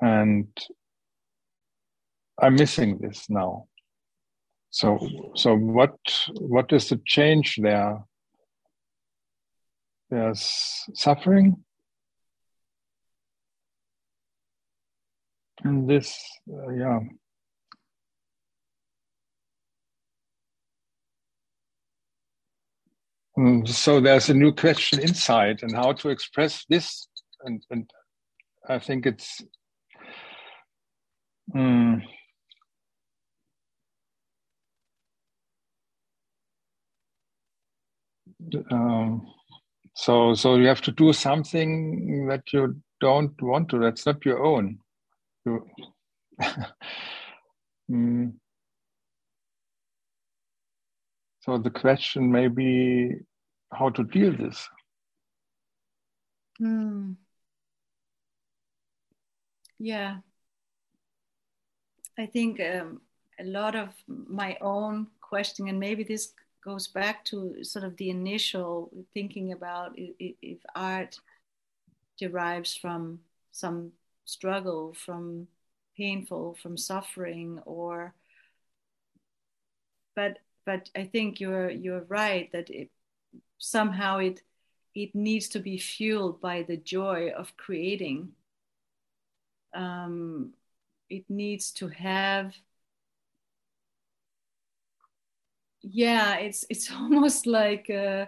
and 0.00 0.48
I'm 2.40 2.54
missing 2.54 2.98
this 2.98 3.28
now. 3.28 3.66
So, 4.70 4.98
so 5.36 5.54
what 5.54 5.96
what 6.40 6.72
is 6.72 6.88
the 6.88 7.00
change 7.06 7.58
there? 7.60 7.98
There's 10.14 10.48
suffering. 10.94 11.64
And 15.64 15.90
this, 15.90 16.16
uh, 16.48 16.70
yeah. 16.70 17.00
And 23.36 23.68
so 23.68 24.00
there's 24.00 24.28
a 24.30 24.34
new 24.34 24.52
question 24.52 25.00
inside 25.00 25.64
and 25.64 25.74
how 25.74 25.94
to 25.94 26.10
express 26.10 26.64
this. 26.68 27.08
And, 27.42 27.60
and 27.70 27.90
I 28.68 28.78
think 28.78 29.06
it's. 29.06 29.42
Um, 31.52 32.02
um, 38.70 39.33
so 39.94 40.34
so 40.34 40.56
you 40.56 40.66
have 40.66 40.82
to 40.82 40.92
do 40.92 41.12
something 41.12 42.26
that 42.28 42.52
you 42.52 42.80
don't 43.00 43.40
want 43.42 43.68
to 43.68 43.78
that's 43.78 44.06
not 44.06 44.24
your 44.24 44.44
own 44.44 44.78
you, 45.44 45.66
mm. 47.90 48.32
So 51.44 51.58
the 51.58 51.70
question 51.70 52.32
may 52.32 52.48
be 52.48 53.16
how 53.70 53.90
to 53.90 54.02
deal 54.02 54.34
this. 54.34 54.66
Hmm. 56.58 57.12
Yeah. 59.78 60.20
I 62.18 62.24
think 62.24 62.60
um, 62.60 63.02
a 63.38 63.44
lot 63.44 63.74
of 63.76 63.90
my 64.06 64.56
own 64.62 65.08
questioning, 65.20 65.68
and 65.68 65.78
maybe 65.78 66.02
this 66.02 66.32
goes 66.64 66.86
back 66.88 67.24
to 67.26 67.62
sort 67.62 67.84
of 67.84 67.96
the 67.96 68.10
initial 68.10 68.90
thinking 69.12 69.52
about 69.52 69.92
if, 69.96 70.58
art 70.74 71.18
derives 72.18 72.74
from 72.74 73.20
some 73.52 73.92
struggle, 74.24 74.94
from 74.94 75.46
painful, 75.96 76.56
from 76.62 76.76
suffering, 76.76 77.60
or 77.66 78.14
but 80.16 80.38
but 80.64 80.88
I 80.96 81.04
think 81.04 81.40
you're 81.40 81.70
you're 81.70 82.04
right 82.08 82.50
that 82.52 82.70
it 82.70 82.90
somehow 83.58 84.18
it 84.18 84.40
it 84.94 85.14
needs 85.14 85.48
to 85.48 85.58
be 85.58 85.76
fueled 85.76 86.40
by 86.40 86.62
the 86.62 86.76
joy 86.76 87.30
of 87.36 87.56
creating. 87.56 88.32
Um, 89.74 90.54
it 91.10 91.24
needs 91.28 91.72
to 91.72 91.88
have 91.88 92.54
yeah 95.84 96.36
it's 96.36 96.64
it's 96.70 96.90
almost 97.00 97.46
like 97.46 97.90
uh, 97.90 98.26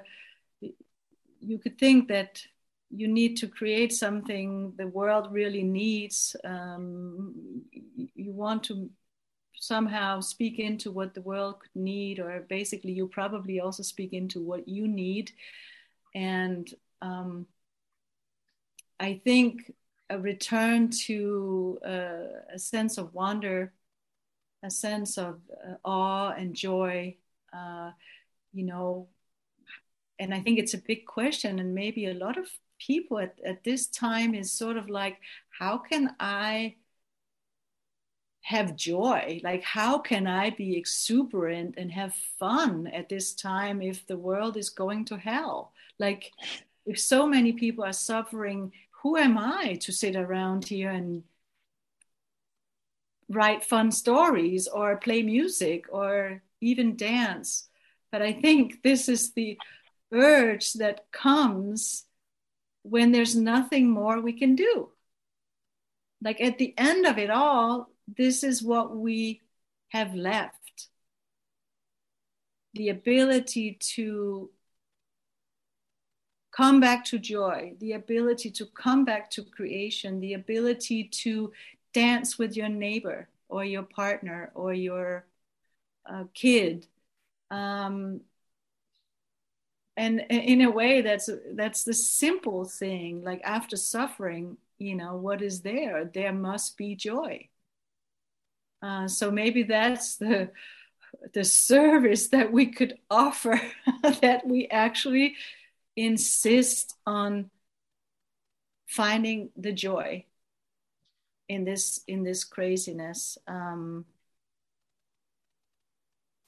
you 1.41 1.59
could 1.59 1.79
think 1.79 2.09
that 2.09 2.43
you 2.91 3.09
need 3.09 3.37
to 3.37 3.49
create 3.49 3.93
something 3.93 4.73
the 4.77 4.87
world 4.87 5.33
really 5.33 5.63
needs 5.63 6.37
um, 6.45 7.35
you 8.15 8.33
want 8.33 8.63
to 8.63 8.89
somehow 9.59 10.21
speak 10.21 10.59
into 10.59 10.91
what 10.91 11.15
the 11.15 11.23
world 11.23 11.61
could 11.61 11.75
need 11.75 12.21
or 12.21 12.45
basically 12.49 12.93
you 12.93 13.09
probably 13.09 13.59
also 13.59 13.83
speak 13.83 14.13
into 14.13 14.39
what 14.41 14.69
you 14.69 14.87
need. 14.87 15.33
And 16.15 16.69
um, 17.01 17.47
i 18.99 19.21
think 19.25 19.73
a 20.09 20.19
return 20.19 20.89
to 20.89 21.79
uh, 21.85 22.55
a 22.55 22.59
sense 22.59 22.99
of 22.99 23.13
wonder 23.15 23.73
a 24.63 24.71
sense 24.71 25.19
of 25.19 25.41
uh, 25.67 25.75
awe 25.85 26.31
and 26.31 26.55
joy 26.55 27.15
uh, 27.53 27.91
you 28.53 28.65
know 28.65 29.09
and 30.19 30.33
i 30.33 30.41
think 30.41 30.59
it's 30.59 30.75
a 30.75 30.79
big 30.79 31.05
question 31.07 31.59
and 31.59 31.75
maybe 31.75 32.07
a 32.07 32.15
lot 32.15 32.37
of 32.39 32.49
people 32.79 33.19
at, 33.19 33.39
at 33.45 33.65
this 33.65 33.87
time 33.87 34.35
is 34.35 34.53
sort 34.53 34.77
of 34.77 34.89
like 34.89 35.19
how 35.51 35.79
can 35.79 36.15
i 36.21 36.75
have 38.47 38.77
joy? 38.77 39.41
Like 39.43 39.65
how 39.65 39.99
can 39.99 40.29
i 40.29 40.51
be 40.51 40.77
exuberant 40.77 41.75
and 41.77 41.91
have 41.91 42.15
fun 42.39 42.87
at 42.87 43.09
this 43.09 43.35
time 43.35 43.83
if 43.83 44.07
the 44.07 44.17
world 44.17 44.57
is 44.57 44.71
going 44.71 45.05
to 45.07 45.17
hell? 45.17 45.73
Like 45.99 46.31
if 46.87 47.01
so 47.01 47.27
many 47.27 47.53
people 47.53 47.85
are 47.85 47.93
suffering 47.93 48.71
who 49.03 49.17
am 49.17 49.37
i 49.37 49.75
to 49.81 49.93
sit 49.93 50.15
around 50.15 50.65
here 50.65 50.91
and 50.91 51.25
write 53.29 53.65
fun 53.65 53.91
stories 53.91 54.69
or 54.69 54.97
play 54.97 55.23
music 55.23 55.87
or 55.91 56.41
even 56.61 56.97
dance. 56.97 57.69
But 58.13 58.23
i 58.23 58.33
think 58.33 58.83
this 58.83 59.09
is 59.09 59.33
the 59.33 59.59
urge 60.13 60.73
that 60.75 61.11
comes 61.13 62.05
when 62.83 63.13
there's 63.13 63.35
nothing 63.35 63.91
more 63.91 64.21
we 64.21 64.33
can 64.33 64.55
do. 64.55 64.91
Like 66.23 66.41
at 66.41 66.59
the 66.59 66.73
end 66.79 67.07
of 67.07 67.19
it 67.19 67.31
all 67.31 67.91
this 68.17 68.45
is 68.45 68.63
what 68.63 68.97
we 68.97 69.43
have 69.89 70.15
left. 70.15 70.89
The 72.75 72.91
ability 72.91 73.79
to 73.95 74.51
come 76.57 76.81
back 76.81 77.05
to 77.07 77.19
joy, 77.19 77.75
the 77.81 77.93
ability 77.93 78.51
to 78.51 78.67
come 78.67 79.05
back 79.05 79.31
to 79.31 79.45
creation, 79.45 80.21
the 80.21 80.35
ability 80.35 81.05
to 81.05 81.53
dance 81.93 82.39
with 82.39 82.57
your 82.57 82.69
neighbor 82.69 83.29
or 83.49 83.65
your 83.65 83.83
partner 83.83 84.51
or 84.55 84.73
your 84.73 85.27
uh, 86.09 86.25
kid. 86.35 86.87
Um, 87.51 88.21
and 89.97 90.21
in 90.29 90.61
a 90.61 90.71
way, 90.71 91.01
that's 91.01 91.31
that's 91.55 91.85
the 91.85 91.95
simple 91.95 92.65
thing. 92.67 93.25
Like 93.25 93.41
after 93.45 93.77
suffering, 93.77 94.59
you 94.79 94.95
know, 94.95 95.17
what 95.17 95.41
is 95.41 95.63
there? 95.63 96.05
There 96.05 96.33
must 96.33 96.77
be 96.77 96.95
joy. 96.95 97.49
Uh, 98.83 99.09
so 99.09 99.31
maybe 99.31 99.63
that's 99.63 100.17
the 100.17 100.51
the 101.33 101.45
service 101.45 102.29
that 102.29 102.53
we 102.53 102.67
could 102.67 102.99
offer 103.11 103.61
that 104.21 104.47
we 104.47 104.69
actually 104.69 105.35
insist 105.97 106.95
on 107.07 107.51
finding 108.87 109.51
the 109.57 109.73
joy 109.73 110.25
in 111.49 111.65
this 111.65 112.01
in 112.07 112.23
this 112.23 112.45
craziness 112.45 113.39
um, 113.49 114.05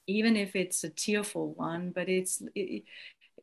even 0.09 0.37
if 0.37 0.57
it's 0.57 0.83
a 0.85 0.91
tearful 0.91 1.53
one 1.55 1.91
but 1.91 2.09
it's 2.09 2.43
it, 2.55 2.83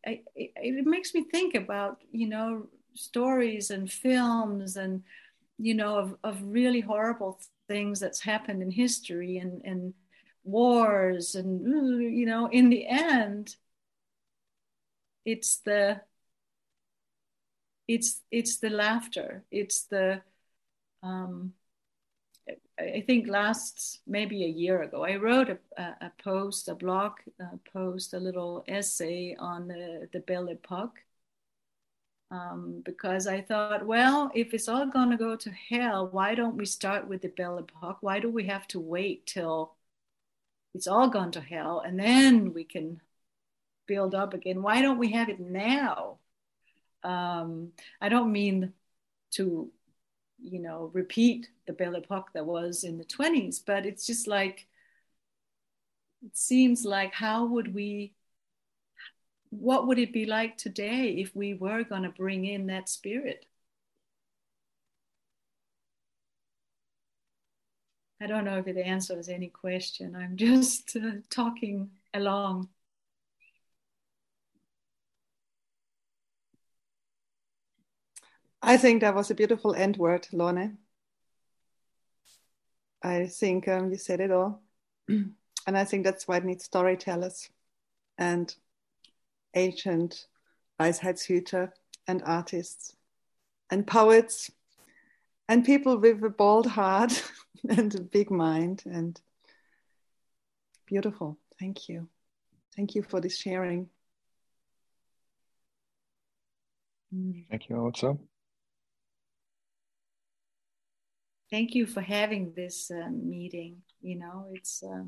it, 0.03 0.23
it, 0.35 0.85
makes 0.85 1.13
me 1.13 1.23
think 1.23 1.55
about 1.55 2.01
you 2.11 2.27
know 2.27 2.67
stories 2.93 3.71
and 3.71 3.91
films 3.91 4.75
and 4.75 5.03
you 5.57 5.73
know 5.73 5.97
of, 5.97 6.15
of 6.23 6.41
really 6.43 6.81
horrible 6.81 7.39
things 7.67 7.99
that's 7.99 8.21
happened 8.21 8.61
in 8.61 8.69
history 8.69 9.37
and, 9.37 9.61
and 9.63 9.93
wars 10.43 11.35
and 11.35 11.61
you 12.15 12.25
know 12.25 12.47
in 12.51 12.69
the 12.69 12.85
end 12.87 13.55
it's 15.25 15.57
the 15.57 16.01
it's 17.87 18.21
it's 18.31 18.57
the 18.59 18.69
laughter. 18.69 19.43
It's 19.51 19.83
the 19.83 20.21
um, 21.03 21.53
I 22.79 23.03
think 23.07 23.27
last 23.27 24.01
maybe 24.05 24.43
a 24.43 24.47
year 24.47 24.83
ago, 24.83 25.03
I 25.03 25.15
wrote 25.15 25.49
a, 25.49 25.81
a, 25.81 26.11
post, 26.23 26.67
a 26.67 26.75
blog 26.75 27.13
a 27.39 27.57
post, 27.73 28.13
a 28.13 28.19
little 28.19 28.63
essay 28.67 29.35
on 29.39 29.67
the, 29.67 30.07
the 30.11 30.19
Belle 30.19 30.49
Epoque, 30.49 30.99
um, 32.31 32.81
because 32.83 33.27
I 33.27 33.41
thought, 33.41 33.85
well, 33.85 34.31
if 34.35 34.53
it's 34.53 34.67
all 34.67 34.87
going 34.87 35.11
to 35.11 35.17
go 35.17 35.35
to 35.35 35.51
hell, 35.51 36.07
why 36.11 36.35
don't 36.35 36.57
we 36.57 36.65
start 36.65 37.07
with 37.07 37.21
the 37.21 37.29
Belle 37.29 37.59
Epoque? 37.59 37.97
Why 38.01 38.19
do 38.19 38.29
we 38.29 38.45
have 38.47 38.67
to 38.69 38.79
wait 38.79 39.25
till 39.25 39.73
it's 40.73 40.87
all 40.87 41.07
gone 41.07 41.31
to 41.31 41.41
hell 41.41 41.79
and 41.85 41.99
then 41.99 42.53
we 42.53 42.63
can 42.63 43.01
build 43.87 44.13
up 44.15 44.33
again? 44.33 44.61
Why 44.61 44.81
don't 44.81 44.97
we 44.99 45.11
have 45.13 45.29
it 45.29 45.39
now? 45.39 46.17
Um, 47.03 47.71
I 48.01 48.09
don't 48.09 48.31
mean 48.31 48.73
to, 49.31 49.71
you 50.45 50.59
know, 50.59 50.91
repeat 50.93 51.49
the 51.67 51.73
Belle 51.73 51.95
Epoque 51.95 52.33
that 52.33 52.45
was 52.45 52.83
in 52.83 52.97
the 52.97 53.05
20s, 53.05 53.59
but 53.59 53.85
it's 53.85 54.05
just 54.07 54.27
like, 54.27 54.67
it 56.25 56.35
seems 56.37 56.85
like 56.85 57.13
how 57.13 57.45
would 57.45 57.73
we 57.73 58.13
what 59.49 59.87
would 59.87 59.97
it 59.99 60.13
be 60.13 60.25
like 60.25 60.57
today 60.57 61.09
if 61.17 61.35
we 61.35 61.53
were 61.53 61.83
going 61.83 62.03
to 62.03 62.09
bring 62.09 62.45
in 62.45 62.67
that 62.67 62.89
spirit? 62.89 63.45
I 68.21 68.27
don't 68.27 68.43
know 68.45 68.57
if 68.59 68.67
it 68.67 68.77
answers 68.77 69.29
any 69.29 69.47
question. 69.49 70.15
I'm 70.15 70.35
just 70.37 70.95
uh, 70.97 71.21
talking 71.29 71.91
along. 72.13 72.69
I 78.67 78.77
think 78.77 79.01
that 79.01 79.13
was 79.13 79.29
a 79.29 79.35
beautiful 79.35 79.75
end 79.75 79.95
word, 79.97 80.27
Lorne. 80.33 80.79
I 83.03 83.27
think 83.27 83.67
um, 83.67 83.91
you 83.91 83.97
said 83.97 84.19
it 84.19 84.31
all. 84.31 84.63
and 85.07 85.35
I 85.67 85.83
think 85.83 86.03
that's 86.03 86.27
why 86.27 86.37
it 86.37 86.45
needs 86.45 86.63
storytellers 86.63 87.47
and 88.17 88.53
ancient 89.53 90.25
Weisheitshüter 90.79 91.73
and 92.07 92.23
artists 92.25 92.95
and 93.69 93.85
poets 93.85 94.49
and 95.47 95.63
people 95.63 95.99
with 95.99 96.23
a 96.23 96.29
bold 96.31 96.65
heart 96.65 97.23
and 97.69 97.93
a 97.93 98.01
big 98.01 98.31
mind 98.31 98.81
and 98.87 99.21
beautiful. 100.87 101.37
Thank 101.59 101.87
you. 101.87 102.07
Thank 102.75 102.95
you 102.95 103.03
for 103.03 103.21
this 103.21 103.37
sharing. 103.37 103.89
Thank 107.49 107.69
you 107.69 107.77
also. 107.77 108.19
Thank 111.51 111.75
you 111.75 111.85
for 111.85 112.01
having 112.01 112.53
this 112.55 112.91
uh, 112.91 113.09
meeting. 113.09 113.81
You 114.01 114.19
know, 114.19 114.47
it's 114.51 114.83
uh, 114.83 115.05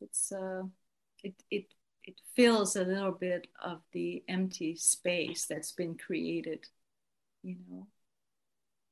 it's 0.00 0.32
uh, 0.32 0.62
it 1.22 1.34
it 1.50 1.66
it 2.04 2.20
fills 2.36 2.76
a 2.76 2.84
little 2.84 3.12
bit 3.12 3.48
of 3.62 3.80
the 3.92 4.22
empty 4.28 4.76
space 4.76 5.46
that's 5.46 5.72
been 5.72 5.96
created 5.96 6.66
you 7.42 7.56
know 7.70 7.86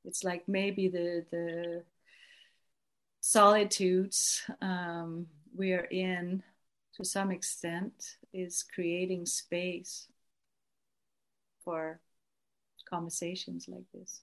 it's 0.05 0.23
like 0.23 0.47
maybe 0.47 0.87
the 0.87 1.25
the 1.31 1.83
solitudes 3.21 4.43
um, 4.61 5.27
we 5.55 5.71
are 5.73 5.87
in 5.91 6.43
to 6.95 7.05
some 7.05 7.31
extent 7.31 8.17
is 8.33 8.63
creating 8.63 9.25
space 9.25 10.07
for 11.63 11.99
conversations 12.89 13.67
like 13.67 13.85
this. 13.93 14.21